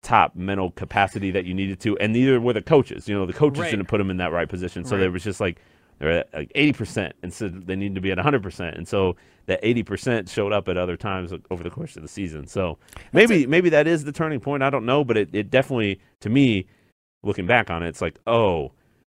top 0.04 0.36
mental 0.36 0.72
capacity 0.72 1.32
that 1.32 1.46
you 1.46 1.54
needed 1.54 1.80
to, 1.82 1.98
and 1.98 2.14
neither 2.14 2.40
were 2.40 2.54
the 2.54 2.62
coaches. 2.62 3.08
You 3.08 3.16
know, 3.16 3.26
the 3.26 3.34
coaches 3.34 3.62
Right. 3.62 3.72
didn't 3.72 3.88
put 3.88 3.98
them 3.98 4.10
in 4.10 4.18
that 4.18 4.32
right 4.32 4.48
position, 4.48 4.86
so 4.86 4.96
Right. 4.96 5.02
there 5.02 5.12
was 5.12 5.24
just 5.24 5.42
like 5.42 5.60
they're 6.00 6.12
at 6.20 6.34
like 6.34 6.52
eighty 6.56 6.74
percent, 6.74 7.16
and 7.24 7.34
so 7.34 7.50
they 7.50 7.76
needed 7.76 7.96
to 7.96 8.02
be 8.02 8.12
at 8.12 8.20
hundred 8.20 8.44
percent, 8.44 8.78
and 8.78 8.88
so 8.88 9.16
that 9.48 9.60
eighty 9.64 9.84
percent 9.84 10.30
showed 10.30 10.54
up 10.54 10.68
at 10.70 10.78
other 10.78 10.96
times 10.96 11.34
over 11.52 11.64
the 11.64 11.70
course 11.70 11.96
of 11.96 12.04
the 12.04 12.08
season. 12.08 12.48
So 12.48 12.78
maybe 13.12 13.46
maybe 13.48 13.70
that 13.70 13.88
is 13.88 14.04
the 14.06 14.12
turning 14.12 14.40
point. 14.40 14.64
I 14.64 14.70
don't 14.70 14.86
know, 14.86 15.04
but 15.04 15.18
it, 15.18 15.30
it 15.34 15.50
definitely 15.50 16.00
to 16.22 16.30
me, 16.30 16.68
looking 17.24 17.48
back 17.48 17.70
on 17.70 17.84
it, 17.84 17.90
it's 17.90 18.02
like 18.02 18.18
oh. 18.26 18.72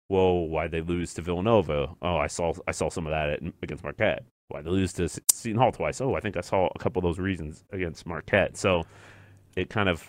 Whoa! 0.09 0.41
Why 0.41 0.69
they 0.69 0.83
lose 0.83 1.15
to 1.15 1.23
Villanova? 1.23 1.95
Oh, 2.03 2.17
I 2.19 2.27
saw 2.27 2.53
I 2.69 2.73
saw 2.73 2.91
some 2.91 3.07
of 3.07 3.13
that 3.13 3.31
at, 3.31 3.43
against 3.63 3.83
Marquette. 3.83 4.25
Why 4.53 4.63
they 4.63 4.71
lose 4.71 4.93
to 4.95 5.09
Seton 5.09 5.59
Hall 5.59 5.73
twice? 5.73 6.01
Oh, 6.01 6.15
I 6.15 6.21
think 6.21 6.37
I 6.37 6.41
saw 6.41 6.69
a 6.75 6.79
couple 6.79 7.01
of 7.01 7.05
those 7.05 7.19
reasons 7.19 7.65
against 7.73 8.07
Marquette. 8.07 8.57
So 8.57 8.85
it 9.57 9.69
kind 9.71 9.89
of 9.89 10.09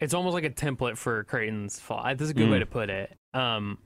It's 0.00 0.14
almost 0.14 0.34
like 0.34 0.44
a 0.44 0.50
template 0.50 0.96
for 0.96 1.24
Creighton's 1.24 1.78
fall. 1.80 2.04
This 2.14 2.22
is 2.26 2.30
a 2.30 2.34
good 2.34 2.50
way 2.50 2.56
Mm. 2.58 2.60
to 2.60 2.66
put 2.66 2.90
it. 2.90 3.16
Um, 3.32 3.78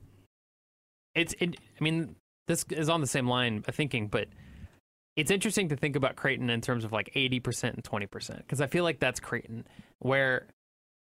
it's 1.14 1.34
it. 1.40 1.56
I 1.80 1.84
mean, 1.84 2.16
this 2.46 2.64
is 2.70 2.88
on 2.88 3.00
the 3.00 3.06
same 3.06 3.28
line 3.28 3.64
of 3.68 3.74
thinking, 3.74 4.08
but 4.08 4.28
it's 5.16 5.30
interesting 5.30 5.68
to 5.70 5.76
think 5.76 5.96
about 5.96 6.16
Creighton 6.16 6.48
in 6.50 6.60
terms 6.60 6.84
of 6.84 6.92
like 6.92 7.10
eighty 7.14 7.40
percent 7.40 7.74
and 7.74 7.84
twenty 7.84 8.06
percent 8.06 8.38
because 8.38 8.60
I 8.60 8.66
feel 8.66 8.84
like 8.84 9.00
that's 9.00 9.20
Creighton, 9.20 9.66
where 9.98 10.46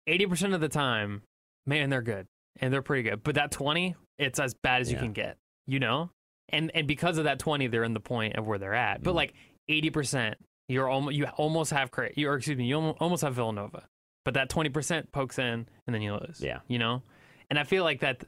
eighty 0.06 0.26
percent 0.26 0.54
of 0.54 0.60
the 0.60 0.68
time, 0.68 1.22
man, 1.66 1.90
they're 1.90 2.02
good 2.02 2.26
and 2.60 2.72
they're 2.72 2.82
pretty 2.82 3.02
good, 3.08 3.22
but 3.22 3.34
that 3.34 3.50
twenty, 3.50 3.94
it's 4.18 4.40
as 4.40 4.54
bad 4.62 4.80
as 4.80 4.90
you 4.90 4.96
can 4.98 5.12
get, 5.12 5.36
you 5.66 5.78
know. 5.78 6.10
And 6.50 6.70
and 6.74 6.87
because 6.87 7.18
of 7.18 7.24
that 7.24 7.38
twenty, 7.38 7.66
they're 7.66 7.85
in 7.85 7.94
the 7.94 8.00
point 8.00 8.37
of 8.37 8.46
where 8.46 8.59
they're 8.59 8.74
at. 8.74 9.02
But 9.02 9.12
Mm. 9.12 9.16
like 9.16 9.35
eighty 9.68 9.90
percent, 9.90 10.37
you're 10.68 10.88
almost 10.88 11.16
you 11.16 11.24
almost 11.37 11.72
have 11.72 11.90
Creighton, 11.90 12.14
you 12.20 12.28
or 12.28 12.37
excuse 12.37 12.56
me, 12.59 12.66
you 12.66 12.76
almost 12.78 13.22
have 13.22 13.35
Villanova 13.35 13.85
but 14.24 14.35
that 14.35 14.50
20% 14.50 15.12
pokes 15.12 15.38
in 15.38 15.68
and 15.87 15.94
then 15.94 16.02
you 16.02 16.12
lose. 16.12 16.40
Yeah. 16.42 16.59
You 16.66 16.80
know? 16.80 17.00
And 17.48 17.61
I 17.61 17.62
feel 17.62 17.85
like 17.85 18.00
that, 18.00 18.24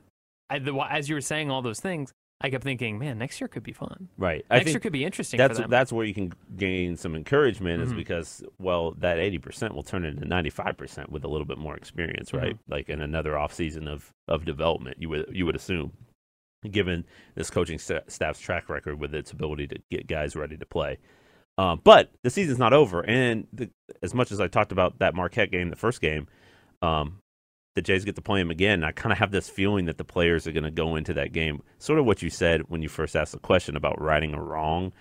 I, 0.49 0.61
the, 0.61 0.73
as 0.89 1.09
you 1.09 1.17
were 1.17 1.21
saying 1.21 1.51
all 1.51 1.61
those 1.61 1.81
things, 1.81 2.13
I 2.41 2.51
kept 2.51 2.63
thinking, 2.63 3.01
man, 3.01 3.19
next 3.19 3.41
year 3.41 3.49
could 3.49 3.65
be 3.65 3.73
fun. 3.73 4.09
right. 4.17 4.47
I 4.49 4.59
Next 4.59 4.71
year 4.71 4.79
could 4.79 4.93
be 4.93 5.05
interesting 5.05 5.39
that's 5.39 5.59
that's 5.69 5.93
where 5.93 6.07
you 6.07 6.15
can 6.15 6.33
gain 6.57 6.97
some 6.97 7.17
encouragement 7.17 7.83
is 7.83 7.93
Mhm. 7.93 7.97
because 7.97 8.45
well 8.61 8.93
that 8.99 9.19
80% 9.19 9.75
will 9.75 9.83
turn 9.83 10.05
into 10.05 10.25
95% 10.25 11.09
with 11.11 11.25
a 11.25 11.29
little 11.29 11.47
bit 11.47 11.59
more 11.59 11.75
experience 11.77 12.33
right 12.33 12.55
Mm-hmm. 12.55 12.73
like 12.73 12.89
in 12.89 13.01
another 13.01 13.37
off 13.37 13.53
season 13.53 13.89
of 13.89 14.13
of 14.29 14.45
development 14.45 14.99
you 15.01 15.09
would 15.09 15.27
you 15.33 15.47
would 15.47 15.57
assume 15.57 15.91
given 16.71 17.05
this 17.35 17.51
coaching 17.51 17.79
sta- 17.79 18.01
staff's 18.09 18.41
track 18.41 18.69
record 18.69 18.99
with 19.01 19.15
its 19.15 19.31
ability 19.31 19.67
to 19.67 19.79
get 19.91 20.07
guys 20.07 20.37
ready 20.37 20.57
to 20.57 20.67
play 20.67 20.99
um, 21.57 21.81
but 21.83 22.11
the 22.23 22.31
season's 22.31 22.59
not 22.59 22.73
over 22.73 23.01
and 23.01 23.47
the, 23.53 23.71
as 24.03 24.15
much 24.15 24.33
as 24.33 24.41
I 24.41 24.49
talked 24.49 24.73
about 24.73 24.99
that 24.99 25.15
Marquette 25.15 25.51
game 25.51 25.71
the 25.71 25.77
first 25.77 26.01
game 26.01 26.27
um, 26.83 27.21
the 27.79 27.83
Jays 27.83 28.05
get 28.05 28.17
to 28.17 28.23
play 28.23 28.41
him 28.41 28.51
again. 28.51 28.83
I 28.83 28.91
kind 28.91 29.13
of 29.13 29.19
have 29.19 29.31
this 29.31 29.49
feeling 29.49 29.85
that 29.85 29.99
the 29.99 30.05
players 30.05 30.49
are 30.49 30.53
going 30.53 30.65
to 30.65 30.71
go 30.71 30.97
into 30.97 31.15
that 31.15 31.33
game, 31.33 31.63
sort 31.79 32.01
of 32.01 32.07
what 32.07 32.23
you 32.23 32.29
said 32.29 32.63
when 32.69 32.83
you 32.83 32.89
first 32.89 33.15
asked 33.15 33.31
the 33.31 33.39
question 33.39 33.77
about 33.77 34.01
righting 34.01 34.35
a 34.35 34.43
wrong. 34.43 34.93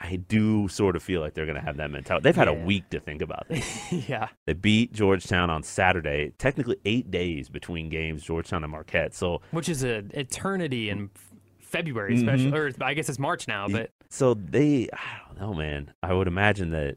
I 0.00 0.16
do 0.16 0.68
sort 0.68 0.94
of 0.94 1.02
feel 1.02 1.20
like 1.20 1.34
they're 1.34 1.46
going 1.46 1.56
to 1.58 1.62
have 1.64 1.76
that 1.78 1.90
mentality. 1.90 2.22
They've 2.22 2.36
had 2.36 2.48
a 2.48 2.54
week 2.54 2.88
to 2.90 3.00
think 3.00 3.20
about 3.20 3.48
this. 3.48 3.92
yeah. 4.08 4.28
they 4.46 4.52
beat 4.52 4.92
Georgetown 4.92 5.50
on 5.50 5.62
Saturday, 5.62 6.32
technically 6.38 6.76
eight 6.84 7.10
days 7.10 7.48
between 7.48 7.88
games, 7.88 8.22
Georgetown 8.22 8.62
and 8.62 8.70
Marquette. 8.70 9.14
So, 9.14 9.40
Which 9.50 9.68
is 9.68 9.82
an 9.82 10.12
eternity 10.14 10.88
in 10.88 11.10
February, 11.58 12.14
especially. 12.14 12.50
Mhm. 12.52 12.78
Or 12.80 12.84
I 12.84 12.94
guess 12.94 13.08
it's 13.08 13.18
March 13.18 13.48
now, 13.48 13.66
but 13.68 13.90
so 14.08 14.34
they, 14.34 14.88
I 14.92 15.20
don't 15.26 15.40
know, 15.40 15.54
man. 15.54 15.92
I 16.02 16.14
would 16.14 16.28
imagine 16.28 16.70
that 16.70 16.96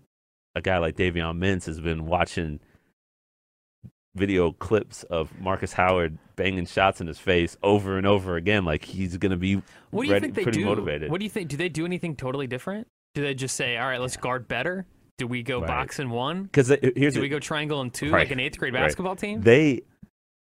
a 0.56 0.62
guy 0.62 0.78
like 0.78 0.96
Davion 0.96 1.38
Mintz 1.40 1.66
has 1.66 1.80
been 1.82 2.06
watching 2.06 2.60
video 4.16 4.52
clips 4.52 5.04
of 5.04 5.32
Markus 5.40 5.74
Howard 5.74 6.18
banging 6.36 6.66
shots 6.66 7.00
in 7.02 7.08
his 7.08 7.18
face 7.20 7.56
over 7.64 7.98
and 7.98 8.06
over 8.06 8.36
again. 8.36 8.66
Like 8.66 8.84
he's 8.84 9.18
going 9.18 9.32
to 9.32 9.38
be 9.38 9.56
what 9.92 10.02
do 10.04 10.08
you 10.08 10.14
ready- 10.14 10.26
think 10.26 10.36
they 10.36 10.44
pretty 10.44 10.60
do? 10.60 10.66
motivated. 10.66 11.10
What 11.12 11.20
do 11.20 11.26
you 11.26 11.30
think? 11.30 11.50
Do 11.50 11.58
they 11.58 11.70
do 11.70 11.86
anything 11.86 12.16
totally 12.16 12.48
different? 12.48 12.88
Do 13.14 13.22
they 13.22 13.34
just 13.34 13.56
say, 13.56 13.78
all 13.78 13.88
right, 13.88 14.00
let's 14.02 14.18
guard 14.18 14.48
better? 14.48 14.86
Do 15.18 15.28
we 15.28 15.44
go 15.44 15.60
Right. 15.60 15.68
box 15.68 16.00
and 16.00 16.10
one? 16.12 16.44
Because 16.44 16.70
here's 16.96 17.14
Do 17.14 17.22
we 17.22 17.30
go 17.30 17.40
triangle 17.40 17.82
and 17.82 17.94
two 17.94 18.12
Right. 18.12 18.22
like 18.22 18.32
an 18.32 18.40
eighth 18.40 18.58
grade 18.58 18.74
Right. 18.74 18.82
basketball 18.82 19.16
team? 19.16 19.42
they 19.42 19.82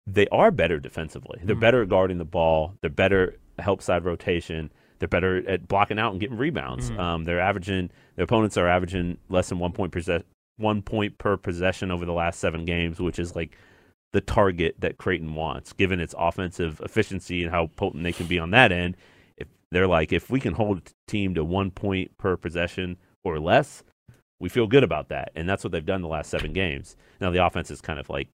they 0.10 0.26
are 0.30 0.52
better 0.52 0.80
defensively. 0.80 1.38
They're 1.44 1.54
Mhm. 1.56 1.60
better 1.60 1.82
at 1.82 1.90
guarding 1.90 2.18
the 2.18 2.24
ball. 2.24 2.76
They're 2.80 2.90
better 2.90 3.36
at 3.58 3.64
help 3.66 3.82
side 3.82 4.06
rotation. 4.06 4.72
They're 5.00 5.08
better 5.10 5.46
at 5.50 5.68
blocking 5.68 6.00
out 6.00 6.12
and 6.14 6.22
getting 6.22 6.38
rebounds. 6.38 6.92
Mhm. 6.92 6.98
Um, 7.00 7.24
they're 7.26 7.42
averaging 7.42 7.90
their 8.16 8.24
opponents 8.24 8.56
are 8.56 8.68
averaging 8.70 9.18
less 9.28 9.50
than 9.50 9.60
one 9.60 9.74
point 9.74 9.92
per 9.92 10.00
one 10.58 10.82
point 10.82 11.18
per 11.18 11.38
possession 11.38 11.92
over 11.92 12.06
the 12.06 12.14
last 12.14 12.40
seven 12.40 12.66
games, 12.66 13.00
which 13.00 13.20
is 13.20 13.36
like 13.36 13.58
the 14.14 14.22
target 14.22 14.76
that 14.80 14.98
Creighton 14.98 15.36
wants, 15.36 15.74
given 15.74 16.00
its 16.00 16.16
offensive 16.18 16.82
efficiency 16.84 17.44
and 17.44 17.52
how 17.52 17.68
potent 17.76 18.04
they 18.04 18.14
can 18.14 18.28
be 18.28 18.40
on 18.40 18.52
that 18.52 18.72
end. 18.72 18.98
If 19.38 19.48
they're 19.72 19.88
like, 19.88 20.12
if 20.12 20.30
we 20.30 20.40
can 20.40 20.54
hold 20.54 20.78
a 20.80 20.82
team 21.08 21.36
to 21.36 21.44
one 21.44 21.72
point 21.72 22.18
per 22.18 22.38
possession 22.38 22.98
or 23.24 23.40
less, 23.40 23.84
we 24.40 24.50
feel 24.50 24.68
good 24.68 24.84
about 24.84 25.10
that, 25.10 25.32
and 25.36 25.50
that's 25.50 25.64
what 25.64 25.72
they've 25.72 25.86
done 25.86 26.02
the 26.02 26.08
last 26.08 26.30
seven 26.30 26.54
games. 26.54 26.96
Now 27.20 27.32
the 27.32 27.46
offense 27.46 27.72
is 27.72 27.82
kind 27.82 28.00
of 28.00 28.10
like 28.10 28.30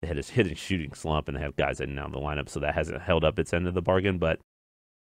they 0.00 0.08
had 0.08 0.18
a 0.18 0.22
hidden 0.22 0.54
shooting 0.54 0.94
slump, 0.94 1.28
and 1.28 1.36
they 1.36 1.40
have 1.40 1.56
guys 1.56 1.80
in 1.80 1.90
and 1.90 1.98
out 1.98 2.06
of 2.06 2.12
the 2.12 2.20
lineup, 2.20 2.48
so 2.48 2.60
that 2.60 2.74
hasn't 2.74 3.02
held 3.02 3.24
up 3.24 3.38
its 3.38 3.52
end 3.52 3.66
of 3.66 3.74
the 3.74 3.82
bargain. 3.82 4.18
But 4.18 4.38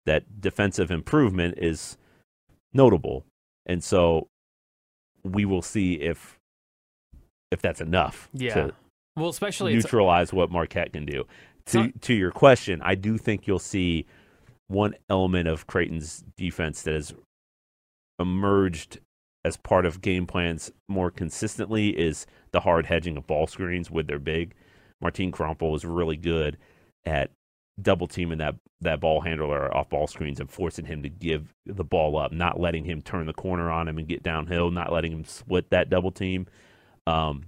that 0.06 0.42
defensive 0.42 0.92
improvement 0.92 1.56
is 1.58 1.98
notable, 2.74 3.26
and 3.66 3.84
so 3.84 4.28
we 5.24 5.44
will 5.44 5.62
see 5.62 5.96
if 5.96 6.35
if 7.56 7.62
that's 7.62 7.82
enough 7.82 8.30
Yeah. 8.34 8.54
to 8.54 8.74
Well, 9.16 9.30
especially 9.30 9.74
neutralize 9.74 10.32
what 10.34 10.52
Marquette 10.52 10.94
can 10.94 11.06
do. 11.06 11.26
To 11.68 11.84
not- 11.84 12.02
to 12.04 12.14
your 12.14 12.32
question, 12.32 12.82
I 12.84 12.94
do 12.96 13.18
think 13.18 13.48
you'll 13.48 13.58
see 13.60 14.06
one 14.68 14.94
element 15.10 15.48
of 15.48 15.66
Creighton's 15.68 16.24
defense 16.38 16.84
that 16.84 16.94
has 16.94 17.14
emerged 18.20 19.00
as 19.44 19.58
part 19.58 19.86
of 19.86 20.02
game 20.02 20.26
plans 20.28 20.72
more 20.90 21.12
consistently 21.12 21.90
is 21.90 22.26
the 22.52 22.62
hard 22.62 22.88
hedging 22.88 23.16
of 23.18 23.28
ball 23.28 23.48
screens 23.48 23.92
with 23.92 24.08
their 24.08 24.20
big. 24.20 24.54
Martin 25.02 25.32
Krampelj 25.32 25.76
is 25.76 25.86
really 25.86 26.18
good 26.18 26.58
at 27.06 27.30
double 27.82 28.08
teaming 28.08 28.38
that 28.40 28.56
that 28.82 29.00
ball 29.00 29.22
handler 29.22 29.74
off 29.76 29.90
ball 29.90 30.08
screens 30.08 30.40
and 30.40 30.50
forcing 30.50 30.86
him 30.86 31.04
to 31.04 31.10
give 31.10 31.54
the 31.66 31.84
ball 31.84 32.18
up, 32.18 32.32
not 32.32 32.60
letting 32.60 32.86
him 32.86 33.02
turn 33.02 33.26
the 33.26 33.34
corner 33.34 33.70
on 33.70 33.88
him 33.88 33.98
and 33.98 34.08
get 34.08 34.24
downhill, 34.24 34.72
not 34.72 34.92
letting 34.92 35.12
him 35.12 35.24
split 35.26 35.70
that 35.70 35.90
double 35.90 36.12
team. 36.12 36.48
Um, 37.08 37.44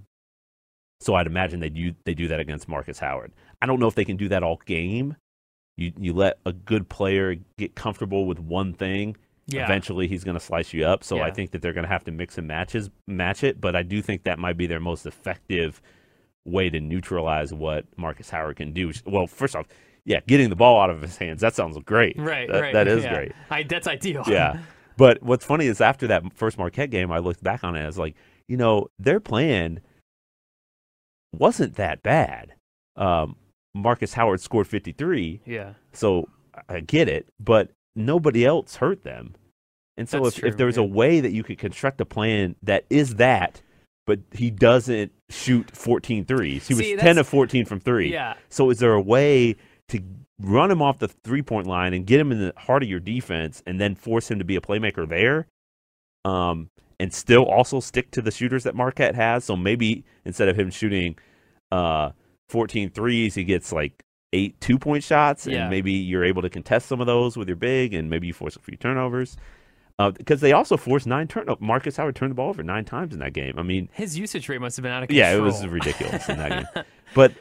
so 1.00 1.14
I'd 1.14 1.26
imagine 1.26 1.60
they 1.60 1.68
do 1.70 1.94
they 2.04 2.14
do 2.14 2.28
that 2.28 2.40
against 2.40 2.68
Markus 2.68 2.98
Howard. 2.98 3.32
I 3.62 3.66
don't 3.66 3.78
know 3.80 3.86
if 3.88 3.94
they 3.94 4.04
can 4.04 4.16
do 4.16 4.28
that 4.30 4.42
all 4.42 4.60
game. 4.66 5.16
You 5.76 5.92
you 5.98 6.12
let 6.12 6.38
a 6.44 6.52
good 6.52 6.88
player 6.88 7.36
get 7.56 7.74
comfortable 7.74 8.26
with 8.26 8.38
one 8.40 8.72
thing. 8.74 9.16
yeah. 9.46 9.64
Eventually, 9.64 10.08
he's 10.08 10.24
going 10.24 10.36
to 10.36 10.44
slice 10.44 10.72
you 10.72 10.84
up. 10.84 11.04
So 11.04 11.20
I 11.20 11.30
think 11.30 11.52
that 11.52 11.62
they're 11.62 11.72
going 11.72 11.84
to 11.86 11.88
have 11.92 12.04
to 12.04 12.10
mix 12.10 12.36
and 12.36 12.48
matches 12.48 12.90
match 13.06 13.44
it. 13.44 13.60
But 13.60 13.76
I 13.76 13.82
do 13.82 14.02
think 14.02 14.24
that 14.24 14.38
might 14.40 14.56
be 14.56 14.66
their 14.66 14.80
most 14.80 15.06
effective 15.06 15.80
way 16.44 16.68
to 16.70 16.80
neutralize 16.80 17.52
what 17.54 17.84
Markus 17.96 18.30
Howard 18.30 18.56
can 18.56 18.72
do. 18.72 18.92
Well, 19.06 19.26
first 19.28 19.54
off, 19.54 19.66
yeah, 20.04 20.20
getting 20.26 20.48
the 20.50 20.56
ball 20.56 20.80
out 20.80 20.90
of 20.90 21.02
his 21.02 21.16
hands 21.16 21.42
that 21.42 21.54
sounds 21.54 21.78
great. 21.84 22.16
Right, 22.18 22.48
That- 22.50 22.60
right. 22.60 22.72
that 22.72 22.88
is 22.88 23.04
yeah. 23.04 23.14
great. 23.14 23.32
I, 23.50 23.62
that's 23.62 23.86
ideal. 23.86 24.24
Yeah. 24.26 24.58
But 24.96 25.22
what's 25.22 25.44
funny 25.44 25.66
is 25.66 25.80
after 25.80 26.08
that 26.08 26.24
first 26.34 26.58
Marquette 26.58 26.90
game, 26.90 27.12
I 27.12 27.18
looked 27.18 27.40
back 27.40 27.62
on 27.62 27.76
it. 27.76 27.84
I 27.84 27.86
was 27.86 27.98
like, 27.98 28.16
you 28.48 28.56
know, 28.56 28.88
their 28.98 29.20
plan 29.20 29.80
wasn't 31.36 31.76
that 31.76 32.02
bad. 32.02 32.54
Um, 32.96 33.36
Markus 33.74 34.14
Howard 34.14 34.40
scored 34.40 34.66
53, 34.66 35.42
yeah. 35.46 35.74
so 35.92 36.28
I 36.68 36.80
get 36.80 37.08
it, 37.08 37.28
but 37.38 37.70
nobody 37.94 38.44
else 38.44 38.76
hurt 38.76 39.04
them. 39.04 39.34
And 39.96 40.08
so 40.08 40.22
That's 40.22 40.36
if, 40.36 40.40
true, 40.40 40.48
if 40.48 40.56
there 40.56 40.66
was 40.66 40.76
yeah. 40.76 40.84
a 40.84 40.86
way 40.86 41.20
that 41.20 41.32
you 41.32 41.42
could 41.42 41.58
construct 41.58 42.00
a 42.00 42.04
plan 42.04 42.56
that 42.62 42.84
is 42.88 43.16
that, 43.16 43.60
but 44.06 44.20
he 44.32 44.50
doesn't 44.50 45.12
shoot 45.28 45.70
14 45.76 46.24
threes, 46.24 46.66
he 46.66 46.74
was 46.74 46.86
10 46.86 46.96
that's- 46.96 47.16
of 47.18 47.28
14 47.28 47.64
from 47.66 47.80
three. 47.80 48.12
Yeah. 48.12 48.34
So 48.48 48.70
is 48.70 48.78
there 48.78 48.94
a 48.94 49.00
way 49.00 49.56
to 49.88 50.00
run 50.40 50.70
him 50.70 50.80
off 50.80 50.98
the 50.98 51.08
three 51.08 51.42
point 51.42 51.66
line 51.66 51.92
and 51.92 52.06
get 52.06 52.20
him 52.20 52.32
in 52.32 52.38
the 52.38 52.54
heart 52.56 52.82
of 52.82 52.88
your 52.88 53.00
defense 53.00 53.62
and 53.66 53.80
then 53.80 53.94
force 53.94 54.30
him 54.30 54.38
to 54.38 54.44
be 54.44 54.56
a 54.56 54.60
playmaker 54.60 55.08
there? 55.08 55.46
Um, 56.24 56.70
and 57.00 57.12
still 57.12 57.44
also 57.44 57.80
stick 57.80 58.10
to 58.12 58.22
the 58.22 58.30
shooters 58.30 58.64
that 58.64 58.74
Marquette 58.74 59.14
has. 59.14 59.44
So 59.44 59.56
maybe 59.56 60.04
instead 60.24 60.48
of 60.48 60.58
him 60.58 60.70
shooting 60.70 61.16
uh 61.72 62.10
14 62.48 62.90
threes, 62.90 63.34
he 63.34 63.44
gets 63.44 63.72
like 63.72 64.02
eight 64.32 64.60
two 64.60 64.78
point 64.78 65.04
shots, 65.04 65.46
and 65.46 65.54
Yeah. 65.54 65.68
maybe 65.68 65.92
you're 65.92 66.24
able 66.24 66.42
to 66.42 66.50
contest 66.50 66.86
some 66.88 67.00
of 67.00 67.06
those 67.06 67.36
with 67.36 67.48
your 67.48 67.56
big, 67.56 67.94
and 67.94 68.08
maybe 68.10 68.26
you 68.26 68.32
force 68.32 68.56
a 68.56 68.60
few 68.60 68.76
turnovers. 68.76 69.36
Because 70.16 70.40
they 70.40 70.52
also 70.52 70.76
forced 70.76 71.08
nine 71.08 71.26
turnovers. 71.26 71.60
Markus 71.60 71.96
Howard 71.96 72.14
turned 72.14 72.30
the 72.30 72.34
ball 72.36 72.50
over 72.50 72.62
nine 72.62 72.84
times 72.84 73.12
in 73.12 73.18
that 73.18 73.32
game. 73.32 73.58
I 73.58 73.62
mean, 73.64 73.88
His 73.92 74.16
usage 74.16 74.48
rate 74.48 74.60
must 74.60 74.76
have 74.76 74.84
been 74.84 74.92
out 74.92 75.02
of 75.02 75.08
control. 75.08 75.28
yeah, 75.28 75.36
it 75.36 75.40
was 75.40 75.66
ridiculous 75.66 76.28
in 76.28 76.38
that 76.38 76.74
game. 76.74 76.84
But 77.14 77.32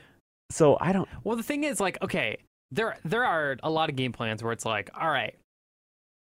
so 0.49 0.75
I 0.81 0.91
don't. 0.91 1.07
Well, 1.23 1.35
the 1.35 1.43
thing 1.43 1.63
is, 1.65 1.79
like, 1.79 2.01
okay, 2.01 2.37
there 2.71 2.97
there 3.05 3.23
are 3.25 3.57
a 3.61 3.69
lot 3.69 3.89
of 3.89 3.95
game 3.95 4.11
plans 4.11 4.41
where 4.41 4.53
it's 4.53 4.65
like, 4.65 4.89
all 4.99 5.09
right, 5.09 5.35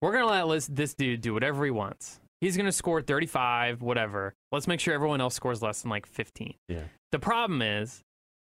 we're 0.03 0.12
gonna 0.12 0.26
let 0.45 0.55
this, 0.55 0.66
this 0.66 0.95
dude 0.95 1.20
do 1.22 1.32
whatever 1.32 1.64
he 1.64 1.70
wants. 1.70 2.20
He's 2.41 2.57
gonna 2.57 2.72
score 2.72 3.01
35, 3.03 3.82
whatever. 3.82 4.34
Let's 4.53 4.66
make 4.66 4.80
sure 4.80 4.95
everyone 4.95 5.20
else 5.20 5.34
scores 5.34 5.62
less 5.62 5.82
than 5.82 5.91
like 5.91 6.07
15. 6.07 6.55
Yeah. 6.68 6.80
The 7.12 7.18
problem 7.18 7.62
is, 7.62 8.03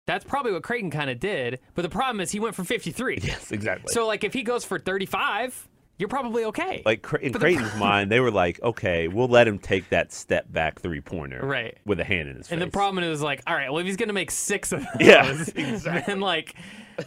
that's 0.08 0.24
probably 0.26 0.52
what 0.52 0.64
Creighton 0.64 0.92
kind 0.92 1.10
of 1.10 1.20
did, 1.20 1.60
but 1.76 1.82
the 1.82 1.90
problem 1.90 2.20
is 2.22 2.32
he 2.32 2.40
went 2.40 2.56
for 2.56 2.64
53. 2.64 3.20
Yes, 3.22 3.52
exactly. 3.52 3.92
So 3.94 4.06
like, 4.08 4.24
if 4.24 4.34
he 4.34 4.44
goes 4.44 4.66
for 4.66 4.80
35, 4.80 5.68
you're 5.98 6.10
probably 6.10 6.46
okay. 6.46 6.82
like 6.86 7.06
in 7.22 7.32
But 7.32 7.40
the 7.40 7.46
Creighton's 7.46 7.76
mind, 7.76 8.12
they 8.12 8.20
were 8.20 8.32
like, 8.32 8.62
okay, 8.62 9.08
we'll 9.08 9.28
let 9.28 9.48
him 9.48 9.60
take 9.60 9.90
that 9.90 10.12
step 10.12 10.52
back 10.52 10.82
three 10.82 11.02
pointer 11.02 11.46
right. 11.46 11.78
with 11.86 12.00
a 12.00 12.04
hand 12.04 12.30
in 12.30 12.38
his 12.38 12.48
face. 12.48 12.52
And 12.52 12.62
face. 12.62 12.68
the 12.68 12.72
problem 12.72 13.04
is 13.04 13.22
like, 13.22 13.42
all 13.48 13.56
right, 13.56 13.70
well, 13.70 13.80
if 13.80 13.86
he's 13.86 13.98
gonna 13.98 14.14
make 14.14 14.32
six 14.32 14.72
of 14.72 14.82
those, 15.00 15.02
Yeah, 15.08 15.32
then 15.32 15.74
exactly. 15.74 16.16
like, 16.16 16.56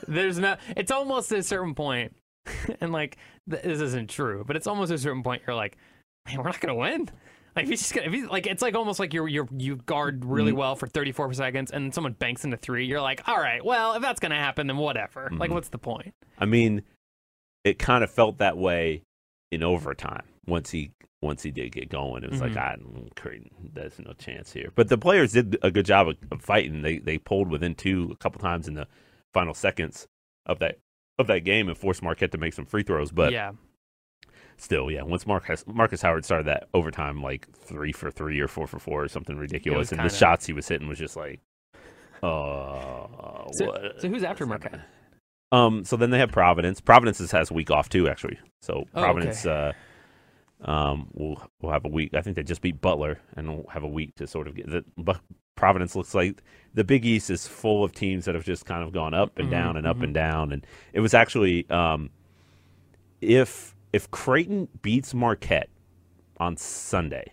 there's 0.07 0.39
no. 0.39 0.57
It's 0.77 0.91
almost 0.91 1.33
at 1.33 1.39
a 1.39 1.43
certain 1.43 1.75
point, 1.75 2.15
and 2.81 2.93
like, 2.93 3.17
this 3.47 3.81
isn't 3.81 4.09
true, 4.09 4.45
but 4.47 4.57
it's 4.57 4.67
almost 4.67 4.91
at 4.91 4.97
a 4.97 4.99
certain 4.99 5.23
point 5.23 5.43
you're 5.47 5.57
like, 5.57 5.77
man, 6.27 6.39
we're 6.39 6.45
not 6.45 6.61
gonna 6.61 6.75
win. 6.75 7.09
Like 7.55 7.65
if 7.65 7.71
he's 7.71 7.81
just 7.81 7.95
gonna, 7.95 8.07
if 8.09 8.13
he's 8.13 8.27
like, 8.27 8.47
it's 8.47 8.61
like 8.63 8.75
almost 8.75 9.01
like 9.01 9.15
you're 9.15 9.29
you 9.29 9.49
you 9.57 9.77
guard 9.77 10.25
really 10.25 10.51
Mm-hmm. 10.53 10.59
well 10.59 10.77
for 10.77 10.87
34 10.87 11.33
seconds, 11.35 11.71
and 11.71 11.95
someone 11.95 12.13
banks 12.13 12.45
into 12.45 12.57
three. 12.59 12.85
You're 12.87 13.01
like, 13.01 13.27
all 13.29 13.39
right, 13.39 13.65
well, 13.65 13.95
if 13.95 14.03
that's 14.03 14.21
gonna 14.21 14.35
happen, 14.37 14.67
then 14.67 14.77
whatever. 14.77 15.31
Like, 15.33 15.51
Mhm. 15.51 15.55
what's 15.55 15.69
the 15.71 15.79
point? 15.79 16.15
I 16.39 16.45
mean, 16.45 16.83
it 17.65 17.79
kind 17.79 18.05
of 18.05 18.11
felt 18.11 18.39
that 18.39 18.59
way 18.59 19.03
in 19.51 19.63
overtime 19.63 20.25
once 20.47 20.71
he 20.71 20.91
once 21.23 21.43
he 21.43 21.51
did 21.51 21.73
get 21.73 21.89
going. 21.89 22.23
It 22.25 22.31
was 22.31 22.43
like, 22.43 22.53
Mhm. 22.53 22.57
I 22.59 23.21
Creighton, 23.21 23.51
there's 23.73 23.99
no 23.99 24.13
chance 24.13 24.53
here. 24.53 24.71
But 24.75 24.89
the 24.89 24.99
players 24.99 25.33
did 25.33 25.57
a 25.63 25.71
good 25.71 25.87
job 25.87 26.09
of, 26.09 26.17
of 26.31 26.43
fighting. 26.43 26.83
They 26.83 26.99
they 26.99 27.17
pulled 27.17 27.49
within 27.51 27.75
two 27.75 28.11
a 28.13 28.17
couple 28.17 28.39
times 28.41 28.69
in 28.69 28.75
the 28.75 28.87
final 29.33 29.55
seconds 29.55 30.07
of 30.45 30.59
that 30.59 30.79
of 31.19 31.27
that 31.29 31.41
game 31.41 31.69
and 31.69 31.79
forced 31.79 32.03
Marquette 32.03 32.33
to 32.33 32.39
make 32.39 32.53
some 32.53 32.67
free 32.67 32.83
throws. 32.83 33.11
But 33.13 33.33
yeah, 33.33 33.53
still, 34.59 34.91
yeah, 34.91 35.03
once 35.03 35.27
Markus 35.27 35.65
Markus 35.67 36.03
Howard 36.03 36.25
started 36.25 36.47
that 36.47 36.69
overtime 36.75 37.23
like 37.23 37.47
three 37.53 37.93
for 37.93 38.11
three 38.11 38.41
or 38.41 38.49
four 38.49 38.67
for 38.67 38.79
four 38.79 39.05
or 39.05 39.09
something 39.09 39.37
ridiculous, 39.37 39.91
and 39.93 39.99
kinda- 39.99 40.11
the 40.13 40.17
shots 40.17 40.47
he 40.47 40.53
was 40.53 40.67
hitting 40.69 40.89
was 40.89 40.99
just 40.99 41.17
like, 41.17 41.41
uh, 42.23 43.47
So- 43.53 43.93
so 43.99 44.09
who's 44.09 44.23
after 44.25 44.47
Marquette? 44.47 44.73
happening? 44.73 44.87
Um, 45.53 45.85
so 45.85 45.97
then 45.97 46.11
they 46.11 46.19
have 46.19 46.33
Providence. 46.33 46.81
Providence 46.81 47.31
has 47.31 47.51
a 47.51 47.55
week 47.55 47.71
off 47.71 47.89
too, 47.89 48.09
actually. 48.09 48.39
So 48.63 48.85
Oh, 48.95 49.01
Providence, 49.01 49.47
uh, 49.47 49.73
um, 50.63 51.09
will 51.13 51.41
will 51.61 51.71
have 51.71 51.85
a 51.85 51.89
week. 51.89 52.15
I 52.15 52.21
think 52.23 52.35
they 52.37 52.43
just 52.43 52.63
beat 52.63 52.81
Butler, 52.81 53.21
and 53.37 53.49
will 53.49 53.69
have 53.71 53.83
a 53.85 53.89
week 53.89 54.15
to 54.17 54.27
sort 54.27 54.49
of 54.49 54.57
get. 54.57 54.67
The, 54.69 54.85
but 54.97 55.21
Providence 55.55 55.95
looks 55.95 56.15
like 56.15 56.43
the 56.75 56.83
Big 56.85 57.05
East 57.07 57.31
is 57.31 57.47
full 57.47 57.85
of 57.85 57.93
teams 57.93 58.25
that 58.25 58.35
have 58.35 58.45
just 58.45 58.67
kind 58.67 58.83
of 58.83 58.93
gone 58.93 59.15
up 59.15 59.39
and 59.39 59.49
Mhm, 59.49 59.51
down 59.53 59.77
and 59.77 59.87
up 59.87 59.99
mhm. 59.99 60.05
and 60.05 60.15
down. 60.15 60.53
And 60.53 60.67
it 60.93 61.01
was 61.01 61.15
actually, 61.15 61.69
um, 61.71 62.11
if 63.21 63.76
if 63.97 64.11
Creighton 64.11 64.69
beats 64.83 65.15
Marquette 65.15 65.71
on 66.37 66.57
Sunday, 66.59 67.33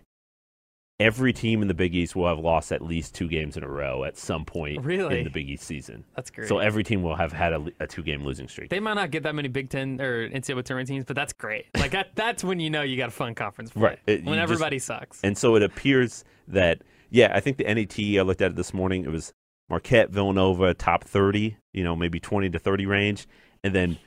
every 0.99 1.34
team 1.34 1.61
in 1.61 1.68
the 1.68 1.74
Big 1.74 1.93
East 1.93 2.16
will 2.16 2.28
have 2.30 2.39
lost 2.39 2.72
at 2.72 2.82
least 2.82 3.14
two 3.14 3.28
games 3.28 3.57
in 3.57 3.64
a 3.64 3.68
row 3.68 4.05
at 4.05 4.16
some 4.18 4.45
point 4.45 4.82
Really? 4.86 5.18
in 5.20 5.24
the 5.26 5.30
Big 5.30 5.49
East 5.49 5.64
season. 5.66 6.05
that's 6.16 6.30
great. 6.30 6.47
So 6.47 6.59
every 6.59 6.84
team 6.86 7.01
will 7.03 7.16
have 7.16 7.34
had 7.34 7.51
a, 7.51 7.66
a 7.82 7.88
two 7.88 8.01
game 8.01 8.24
losing 8.24 8.47
streak. 8.47 8.70
they 8.70 8.80
might 8.80 8.93
not 8.93 9.11
get 9.11 9.24
that 9.24 9.36
many 9.36 9.49
Big 9.49 9.70
Ten 9.70 9.99
or 9.99 10.30
NCAA 10.30 10.64
tournament 10.64 10.88
teams, 10.88 11.03
but 11.03 11.16
that's 11.18 11.34
great. 11.34 11.66
Like 11.78 11.91
that, 11.91 12.16
that's 12.16 12.43
when 12.45 12.61
you 12.61 12.70
know 12.70 12.82
you 12.82 12.95
got 12.95 13.09
a 13.09 13.11
fun 13.11 13.36
conference 13.36 13.72
play. 13.72 13.82
Right. 13.82 13.99
It- 14.07 14.24
when 14.24 14.36
just- 14.36 14.43
everybody 14.43 14.80
sucks. 14.80 15.20
And 15.22 15.38
so 15.38 15.55
it 15.57 15.64
appears 15.64 16.24
that, 16.47 16.82
yeah, 17.09 17.32
I 17.36 17.41
think 17.41 17.57
the 17.57 17.66
NET 17.66 17.99
I 17.99 18.22
looked 18.22 18.41
at 18.41 18.51
it 18.51 18.55
this 18.55 18.74
morning, 18.74 19.03
it 19.03 19.09
was 19.11 19.34
Marquette, 19.70 20.11
Villanova, 20.11 20.74
top 20.74 21.03
30, 21.03 21.57
you 21.74 21.84
know, 21.84 21.95
maybe 21.95 22.22
20 22.22 22.49
to 22.51 22.59
30 22.59 22.86
range. 22.86 23.28
And 23.66 23.76
then 23.76 23.97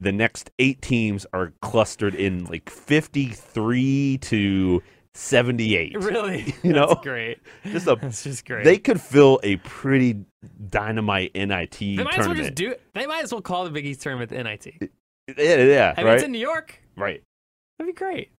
the 0.00 0.12
next 0.12 0.50
eight 0.58 0.80
teams 0.82 1.26
are 1.32 1.52
clustered 1.62 2.14
in 2.14 2.44
like 2.44 2.70
53 2.70 4.18
to 4.18 4.82
78. 5.14 5.96
really, 6.02 6.54
You 6.62 6.72
know? 6.72 6.88
that's 6.88 7.00
great. 7.02 7.38
Just 7.66 7.86
a, 7.88 7.96
That's 8.00 8.22
just 8.22 8.46
great. 8.46 8.64
they 8.64 8.78
could 8.78 9.00
fill 9.00 9.40
a 9.42 9.56
pretty 9.56 10.24
dynamite 10.70 11.34
NIT 11.34 11.70
They 11.78 11.96
might 11.96 12.18
as 12.18 12.26
well 12.26 12.36
just 12.36 12.54
do 12.54 12.70
it. 12.70 12.80
They 12.94 13.06
might 13.06 13.24
as 13.24 13.32
well 13.32 13.40
call 13.42 13.64
the 13.64 13.70
Big 13.70 13.86
East 13.86 14.00
tournament 14.02 14.30
the 14.30 14.42
NIT. 14.42 14.66
yeah, 15.36 15.56
yeah, 15.64 15.94
I 15.96 16.00
mean, 16.00 16.06
right? 16.06 16.14
it's 16.14 16.22
in 16.24 16.32
New 16.32 16.38
York. 16.38 16.80
right. 16.96 17.22
That'd 17.78 17.94
be 17.94 17.98
great. 17.98 18.30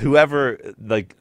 whoever 0.00 0.58
like 0.80 1.14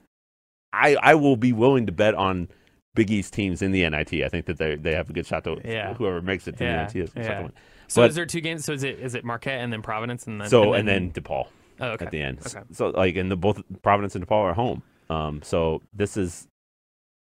I 0.73 0.95
I 0.95 1.15
will 1.15 1.37
be 1.37 1.53
willing 1.53 1.85
to 1.85 1.91
bet 1.91 2.15
on 2.15 2.47
Big 2.95 3.11
East 3.11 3.33
teams 3.33 3.61
in 3.61 3.71
the 3.71 3.87
NIT. 3.87 4.13
I 4.23 4.29
think 4.29 4.45
that 4.47 4.57
they 4.57 4.75
they 4.75 4.93
have 4.93 5.09
a 5.09 5.13
good 5.13 5.25
shot 5.27 5.43
to 5.45 5.59
Yeah. 5.63 5.93
whoever 5.95 6.21
makes 6.21 6.47
it 6.47 6.57
to 6.57 6.63
Yeah, 6.63 6.85
the 6.87 6.93
NIT. 6.99 7.03
is 7.03 7.13
the 7.13 7.21
yeah. 7.21 7.47
So 7.87 8.01
But- 8.01 8.09
is 8.09 8.15
there 8.15 8.25
two 8.25 8.41
games? 8.41 8.65
So 8.65 8.73
is 8.73 8.83
it 8.83 8.99
is 8.99 9.15
it 9.15 9.23
Marquette 9.23 9.61
and 9.61 9.71
then 9.71 9.81
Providence 9.81 10.27
and 10.27 10.41
then 10.41 10.49
So 10.49 10.73
and 10.73 10.87
then 10.87 11.11
DePaul 11.11 11.47
oh, 11.79 11.87
okay. 11.87 12.05
at 12.05 12.11
the 12.11 12.21
end. 12.21 12.39
Okay. 12.45 12.61
So 12.71 12.89
like 12.89 13.15
and 13.15 13.31
the 13.31 13.37
both 13.37 13.61
Providence 13.81 14.15
and 14.15 14.25
DePaul 14.25 14.43
are 14.43 14.53
home. 14.53 14.83
Um 15.09 15.41
so 15.43 15.81
this 15.93 16.17
is 16.17 16.47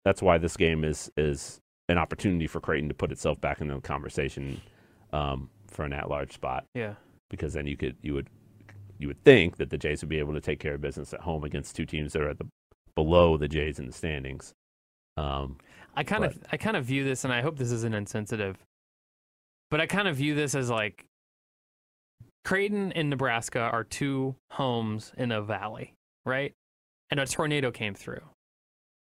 that's 0.05 0.21
why 0.21 0.37
this 0.37 0.57
game 0.57 0.83
is 0.83 1.11
is 1.17 1.59
an 1.87 1.97
opportunity 1.97 2.47
for 2.47 2.59
Creighton 2.59 2.89
to 2.89 2.95
put 2.95 3.11
itself 3.11 3.39
back 3.41 3.61
in 3.61 3.67
the 3.67 3.79
conversation 3.81 4.61
um 5.13 5.49
for 5.67 5.85
an 5.85 5.93
at 5.93 6.09
large 6.09 6.33
spot 6.33 6.65
yeah. 6.73 6.93
because 7.29 7.53
then 7.53 7.65
you 7.65 7.77
could 7.77 7.95
you 8.01 8.13
would 8.13 8.27
you 8.99 9.07
would 9.07 9.23
think 9.23 9.57
that 9.57 9.69
the 9.69 9.77
Jays 9.77 10.01
would 10.01 10.09
be 10.09 10.19
able 10.19 10.33
to 10.33 10.41
take 10.41 10.59
care 10.59 10.75
of 10.75 10.81
business 10.81 11.13
at 11.13 11.21
home 11.21 11.43
against 11.43 11.75
two 11.75 11.85
teams 11.85 12.13
that 12.13 12.21
are 12.21 12.29
at 12.29 12.37
the 12.37 12.45
below 12.95 13.37
the 13.37 13.47
Jays 13.47 13.79
in 13.79 13.85
the 13.87 13.93
standings. 13.93 14.53
Um, 15.15 15.57
I 15.95 16.03
kind 16.03 16.25
of 16.25 16.37
I 16.51 16.57
kind 16.57 16.75
of 16.77 16.85
view 16.85 17.03
this, 17.03 17.23
and 17.23 17.33
I 17.33 17.41
hope 17.41 17.57
this 17.57 17.71
isn't 17.71 17.95
insensitive, 17.95 18.57
but 19.71 19.81
I 19.81 19.85
kind 19.85 20.07
of 20.07 20.15
view 20.15 20.35
this 20.35 20.55
as 20.55 20.69
like 20.69 21.05
Creighton 22.45 22.91
and 22.93 23.09
Nebraska 23.09 23.59
are 23.59 23.83
two 23.83 24.35
homes 24.51 25.11
in 25.17 25.31
a 25.31 25.41
valley, 25.41 25.93
right? 26.25 26.53
And 27.11 27.19
a 27.19 27.25
tornado 27.25 27.71
came 27.71 27.93
through. 27.93 28.21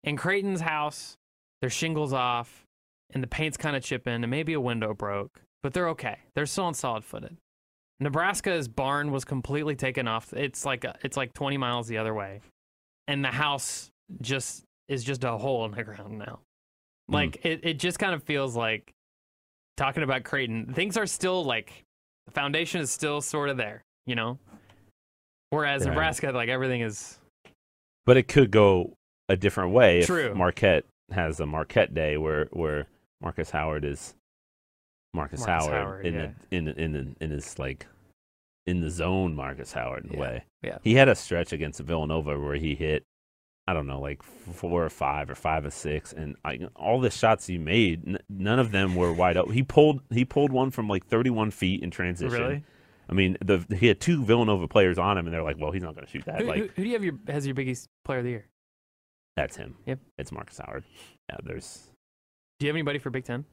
In 0.05 0.17
Creighton's 0.17 0.61
house, 0.61 1.17
their 1.61 1.71
shingles 1.71 2.13
off, 2.13 2.65
and 3.13 3.23
the 3.23 3.29
paint's 3.29 3.57
kind 3.57 3.77
of 3.77 3.83
chipping, 3.83 4.15
and 4.15 4.31
maybe 4.31 4.53
a 4.53 4.61
window 4.61 4.95
broke, 4.95 5.41
but 5.63 5.73
they're 5.73 5.89
okay. 5.91 6.19
They're 6.35 6.47
still 6.47 6.65
on 6.65 6.75
solid 6.75 7.05
footed. 7.05 7.37
Nebraska's 7.99 8.69
barn 8.69 9.11
was 9.11 9.25
completely 9.25 9.75
taken 9.75 10.07
off. 10.07 10.33
It's 10.33 10.65
like 10.65 10.85
a, 10.85 10.97
it's 11.03 11.17
like 11.17 11.33
20 11.33 11.57
miles 11.57 11.89
the 11.89 11.99
other 11.99 12.15
way, 12.15 12.41
and 13.09 13.25
the 13.25 13.31
house 13.31 13.91
just 14.21 14.65
is 14.89 15.03
just 15.03 15.25
a 15.25 15.37
hole 15.37 15.65
in 15.65 15.73
the 15.73 15.85
ground 15.85 16.19
now. 16.19 16.41
Mm. 17.11 17.15
Like 17.15 17.45
it, 17.45 17.61
it 17.63 17.79
just 17.79 17.99
kind 17.99 18.15
of 18.15 18.23
feels 18.23 18.57
like 18.57 18.93
talking 19.77 20.03
about 20.03 20.25
Creighton. 20.25 20.73
Things 20.75 20.97
are 20.97 21.07
still 21.07 21.45
like 21.45 21.85
the 22.27 22.33
foundation 22.33 22.81
is 22.81 22.91
still 22.91 23.21
sort 23.21 23.49
of 23.49 23.57
there, 23.57 23.83
you 24.07 24.15
know. 24.15 24.39
Whereas. 25.51 25.87
Nebraska, 25.87 26.31
like 26.33 26.49
everything 26.49 26.81
is 26.81 27.19
but 28.05 28.17
it 28.17 28.29
could 28.29 28.51
go 28.51 28.95
a 29.29 29.37
different 29.37 29.73
way 29.73 30.01
if 30.01 30.07
True. 30.07 30.35
Marquette 30.35 30.85
has 31.11 31.41
a 31.41 31.47
Marquette 31.47 31.93
day 31.93 32.17
where 32.17 32.47
where 32.53 32.87
Markus 33.21 33.51
Howard 33.51 33.85
is 33.85 34.15
Markus, 35.13 35.41
Markus 35.41 35.67
Howard, 35.67 35.83
Howard, 35.83 36.07
in 36.07 36.15
yeah. 36.15 36.29
the, 36.51 36.57
in 36.57 36.69
in 36.69 36.97
in 36.97 37.17
in 37.21 37.31
his 37.31 37.59
like 37.59 37.87
in 38.67 38.81
the 38.81 38.91
zone 38.91 39.35
Markus 39.35 39.73
Howard 39.73 40.05
in 40.05 40.11
a 40.11 40.15
Yeah, 40.15 40.21
way. 40.21 40.45
yeah. 40.63 40.79
He 40.83 40.95
had 40.95 41.09
a 41.09 41.15
stretch 41.15 41.53
against 41.53 41.81
Villanova 41.81 42.39
where 42.39 42.57
he 42.57 42.75
hit 42.75 43.05
I 43.69 43.75
don't 43.75 43.87
know 43.87 44.01
like 44.01 44.23
four 44.23 44.85
or 44.85 44.91
five 44.91 45.29
or 45.29 45.35
five 45.35 45.65
or 45.65 45.71
six 45.71 46.13
and 46.13 46.37
I, 46.45 46.69
all 46.77 47.01
the 47.01 47.11
shots 47.11 47.47
he 47.47 47.59
made 47.59 48.07
n- 48.07 48.19
none 48.29 48.59
of 48.61 48.71
them 48.71 48.95
were 48.95 49.13
wide 49.13 49.37
open. 49.37 49.53
He 49.55 49.63
pulled 49.63 50.01
he 50.11 50.25
pulled 50.25 50.53
one 50.53 50.71
from 50.71 50.89
like 50.89 51.07
31 51.07 51.51
feet 51.51 51.83
in 51.83 51.91
transition. 51.91 52.41
really. 52.41 52.65
I 53.09 53.13
mean, 53.13 53.37
the 53.45 53.65
he 53.77 53.87
had 53.87 54.01
two 54.01 54.25
Villanova 54.25 54.67
players 54.67 54.99
on 54.99 55.17
him, 55.17 55.27
and 55.27 55.35
they're 55.35 55.43
like, 55.43 55.61
"Well, 55.61 55.71
he's 55.71 55.83
not 55.83 55.95
going 55.95 56.05
to 56.05 56.11
shoot 56.11 56.25
that." 56.25 56.41
Who, 56.41 56.47
like, 56.49 56.59
who, 56.59 56.69
who 56.75 56.83
do 56.83 56.89
you 56.89 56.93
have 56.95 57.05
your 57.05 57.15
has 57.29 57.47
your 57.47 57.55
biggest 57.55 57.89
player 58.05 58.19
of 58.19 58.25
the 58.25 58.31
year? 58.31 58.47
That's 59.37 59.57
him. 59.57 59.77
Yep. 59.87 60.01
It's 60.19 60.33
Markus 60.33 60.59
Howard. 60.59 60.83
Yeah, 61.29 61.37
there's 61.45 61.89
Do 62.59 62.67
you 62.67 62.69
have 62.69 62.75
anybody 62.75 62.99
for 62.99 63.11
Big 63.11 63.25
Ten? 63.25 63.45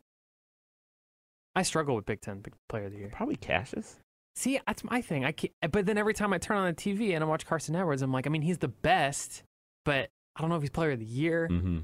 I 1.55 1.61
struggle 1.64 1.95
with 1.95 2.05
Big 2.05 2.22
Ten 2.22 2.39
big 2.39 2.53
player 2.68 2.86
of 2.86 2.93
the 2.93 2.97
year. 2.97 3.09
probably 3.11 3.36
Cassius. 3.36 3.97
See, 4.36 4.59
that's 4.66 4.84
my 4.84 5.01
thing. 5.01 5.24
I 5.24 5.32
can't, 5.34 5.53
but 5.72 5.86
then 5.86 5.99
every 5.99 6.16
time 6.16 6.34
I 6.34 6.39
turn 6.39 6.57
on 6.57 6.66
the 6.66 6.74
TV 6.74 7.14
and 7.14 7.24
I 7.24 7.28
watch 7.28 7.45
Carson 7.45 7.76
Edwards, 7.76 8.01
I'm 8.01 8.11
like, 8.11 8.26
I 8.26 8.32
mean, 8.32 8.41
he's 8.41 8.57
the 8.57 8.68
best, 8.70 9.43
but 9.86 10.09
I 10.36 10.41
don't 10.41 10.49
know 10.49 10.55
if 10.55 10.61
he's 10.61 10.69
player 10.69 10.91
of 10.91 10.99
the 10.99 11.05
year. 11.05 11.47
Mm-hmm. 11.51 11.79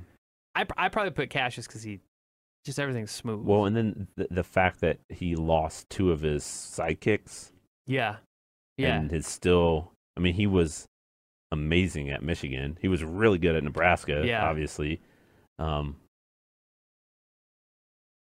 I 0.56 0.66
I 0.78 0.90
probably 0.90 1.12
put 1.12 1.30
Cassius 1.30 1.68
because 1.68 1.84
he 1.84 2.00
just 2.66 2.80
everything's 2.80 3.12
smooth. 3.12 3.46
Well, 3.46 3.66
and 3.66 3.76
then 3.76 4.08
the, 4.16 4.28
the 4.32 4.44
fact 4.44 4.82
that 4.82 5.00
he 5.10 5.36
lost 5.36 5.90
two 5.90 6.12
of 6.12 6.22
his 6.22 6.44
sidekicks 6.44 7.52
yeah, 7.88 8.18
yeah, 8.78 8.96
and 8.96 9.10
his 9.10 9.26
still, 9.28 9.92
I 10.18 10.20
mean, 10.20 10.34
he 10.34 10.46
was 10.48 10.86
amazing 11.52 12.10
at 12.10 12.22
Michigan. 12.22 12.78
He 12.82 12.88
was 12.88 13.04
really 13.04 13.38
good 13.40 13.56
at 13.56 13.64
Nebraska, 13.64 14.22
Yeah. 14.26 14.46
obviously. 14.48 15.02
Um, 15.58 15.96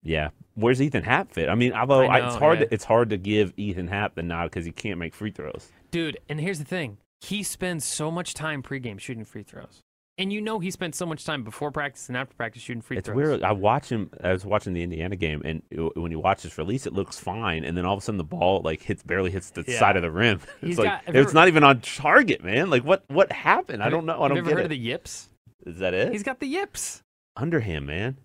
yeah, 0.02 0.30
where's 0.54 0.80
Ethan 0.82 1.04
Happ 1.04 1.30
fit? 1.32 1.48
I 1.48 1.54
mean, 1.54 1.72
although 1.72 2.02
I 2.06 2.18
I 2.18 2.26
it's 2.26 2.36
hard, 2.36 2.58
yeah. 2.60 2.64
to, 2.66 2.74
it's 2.74 2.84
hard 2.84 3.10
to 3.10 3.16
give 3.16 3.52
Ethan 3.56 3.88
Happ 3.88 4.14
the 4.14 4.22
nod 4.22 4.44
because 4.44 4.64
he 4.64 4.72
can't 4.72 4.98
make 4.98 5.14
free 5.14 5.30
throws. 5.30 5.68
dude. 5.90 6.18
And 6.28 6.40
here's 6.40 6.58
the 6.58 6.64
thing: 6.64 6.98
he 7.23 7.43
spends 7.43 7.85
so 7.85 8.11
much 8.11 8.35
time 8.35 8.62
pregame 8.62 8.99
shooting 8.99 9.25
free 9.25 9.43
throws, 9.45 9.81
and 10.18 10.33
you 10.33 10.41
know 10.41 10.59
he 10.59 10.70
spent 10.70 10.95
so 10.95 11.07
much 11.07 11.25
time 11.25 11.45
before 11.45 11.70
practice 11.70 12.09
and 12.09 12.16
after 12.16 12.35
practice 12.35 12.62
shooting 12.62 12.83
free 12.83 12.97
it's 12.99 13.07
throws. 13.07 13.16
weird. 13.16 13.43
I 13.43 13.53
watch 13.53 13.89
him. 13.89 14.11
I 14.23 14.33
was 14.33 14.45
watching 14.45 14.73
the 14.73 14.83
Indiana 14.83 15.16
game, 15.16 15.41
and 15.45 15.62
it- 15.70 15.97
when 15.97 16.11
you 16.11 16.18
watch 16.20 16.43
his 16.43 16.59
release, 16.59 16.87
it 16.87 16.93
looks 16.93 17.18
fine, 17.18 17.64
and 17.64 17.77
then 17.77 17.85
all 17.85 17.95
of 17.95 17.99
a 17.99 18.03
sudden 18.03 18.18
the 18.18 18.25
ball 18.25 18.61
like 18.64 18.83
hits 18.83 19.03
barely 19.03 19.31
hits 19.31 19.51
the 19.51 19.64
Yeah. 19.66 19.79
side 19.79 19.97
of 19.97 20.03
the 20.03 20.11
rim. 20.11 20.41
He's 20.61 20.70
It's 20.70 20.79
like 20.79 20.89
got- 20.89 21.03
it's 21.07 21.16
ever- 21.16 21.33
not 21.33 21.49
even 21.49 21.64
on 21.64 21.81
target, 21.81 22.43
man. 22.43 22.70
Like 22.70 22.85
what 22.85 23.05
what 23.09 23.31
happened? 23.33 23.83
I 23.83 23.89
don't 23.89 24.05
know. 24.07 24.20
I 24.23 24.29
don't 24.29 24.37
you 24.37 24.43
ever 24.43 24.51
get 24.51 24.55
heard 24.57 24.61
it. 24.62 24.64
of 24.64 24.70
the 24.70 24.79
yips? 24.79 25.29
Is 25.64 25.79
that 25.79 25.95
it? 25.95 26.11
He's 26.12 26.25
got 26.25 26.41
the 26.41 26.47
yips, 26.49 27.03
Underhand, 27.37 27.87
man. 27.87 28.16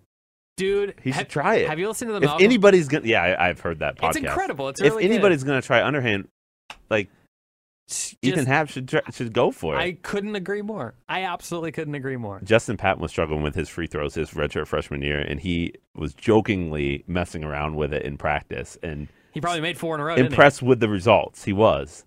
dude. 0.57 0.95
He 1.03 1.11
should 1.11 1.17
have, 1.19 1.27
try 1.27 1.55
it. 1.57 1.69
Have 1.69 1.77
you 1.77 1.87
listened 1.87 2.09
to 2.09 2.13
the 2.13 2.17
if 2.17 2.23
novel? 2.23 2.43
anybody's 2.43 2.87
gonna, 2.87 3.05
yeah, 3.07 3.21
I, 3.21 3.49
I've 3.49 3.59
heard 3.59 3.77
that 3.79 3.97
podcast. 3.97 4.07
it's 4.09 4.17
incredible. 4.17 4.69
It's 4.69 4.81
if 4.81 4.89
really 4.91 5.03
good. 5.03 5.11
anybody's 5.11 5.43
gonna 5.43 5.61
try 5.61 5.83
underhand, 5.83 6.27
like 6.89 7.09
Just- 7.87 8.15
Ethan 8.21 8.45
Happ 8.45 8.69
should 8.69 8.91
should 9.11 9.31
go 9.33 9.49
for 9.51 9.75
it. 9.75 9.77
I 9.79 9.93
couldn't 9.93 10.35
agree 10.35 10.61
more. 10.61 10.93
I 11.07 11.23
absolutely 11.23 11.71
couldn't 11.71 11.95
agree 11.95 12.17
more. 12.17 12.41
Justin 12.43 12.75
Patton 12.77 13.01
was 13.01 13.11
struggling 13.11 13.43
with 13.43 13.55
his 13.55 13.69
free 13.69 13.87
throws 13.87 14.13
his 14.15 14.31
redshirt 14.31 14.67
freshman 14.67 15.01
year, 15.01 15.19
and 15.19 15.39
he 15.39 15.73
was 15.95 16.13
jokingly 16.13 17.03
messing 17.07 17.43
around 17.45 17.75
with 17.75 17.93
it 17.93 18.03
in 18.03 18.17
practice 18.17 18.77
and 18.83 19.07
He 19.33 19.39
probably 19.39 19.61
made 19.61 19.77
four 19.77 19.95
in 19.95 20.01
a 20.01 20.03
row. 20.03 20.15
impressed 20.15 20.61
with 20.61 20.79
the 20.81 20.89
results. 20.89 21.45
He 21.45 21.53
was. 21.53 22.03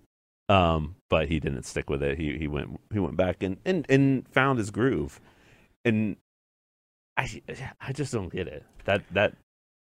Um, 0.49 0.95
but 1.09 1.29
he 1.29 1.39
didn't 1.39 1.63
stick 1.63 1.89
with 1.89 2.03
it. 2.03 2.17
He 2.17 2.37
he 2.37 2.47
went 2.47 2.79
he 2.93 2.99
went 2.99 3.17
back 3.17 3.41
and 3.41 3.57
and, 3.65 3.85
and 3.89 4.27
found 4.27 4.59
his 4.59 4.69
groove. 4.69 5.19
And 5.85 6.17
I 7.17 7.41
I 7.79 7.91
just 7.93 8.13
don't 8.13 8.31
get 8.31 8.47
it. 8.47 8.63
That 8.85 9.01
that 9.11 9.33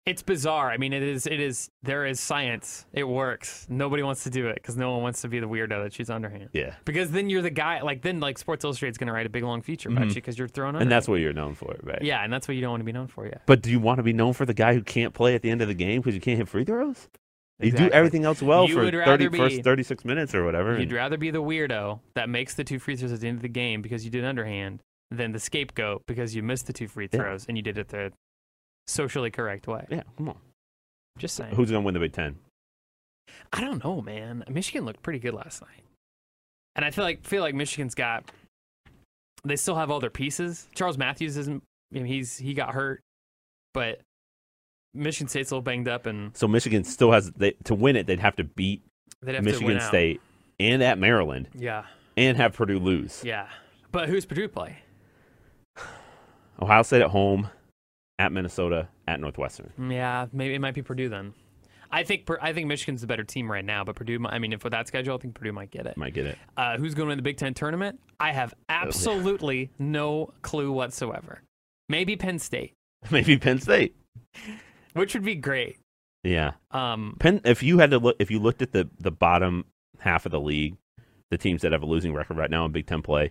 It's 0.09 0.23
bizarre. 0.23 0.71
I 0.71 0.79
mean, 0.79 0.93
it 0.93 1.03
is. 1.03 1.27
It 1.27 1.39
is. 1.41 1.71
There 1.83 2.07
is 2.07 2.19
science. 2.19 2.87
It 2.93 3.05
works. 3.05 3.67
Nobody 3.69 4.03
wants 4.03 4.25
to 4.25 4.31
do 4.31 4.49
it 4.49 4.55
because 4.55 4.77
no 4.77 4.93
one 4.93 5.03
wants 5.03 5.21
to 5.23 5.29
be 5.29 5.39
the 5.39 5.47
weirdo 5.49 5.83
that 5.83 5.93
shoots 5.93 6.09
underhand. 6.11 6.49
yeah. 6.53 6.75
Because 6.85 7.11
then 7.11 7.29
you're 7.29 7.43
the 7.43 7.51
guy. 7.51 7.83
Like 7.83 8.03
then, 8.03 8.19
like 8.21 8.39
Sports 8.39 8.65
Illustrated's 8.65 8.97
gonna 8.99 9.13
write 9.13 9.27
a 9.27 9.31
big 9.31 9.43
long 9.45 9.61
feature 9.63 9.91
about 9.91 10.05
Mhm. 10.05 10.09
you 10.09 10.15
because 10.15 10.39
you're 10.39 10.49
throwing. 10.49 10.77
And 10.77 10.91
that's 10.91 11.07
what 11.09 11.21
you're 11.21 11.33
known 11.33 11.55
for, 11.55 11.77
right? 11.83 12.01
Yeah, 12.03 12.25
and 12.25 12.33
that's 12.33 12.49
what 12.49 12.55
you 12.55 12.61
don't 12.63 12.71
want 12.71 12.81
to 12.81 12.85
be 12.87 12.93
known 12.93 13.07
for. 13.09 13.27
Yeah. 13.27 13.39
But 13.47 13.63
do 13.63 13.71
you 13.71 13.81
want 13.81 13.99
to 13.99 14.03
be 14.03 14.13
known 14.15 14.33
for 14.33 14.47
the 14.47 14.55
guy 14.55 14.73
who 14.75 14.83
can't 14.83 15.13
play 15.13 15.35
at 15.35 15.43
the 15.43 15.51
end 15.51 15.61
of 15.63 15.69
the 15.69 15.75
game 15.75 16.01
because 16.01 16.15
you 16.15 16.21
can't 16.21 16.39
hit 16.39 16.49
free 16.49 16.65
throws? 16.65 17.09
You 17.61 17.73
do 17.73 17.91
everything 17.91 18.25
else 18.25 18.41
well 18.41 18.69
You 18.69 18.75
for 18.75 18.81
would 18.85 18.95
30, 18.95 18.97
rather 19.27 19.31
first 19.37 19.57
be- 19.57 19.63
36 19.63 20.05
minutes 20.05 20.33
or 20.35 20.45
whatever. 20.45 20.79
You'd 20.79 20.93
rather 20.93 21.17
be 21.17 21.31
the 21.33 21.43
weirdo 21.43 21.99
that 22.15 22.29
makes 22.29 22.55
the 22.55 22.63
two 22.65 22.79
free 22.79 22.95
throws 22.97 23.13
at 23.13 23.21
the 23.21 23.27
end 23.29 23.37
of 23.39 23.43
the 23.43 23.49
game 23.49 23.83
because 23.83 24.05
you 24.05 24.11
did 24.13 24.25
underhand 24.25 24.81
than 25.11 25.33
the 25.33 25.41
scapegoat 25.41 26.05
because 26.07 26.37
you 26.37 26.43
missed 26.43 26.67
the 26.69 26.73
two 26.73 26.87
free 26.87 27.09
Yeah. 27.13 27.19
throws 27.21 27.47
and 27.47 27.57
you 27.57 27.63
did 27.63 27.77
it 27.77 27.89
the 27.89 28.13
socially 28.89 29.31
correct 29.31 29.67
way. 29.69 29.87
yeah, 29.91 30.03
come 30.17 30.31
on. 30.31 30.39
Just 31.19 31.37
saying. 31.37 31.55
Who's 31.55 31.71
going 31.71 31.83
to 31.83 31.87
win 31.87 31.95
the 31.95 32.01
Big 32.01 32.13
Ten? 32.13 32.37
I 33.53 33.61
don't 33.61 33.83
know, 33.85 34.01
man. 34.01 34.45
Michigan 34.49 34.85
looked 34.85 35.03
pretty 35.03 35.19
good 35.19 35.35
last 35.35 35.61
night, 35.63 35.83
and 36.77 36.85
I 36.85 36.91
feel 36.91 37.05
like 37.05 37.25
feel 37.25 37.43
like 37.43 37.55
Michigan's 37.55 37.95
got. 37.95 38.31
They 39.45 39.57
still 39.57 39.77
have 39.77 39.91
all 39.91 40.01
their 40.01 40.11
pieces. 40.11 40.67
Charles 40.75 40.97
Matthews 40.99 41.37
isn't. 41.37 41.63
I 41.93 41.95
mean, 41.99 42.07
he's 42.07 42.37
he 42.39 42.55
got 42.55 42.75
hurt, 42.75 43.01
but 43.75 44.01
Michigan 44.95 45.29
State's 45.29 45.51
a 45.51 45.55
little 45.55 45.63
banged 45.63 45.89
up, 45.89 46.07
and 46.07 46.37
So 46.37 46.49
Michigan 46.49 46.85
still 46.85 47.13
has 47.13 47.31
they, 47.33 47.53
to 47.65 47.75
win 47.75 47.97
it. 47.97 48.07
They'd 48.07 48.21
have 48.21 48.37
to 48.37 48.45
beat 48.45 48.83
they'd 49.23 49.35
have 49.35 49.45
to 49.45 49.51
win 49.51 49.55
Michigan 49.61 49.77
out. 49.79 49.89
State 49.89 50.21
and 50.61 50.83
at 50.83 50.99
Maryland 50.99 51.49
Yeah, 51.55 51.85
and 52.17 52.37
have 52.37 52.55
Purdue 52.55 52.79
lose. 52.79 53.23
yeah. 53.25 53.49
But 53.93 54.09
who's 54.09 54.25
Purdue 54.27 54.49
play? 54.49 54.79
Ohio 56.61 56.83
State 56.83 57.03
at 57.03 57.11
home, 57.11 57.49
at 58.19 58.33
Minnesota, 58.33 58.89
at 59.07 59.21
Northwestern. 59.21 59.73
Yeah, 59.91 60.27
maybe 60.33 60.55
it 60.55 60.61
might 60.61 60.75
be 60.75 60.83
Purdue 60.83 61.09
then. 61.09 61.35
I 61.91 62.03
think 62.03 62.29
I 62.43 62.53
think 62.53 62.67
Michigan's 62.67 63.01
the 63.01 63.07
better 63.07 63.25
team 63.25 63.51
right 63.51 63.65
now, 63.65 63.83
but 63.83 63.97
Purdue. 63.97 64.23
I 64.27 64.39
mean, 64.39 64.53
if 64.53 64.63
with 64.63 64.73
that 64.73 64.87
schedule, 64.89 65.15
I 65.15 65.19
think 65.19 65.35
Purdue 65.35 65.53
might 65.53 65.71
get 65.71 65.87
it. 65.87 65.97
Might 65.97 66.13
get 66.13 66.27
it. 66.27 66.39
Uh, 66.57 66.77
who's 66.77 66.95
going 66.95 67.07
to 67.07 67.11
win 67.11 67.19
the 67.19 67.23
Big 67.23 67.39
Ten 67.39 67.55
tournament? 67.55 67.99
I 68.21 68.33
have 68.33 68.53
absolutely 68.69 69.71
no 69.79 70.35
clue 70.43 70.71
whatsoever. 70.71 71.41
Maybe 71.89 72.15
Penn 72.17 72.39
State, 72.39 72.75
Maybe 73.11 73.39
Penn 73.39 73.59
State. 73.61 73.97
which 74.93 75.15
would 75.15 75.25
be 75.25 75.35
great. 75.35 75.79
Yeah. 76.25 76.53
Um, 76.73 77.17
Penn. 77.19 77.41
If 77.45 77.63
you 77.63 77.79
had 77.79 77.91
to 77.93 77.99
look, 77.99 78.17
if 78.19 78.31
you 78.31 78.39
looked 78.39 78.61
at 78.61 78.73
the 78.73 78.89
the 79.01 79.11
bottom 79.13 79.65
half 80.01 80.27
of 80.27 80.33
the 80.33 80.41
league, 80.41 80.77
the 81.31 81.39
teams 81.39 81.63
that 81.63 81.73
have 81.73 81.83
a 81.83 81.87
losing 81.87 82.13
record 82.13 82.37
right 82.37 82.51
now 82.51 82.67
in 82.67 82.73
Big 82.73 82.87
Ten 82.87 83.01
play, 83.01 83.31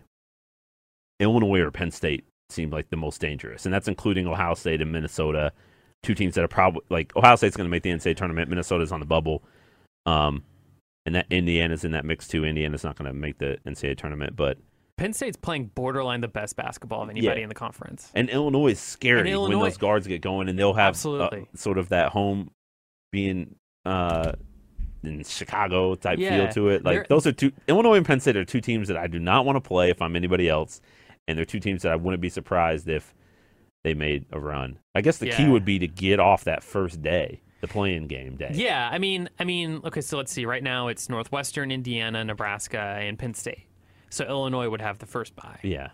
Illinois 1.20 1.60
or 1.60 1.70
Penn 1.70 1.92
State 1.92 2.26
seem 2.50 2.70
like 2.70 2.90
the 2.90 2.98
most 2.98 3.20
dangerous, 3.22 3.66
and 3.66 3.74
that's 3.74 3.88
including 3.88 4.28
Ohio 4.28 4.54
State 4.54 4.82
and 4.82 4.92
Minnesota, 4.92 5.52
two 6.04 6.14
teams 6.16 6.36
that 6.36 6.44
are 6.44 6.48
probably 6.50 6.82
like 6.90 7.16
Ohio 7.16 7.36
State's 7.36 7.58
going 7.58 7.66
to 7.66 7.72
make 7.72 7.84
the 7.84 7.90
NCAA 7.92 8.16
tournament. 8.16 8.50
Minnesota's 8.50 8.92
on 8.92 9.00
the 9.00 9.06
bubble, 9.06 9.44
um, 10.06 10.44
and 11.06 11.16
that 11.16 11.26
Indiana's 11.30 11.84
in 11.84 11.92
that 11.92 12.06
mix 12.06 12.28
too. 12.28 12.46
Indiana's 12.46 12.84
not 12.84 12.98
going 12.98 13.08
to 13.08 13.14
make 13.14 13.38
the 13.38 13.58
NCAA 13.66 13.98
tournament, 13.98 14.36
but 14.36 14.58
Penn 14.98 15.14
State's 15.14 15.38
playing 15.38 15.66
borderline 15.76 16.22
the 16.22 16.28
best 16.28 16.56
basketball 16.56 17.04
of 17.04 17.10
anybody 17.10 17.40
Yeah. 17.42 17.44
in 17.44 17.50
the 17.50 17.56
conference. 17.56 18.12
and 18.16 18.30
Illinois 18.30 18.72
is 18.72 18.80
scary 18.80 19.36
when 19.38 19.52
those 19.52 19.78
guards 19.78 20.08
get 20.08 20.22
going, 20.22 20.50
and 20.50 20.58
they'll 20.58 20.74
have 20.74 20.86
uh, 20.88 20.90
Absolutely. 20.90 21.48
sort 21.56 21.78
of 21.78 21.90
that 21.90 22.10
home 22.10 22.52
being 23.12 23.56
uh, 23.86 24.34
in 25.04 25.24
Chicago 25.24 25.96
type 25.96 26.20
Yeah, 26.20 26.46
feel 26.46 26.54
to 26.54 26.70
it. 26.70 26.84
Like 26.84 27.08
those 27.10 27.28
are 27.28 27.32
two 27.32 27.52
Illinois 27.68 27.96
and 27.98 28.06
Penn 28.06 28.20
State 28.20 28.36
are 28.38 28.44
two 28.46 28.60
teams 28.62 28.88
that 28.88 28.98
I 28.98 29.08
do 29.08 29.20
not 29.20 29.46
want 29.46 29.56
to 29.58 29.62
play 29.62 29.90
if 29.90 30.02
I'm 30.02 30.16
anybody 30.16 30.50
else, 30.50 30.82
and 31.28 31.38
they're 31.38 31.46
two 31.46 31.60
teams 31.60 31.82
that 31.84 31.92
I 31.92 31.96
wouldn't 31.96 32.22
be 32.22 32.30
surprised 32.30 32.88
if 32.88 33.14
they 33.84 33.94
made 33.94 34.26
a 34.32 34.40
run. 34.40 34.80
I 34.96 35.02
guess 35.02 35.18
the 35.18 35.30
key 35.30 35.48
would 35.48 35.66
be 35.66 35.80
to 35.80 35.88
get 35.88 36.20
off 36.20 36.44
that 36.46 36.64
first 36.64 37.02
day, 37.02 37.42
the 37.62 37.68
playing 37.68 38.08
game 38.08 38.36
day. 38.36 38.52
Yeah, 38.54 38.90
I 38.92 38.98
mean, 38.98 39.30
I 39.40 39.44
mean, 39.44 39.82
okay, 39.86 40.02
so 40.02 40.18
let's 40.18 40.32
see. 40.32 40.46
Right 40.46 40.64
now, 40.64 40.88
it's 40.88 41.10
Northwestern, 41.10 41.72
Indiana, 41.72 42.24
Nebraska, 42.24 42.80
and 42.80 43.18
Penn 43.20 43.34
State. 43.34 43.66
So 44.10 44.26
Illinois 44.26 44.70
would 44.70 44.82
have 44.82 45.00
the 45.00 45.06
first 45.06 45.36
bye. 45.36 45.60
Yeah. 45.64 45.90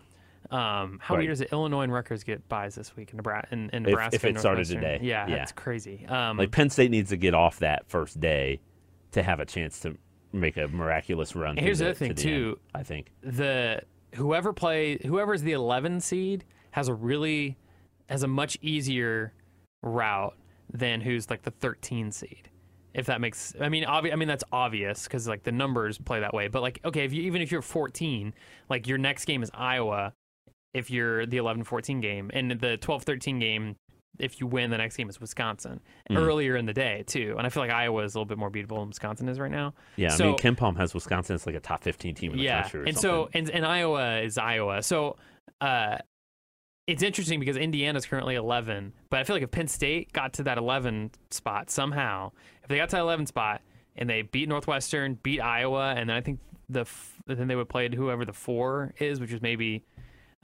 Um, 0.51 0.99
how 1.01 1.15
Right. 1.15 1.21
weird 1.21 1.31
is 1.31 1.41
it? 1.41 1.51
Illinois 1.51 1.81
and 1.81 1.91
Rutgers 1.93 2.23
get 2.23 2.47
buys 2.47 2.75
this 2.75 2.95
week 2.95 3.11
in 3.11 3.17
Nebraska. 3.17 3.53
In, 3.53 3.69
in 3.71 3.83
If- 3.85 3.89
Nebraska, 3.89 4.15
if 4.15 4.25
it 4.25 4.29
and 4.29 4.39
started 4.39 4.65
today. 4.67 4.99
Yeah, 5.01 5.25
Yeah. 5.27 5.35
that's 5.37 5.51
crazy. 5.51 6.05
Um, 6.07 6.37
Like 6.37 6.51
Penn 6.51 6.69
State 6.69 6.91
needs 6.91 7.09
to 7.09 7.17
get 7.17 7.33
off 7.33 7.59
that 7.59 7.87
first 7.87 8.19
day 8.19 8.59
to 9.13 9.23
have 9.23 9.39
a 9.39 9.45
chance 9.45 9.79
to 9.79 9.97
make 10.31 10.57
a 10.57 10.67
miraculous 10.67 11.35
run. 11.35 11.57
Here's 11.57 11.79
the 11.79 11.85
the 11.85 11.89
other 11.91 11.95
thing, 11.97 12.13
the 12.13 12.21
end, 12.21 12.29
too. 12.29 12.59
I 12.75 12.83
think. 12.83 13.11
the 13.21 13.81
whoever 14.13 14.53
play 14.53 14.97
whoever's 15.05 15.41
the 15.41 15.51
11 15.51 16.01
seed 16.01 16.45
has 16.71 16.87
a 16.87 16.93
really 16.93 17.57
has 18.09 18.23
a 18.23 18.27
much 18.27 18.57
easier 18.61 19.33
route 19.81 20.35
than 20.71 21.01
who's 21.01 21.29
like 21.29 21.43
the 21.43 21.51
13 21.51 22.11
seed 22.11 22.49
if 22.93 23.05
that 23.07 23.21
makes 23.21 23.53
i 23.59 23.69
mean 23.69 23.83
obvi- 23.83 24.13
i 24.13 24.15
mean 24.15 24.27
that's 24.27 24.43
obvious 24.51 25.03
because 25.03 25.27
like 25.27 25.43
the 25.43 25.51
numbers 25.51 25.97
play 25.97 26.19
that 26.19 26.33
way. 26.33 26.47
But 26.47 26.61
like 26.61 26.79
okay 26.85 27.05
if 27.05 27.13
you 27.13 27.23
even 27.23 27.41
if 27.41 27.51
you're 27.51 27.61
14 27.61 28.33
like 28.69 28.87
your 28.87 28.97
next 28.97 29.25
game 29.25 29.43
is 29.43 29.51
iowa 29.53 30.13
if 30.73 30.89
you're 30.89 31.25
the 31.25 31.37
11-14 31.37 32.01
game. 32.01 32.31
And 32.33 32.51
the 32.51 32.77
12-13 32.79 33.39
game 33.39 33.75
if 34.19 34.39
you 34.39 34.45
win 34.47 34.69
the 34.69 34.77
next 34.77 34.95
game 34.95 35.09
is 35.09 35.19
wisconsin 35.19 35.79
Mm. 36.09 36.17
earlier 36.17 36.55
in 36.55 36.65
the 36.65 36.73
day 36.73 37.03
too 37.07 37.35
and 37.37 37.47
i 37.47 37.49
feel 37.49 37.63
like 37.63 37.71
iowa 37.71 38.03
is 38.03 38.13
a 38.13 38.17
little 38.17 38.25
bit 38.27 38.37
more 38.37 38.51
beatable 38.51 38.77
than 38.79 38.87
wisconsin 38.89 39.27
is 39.27 39.39
right 39.39 39.51
now 39.51 39.73
Yeah, 39.95 40.13
I 40.13 40.15
So- 40.15 40.25
mean, 40.27 40.35
KenPom 40.37 40.77
has 40.77 40.93
Wisconsin 40.93 41.33
as 41.35 41.45
like 41.47 41.55
a 41.55 41.59
top 41.59 41.83
15 41.83 42.13
team 42.15 42.31
in 42.33 42.37
the 42.37 42.43
yeah, 42.43 42.61
country. 42.61 42.81
Or 42.81 42.83
and 42.83 42.95
something. 42.97 43.09
so 43.09 43.29
and, 43.33 43.49
and 43.49 43.65
Iowa 43.65 44.19
is 44.21 44.37
Iowa. 44.37 44.83
So 44.83 45.17
uh, 45.61 45.97
it's 46.87 47.01
interesting 47.01 47.39
because 47.39 47.55
Indiana's 47.57 48.05
currently 48.05 48.35
11, 48.35 48.93
but 49.09 49.19
I 49.19 49.23
feel 49.23 49.35
like 49.35 49.43
if 49.43 49.51
Penn 49.51 49.67
State 49.67 50.11
got 50.11 50.33
to 50.33 50.43
that 50.43 50.57
11 50.57 51.11
spot 51.31 51.69
somehow, 51.69 52.31
if 52.61 52.67
they 52.69 52.77
got 52.77 52.89
to 52.89 52.97
that 52.97 53.01
11 53.01 53.25
spot 53.27 53.61
and 53.95 54.09
they 54.09 54.21
beat 54.23 54.49
Northwestern, 54.49 55.15
beat 55.23 55.39
Iowa, 55.39 55.93
and 55.95 56.09
then 56.09 56.17
I 56.17 56.21
think 56.21 56.39
the 56.69 56.81
f- 56.81 57.21
then 57.25 57.47
they 57.47 57.55
would 57.55 57.69
play 57.69 57.89
whoever 57.93 58.25
the 58.25 58.33
four 58.33 58.93
is, 58.99 59.19
which 59.21 59.31
is 59.31 59.41
maybe 59.41 59.83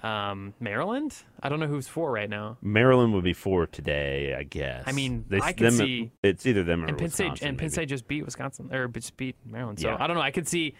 um, 0.02 0.54
Maryland. 0.60 1.16
I 1.43 1.50
don't 1.50 1.60
know 1.60 1.68
who's 1.68 1.88
four 1.88 2.12
right 2.12 2.30
now. 2.30 2.58
Maryland 2.62 3.14
would 3.14 3.24
be 3.24 3.34
four 3.34 3.68
today, 3.68 4.36
I 4.38 4.43
guess. 4.43 4.84
I 4.88 4.91
mean, 4.93 5.26
They- 5.28 5.39
I 5.41 5.52
could 5.54 5.68
them- 5.68 5.74
see- 5.74 6.12
it's 6.24 6.45
either 6.45 6.64
them 6.64 6.84
or 6.86 6.88
And 6.88 6.97
Penn 6.97 7.10
State 7.10 7.28
and 7.41 7.58
Penn 7.58 7.58
maybe. 7.58 7.70
State 7.70 7.86
just 7.89 8.08
beat 8.08 8.24
Wisconsin 8.24 8.74
or 8.74 8.88
just 8.88 9.18
beat 9.18 9.36
Maryland. 9.45 9.80
So 9.80 9.89
Yeah. 9.89 9.97
I 10.00 10.08
don't 10.08 10.16
know. 10.16 10.22
I 10.22 10.32
could 10.32 10.47
see 10.47 10.74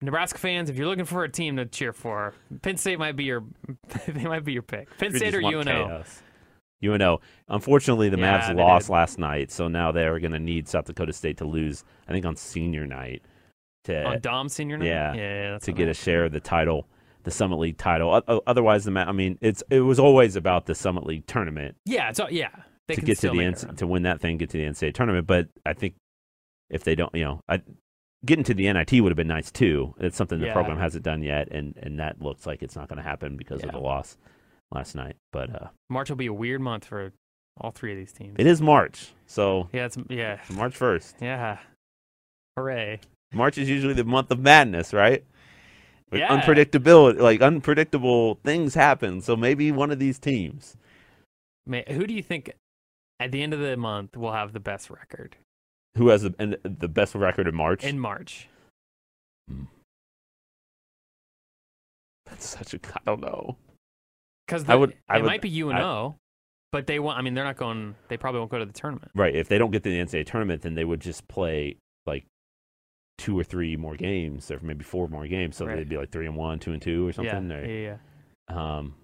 Nebraska 0.00 0.38
fans 0.38 0.68
if 0.68 0.76
you're 0.76 0.86
looking 0.88 1.04
for 1.04 1.22
a 1.24 1.28
team 1.28 1.56
to 1.56 1.66
cheer 1.66 1.92
for. 1.92 2.34
Penn 2.62 2.76
State 2.76 2.98
might 2.98 3.16
be 3.16 3.24
your 3.24 3.44
they 4.06 4.24
might 4.24 4.44
be 4.44 4.52
your 4.52 4.62
pick. 4.62 4.88
Penn 4.98 5.14
State 5.14 5.34
or 5.34 5.40
UNO. 5.40 5.62
chaos. 5.64 6.22
UNO. 6.84 7.20
Unfortunately, 7.48 8.08
the 8.08 8.18
Yeah, 8.18 8.40
Mavs 8.40 8.56
lost 8.56 8.86
did. 8.88 8.92
last 8.92 9.18
night, 9.18 9.52
so 9.52 9.68
now 9.68 9.92
they're 9.92 10.18
going 10.18 10.32
to 10.32 10.40
need 10.40 10.66
South 10.68 10.86
Dakota 10.86 11.12
State 11.12 11.36
to 11.38 11.44
lose. 11.44 11.84
I 12.08 12.12
think 12.12 12.26
on 12.26 12.34
senior 12.34 12.86
night 12.88 13.22
to 13.84 14.04
On 14.04 14.20
Dom 14.20 14.48
senior 14.48 14.78
night. 14.78 14.86
yeah, 14.88 15.14
yeah, 15.14 15.58
to 15.58 15.72
get 15.72 15.86
a 15.88 15.94
share 15.94 16.24
of 16.24 16.32
the 16.32 16.40
title, 16.40 16.88
the 17.24 17.30
Summit 17.30 17.56
League 17.58 17.78
title. 17.78 18.22
O- 18.28 18.42
Otherwise, 18.46 18.84
the 18.84 18.90
Ma- 18.90 19.04
I 19.04 19.12
mean, 19.12 19.38
it's 19.40 19.62
it 19.70 19.80
was 19.80 19.98
always 19.98 20.36
about 20.36 20.66
the 20.66 20.74
Summit 20.74 21.04
League 21.06 21.26
tournament 21.26 21.76
yeah, 21.86 22.08
it's 22.10 22.20
all, 22.20 22.30
yeah. 22.30 22.50
They 22.88 22.94
to 22.96 23.00
get 23.00 23.18
to 23.20 23.30
the 23.30 23.44
N- 23.44 23.54
to 23.76 23.86
win 23.86 24.02
that 24.02 24.20
thing, 24.20 24.38
get 24.38 24.50
to 24.50 24.58
the 24.58 24.64
NCAA 24.64 24.92
tournament. 24.94 25.26
But 25.26 25.48
I 25.64 25.72
think 25.72 25.94
if 26.70 26.82
they 26.84 26.94
don't, 26.94 27.14
you 27.14 27.24
know, 27.24 27.40
I, 27.48 27.62
getting 28.24 28.44
to 28.44 28.54
the 28.54 28.72
NIT 28.72 28.92
would 29.00 29.10
have 29.12 29.16
been 29.16 29.28
nice 29.28 29.50
too. 29.50 29.94
It's 30.00 30.16
something 30.16 30.40
the 30.40 30.46
Yeah. 30.46 30.52
program 30.52 30.78
hasn't 30.78 31.04
done 31.04 31.22
yet, 31.22 31.48
and 31.52 31.76
and 31.80 31.98
that 32.00 32.20
looks 32.20 32.46
like 32.46 32.62
it's 32.62 32.74
not 32.76 32.88
going 32.88 32.96
to 32.96 33.02
happen 33.02 33.36
because 33.36 33.62
of 33.62 33.70
the 33.72 33.78
loss 33.78 34.16
last 34.72 34.94
night. 34.96 35.16
But 35.32 35.50
uh, 35.54 35.68
March 35.90 36.08
will 36.10 36.16
be 36.16 36.26
a 36.26 36.32
weird 36.32 36.60
month 36.60 36.84
for 36.86 37.12
all 37.60 37.70
three 37.70 37.92
of 37.92 37.98
these 37.98 38.12
teams. 38.12 38.34
it 38.38 38.46
is 38.46 38.60
March, 38.62 39.12
so 39.26 39.68
yeah, 39.72 39.84
it's 39.86 39.96
yeah, 40.08 40.38
March 40.52 40.74
first. 40.76 41.16
yeah. 41.20 41.58
Hooray! 42.56 43.00
March 43.34 43.56
is 43.58 43.68
usually 43.68 43.94
the 43.94 44.04
month 44.04 44.30
of 44.30 44.40
madness, 44.40 44.92
right? 44.92 45.24
Like 46.12 46.20
Yeah. 46.20 46.40
Unpredictability, 46.40 47.18
like 47.18 47.40
unpredictable 47.40 48.36
things 48.44 48.74
happen. 48.74 49.20
So 49.22 49.34
maybe 49.34 49.72
one 49.72 49.90
of 49.90 49.98
these 49.98 50.18
teams. 50.18 50.76
May, 51.66 51.84
who 51.88 52.06
do 52.06 52.12
you 52.14 52.22
think 52.22 52.52
at 53.18 53.32
the 53.32 53.42
end 53.42 53.54
of 53.54 53.60
the 53.60 53.76
month 53.76 54.16
will 54.16 54.32
have 54.32 54.52
the 54.52 54.60
best 54.60 54.90
record 54.90 55.36
Who 55.96 56.08
has 56.08 56.22
the, 56.22 56.58
the 56.64 56.88
best 56.88 57.14
record 57.14 57.48
in 57.48 57.54
March? 57.54 57.82
in 57.84 57.98
March? 57.98 58.48
Hmm. 59.48 59.64
That's 62.26 62.46
such 62.46 62.74
a 62.74 62.80
I 62.94 63.00
don't 63.06 63.20
know. 63.20 63.56
Because 64.46 64.68
I 64.68 64.74
would- 64.74 64.96
I 65.08 65.16
it 65.18 65.22
would- 65.22 65.26
might 65.28 65.40
be 65.42 65.48
UNO, 65.62 66.16
but 66.72 66.86
they 66.86 66.98
want. 66.98 67.18
I 67.18 67.22
mean, 67.22 67.34
they're 67.34 67.44
not 67.44 67.56
going. 67.56 67.94
They 68.08 68.16
probably 68.16 68.40
won't 68.40 68.50
go 68.50 68.58
to 68.58 68.66
the 68.66 68.72
tournament. 68.72 69.12
Right. 69.14 69.34
If 69.34 69.48
they 69.48 69.58
don't 69.58 69.70
get 69.70 69.82
to 69.84 69.90
the 69.90 69.98
NCAA 69.98 70.24
tournament, 70.26 70.62
then 70.62 70.74
they 70.74 70.84
would 70.84 71.00
just 71.00 71.26
play 71.28 71.76
like 72.06 72.24
two 73.18 73.38
or 73.38 73.44
three 73.44 73.76
more 73.76 73.96
games, 73.96 74.50
or 74.50 74.58
maybe 74.62 74.82
four 74.84 75.08
more 75.08 75.26
games. 75.26 75.56
So 75.56 75.66
Right. 75.66 75.76
they'd 75.76 75.88
be 75.88 75.96
like 75.96 76.10
three 76.10 76.26
and 76.26 76.36
one, 76.36 76.58
two 76.58 76.72
and 76.72 76.82
two, 76.82 77.06
or 77.08 77.12
something. 77.12 77.50
yeah, 77.50 77.56
or, 77.56 77.64
yeah, 77.64 77.96
yeah. 78.50 78.76
Um, 78.78 78.94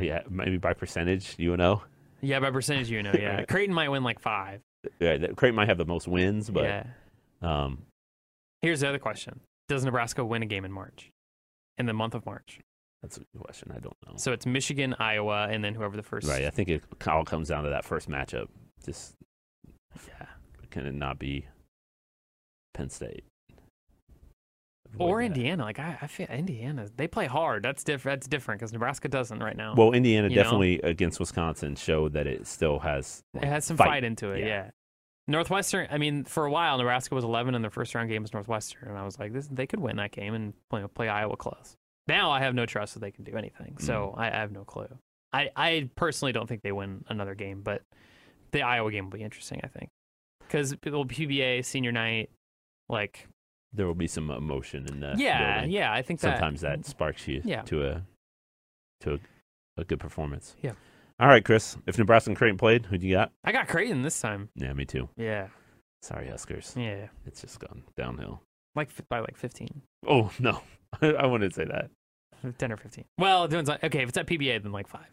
yeah, 0.00 0.22
maybe 0.28 0.58
by 0.58 0.74
percentage, 0.74 1.36
UNO. 1.38 1.82
Yeah, 2.20 2.40
by 2.40 2.50
percentage, 2.50 2.90
you 2.90 3.02
know. 3.02 3.12
Yeah. 3.14 3.44
Creighton 3.48 3.74
might 3.74 3.88
win 3.88 4.02
like 4.02 4.18
five. 4.20 4.60
Yeah, 5.00 5.18
Creighton 5.36 5.54
might 5.56 5.68
have 5.68 5.78
the 5.78 5.86
most 5.86 6.08
wins, 6.08 6.50
but 6.50 6.64
yeah, 6.64 6.84
um, 7.42 7.82
Here's 8.62 8.80
the 8.80 8.88
other 8.88 8.98
question: 8.98 9.40
Does 9.68 9.84
Nebraska 9.84 10.24
win 10.24 10.42
a 10.42 10.46
game 10.46 10.64
in 10.64 10.72
March? 10.72 11.10
In 11.78 11.86
the 11.86 11.92
month 11.92 12.14
of 12.14 12.26
March. 12.26 12.58
That's 13.02 13.16
a 13.18 13.20
good 13.20 13.42
question. 13.44 13.70
I 13.72 13.78
don't 13.78 13.96
know. 14.04 14.14
So 14.16 14.32
it's 14.32 14.44
Michigan, 14.46 14.96
Iowa, 14.98 15.46
and 15.48 15.62
then 15.64 15.74
whoever 15.74 15.96
the 15.96 16.02
first. 16.02 16.26
Right. 16.26 16.44
I 16.44 16.50
think 16.50 16.68
it 16.68 16.82
all 17.06 17.24
comes 17.24 17.48
down 17.48 17.62
to 17.62 17.70
that 17.70 17.84
first 17.84 18.08
matchup. 18.10 18.48
Just 18.84 19.14
Yeah. 20.08 20.26
can 20.70 20.84
it 20.86 20.94
not 20.94 21.20
be 21.20 21.46
Penn 22.74 22.90
State? 22.90 23.24
Or 24.98 25.20
Avoid 25.20 25.22
that. 25.22 25.36
Indiana. 25.36 25.64
Like 25.64 25.78
I, 25.78 25.98
I 26.02 26.06
feel 26.06 26.26
Indiana. 26.28 26.88
They 26.96 27.06
play 27.08 27.26
hard. 27.26 27.62
That's 27.62 27.84
different. 27.84 28.20
That's 28.20 28.28
different 28.28 28.60
because 28.60 28.72
Nebraska 28.72 29.08
doesn't 29.08 29.38
right 29.42 29.56
now. 29.56 29.74
Well, 29.76 29.92
Indiana 29.92 30.28
You 30.28 30.36
know? 30.36 30.42
definitely 30.42 30.80
against 30.82 31.20
Wisconsin 31.20 31.76
showed 31.76 32.14
that 32.14 32.26
it 32.26 32.46
still 32.46 32.78
has. 32.80 33.22
it 33.34 33.44
has 33.44 33.64
some 33.64 33.76
fight, 33.76 34.04
into 34.04 34.30
it. 34.30 34.40
Yeah. 34.40 34.46
Yeah. 34.46 34.70
Northwestern. 35.26 35.88
I 35.90 35.98
mean, 35.98 36.24
for 36.24 36.46
a 36.46 36.50
while, 36.50 36.78
Nebraska 36.78 37.14
was 37.14 37.22
11, 37.22 37.54
in 37.54 37.60
their 37.60 37.70
first 37.70 37.94
round 37.94 38.08
game 38.08 38.22
was 38.22 38.32
Northwestern, 38.32 38.88
and 38.88 38.96
I 38.98 39.04
was 39.04 39.18
like, 39.18 39.32
this, 39.34 39.46
they 39.48 39.66
could 39.66 39.78
win 39.80 39.96
that 39.96 40.10
game 40.10 40.32
and 40.34 40.54
play, 40.70 40.82
play 40.94 41.08
Iowa 41.08 41.36
close. 41.36 41.76
Now 42.06 42.30
I 42.30 42.40
have 42.40 42.54
no 42.54 42.64
trust 42.64 42.94
that 42.94 43.00
they 43.00 43.10
can 43.10 43.24
do 43.24 43.36
anything, 43.36 43.76
so 43.78 44.14
Mm. 44.16 44.20
I, 44.20 44.28
I 44.28 44.36
have 44.36 44.52
no 44.52 44.64
clue. 44.64 44.88
I, 45.34 45.50
I 45.54 45.90
personally 45.96 46.32
don't 46.32 46.46
think 46.48 46.62
they 46.62 46.72
win 46.72 47.04
another 47.08 47.34
game, 47.34 47.60
but 47.62 47.82
the 48.52 48.62
Iowa 48.62 48.90
game 48.90 49.04
will 49.04 49.18
be 49.18 49.22
interesting. 49.22 49.60
I 49.62 49.66
think 49.66 49.90
because 50.40 50.72
it'll 50.82 51.04
PBA 51.04 51.62
senior 51.66 51.92
night, 51.92 52.30
like 52.88 53.28
There 53.72 53.86
will 53.86 53.94
be 53.94 54.06
some 54.08 54.30
emotion 54.30 54.86
in 54.86 55.00
the 55.00 55.14
yeah, 55.16 55.54
building. 55.56 55.70
yeah. 55.72 55.92
I 55.92 56.02
think 56.02 56.20
that 56.20 56.34
Sometimes 56.38 56.62
that 56.62 56.86
sparks 56.86 57.28
you 57.28 57.42
Yeah. 57.44 57.62
to 57.62 57.86
a 57.86 58.02
to 59.00 59.14
a, 59.14 59.18
a 59.80 59.84
good 59.84 60.00
performance. 60.00 60.56
Yeah. 60.62 60.72
All 61.20 61.28
right, 61.28 61.44
Chris. 61.44 61.76
If 61.86 61.98
Nebraska 61.98 62.30
and 62.30 62.36
Creighton 62.36 62.56
played, 62.58 62.86
who'd 62.86 63.02
you 63.02 63.14
got? 63.14 63.32
I 63.44 63.52
got 63.52 63.68
Creighton 63.68 64.02
this 64.02 64.20
time. 64.20 64.48
Yeah, 64.54 64.72
me 64.72 64.84
too. 64.84 65.08
Yeah, 65.16 65.48
Sorry, 66.02 66.28
Huskers. 66.28 66.74
yeah, 66.76 67.08
It's 67.26 67.40
just 67.40 67.58
gone 67.60 67.82
downhill. 67.96 68.40
like 68.76 68.88
by 69.08 69.18
like 69.20 69.36
15. 69.36 69.82
Oh 70.06 70.30
no, 70.38 70.60
I 71.02 71.26
wouldn't 71.26 71.54
say 71.54 71.64
that. 71.64 71.90
10 72.58 72.70
or 72.72 72.76
15. 72.76 73.04
Well, 73.18 73.44
it 73.44 73.48
depends 73.50 73.68
on, 73.68 73.78
okay, 73.82 74.02
if 74.02 74.08
it's 74.10 74.16
at 74.18 74.26
PBA, 74.28 74.62
then 74.62 74.70
like 74.70 74.86
five. 74.86 75.08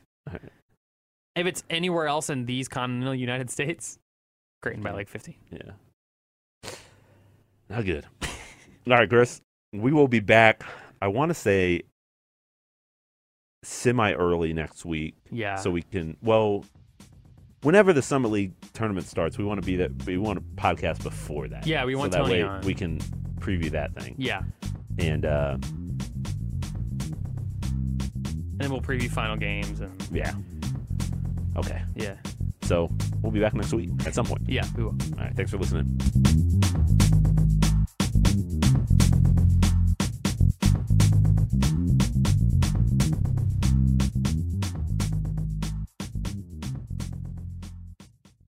If 1.36 1.48
it's 1.48 1.64
anywhere 1.72 2.06
else 2.08 2.30
in 2.30 2.46
these 2.46 2.68
continental 2.68 3.16
United 3.16 3.50
States, 3.50 3.98
Creighton 4.62 4.84
by 4.84 4.92
like 4.92 5.10
15. 5.10 5.36
Yeah. 5.52 6.72
Not 7.70 7.84
good. 7.86 8.06
All 8.88 8.94
right, 8.94 9.10
Chris. 9.10 9.42
We 9.74 9.92
will 9.92 10.08
be 10.08 10.20
back. 10.20 10.64
I 11.02 11.08
want 11.08 11.30
to 11.30 11.34
say 11.34 11.82
semi 13.64 14.14
early 14.14 14.54
next 14.54 14.86
week, 14.86 15.16
Yeah. 15.32 15.56
so 15.56 15.72
we 15.72 15.82
can. 15.82 16.18
Well, 16.22 16.66
whenever 17.64 17.94
the 17.94 18.02
Summit 18.02 18.30
League 18.30 18.54
tournament 18.74 19.08
starts, 19.08 19.38
we 19.38 19.44
want 19.44 19.60
to 19.62 19.66
be 19.66 19.76
that. 19.78 20.06
We 20.06 20.18
want 20.18 20.38
to 20.40 20.46
podcast 20.62 21.02
before 21.04 21.48
that. 21.48 21.66
Yeah, 21.66 21.84
we 21.86 21.96
want 21.96 22.12
to. 22.12 22.20
so 22.20 22.24
that 22.24 22.30
Tony 22.30 22.44
way 22.44 22.48
on. 22.48 22.62
we 22.62 22.74
can 22.76 23.00
preview 23.40 23.72
that 23.72 23.94
thing. 23.96 24.16
yeah. 24.18 24.44
And 25.00 25.26
uh, 25.26 25.58
And 28.52 28.62
then 28.62 28.72
we'll 28.72 28.82
preview 28.82 29.10
final 29.10 29.36
games 29.36 29.82
and 29.82 29.92
yeah. 30.12 30.34
Okay. 31.58 31.82
yeah. 31.96 32.16
So 32.62 32.90
we'll 33.22 33.32
be 33.34 33.40
back 33.42 33.54
next 33.54 33.74
week 33.74 33.90
at 34.06 34.14
some 34.16 34.26
point. 34.26 34.44
Yeah, 34.48 34.66
we 34.78 34.84
will. 34.84 34.96
All 35.18 35.26
right. 35.26 35.36
Thanks 35.36 35.52
for 35.52 35.58
listening. 35.58 36.00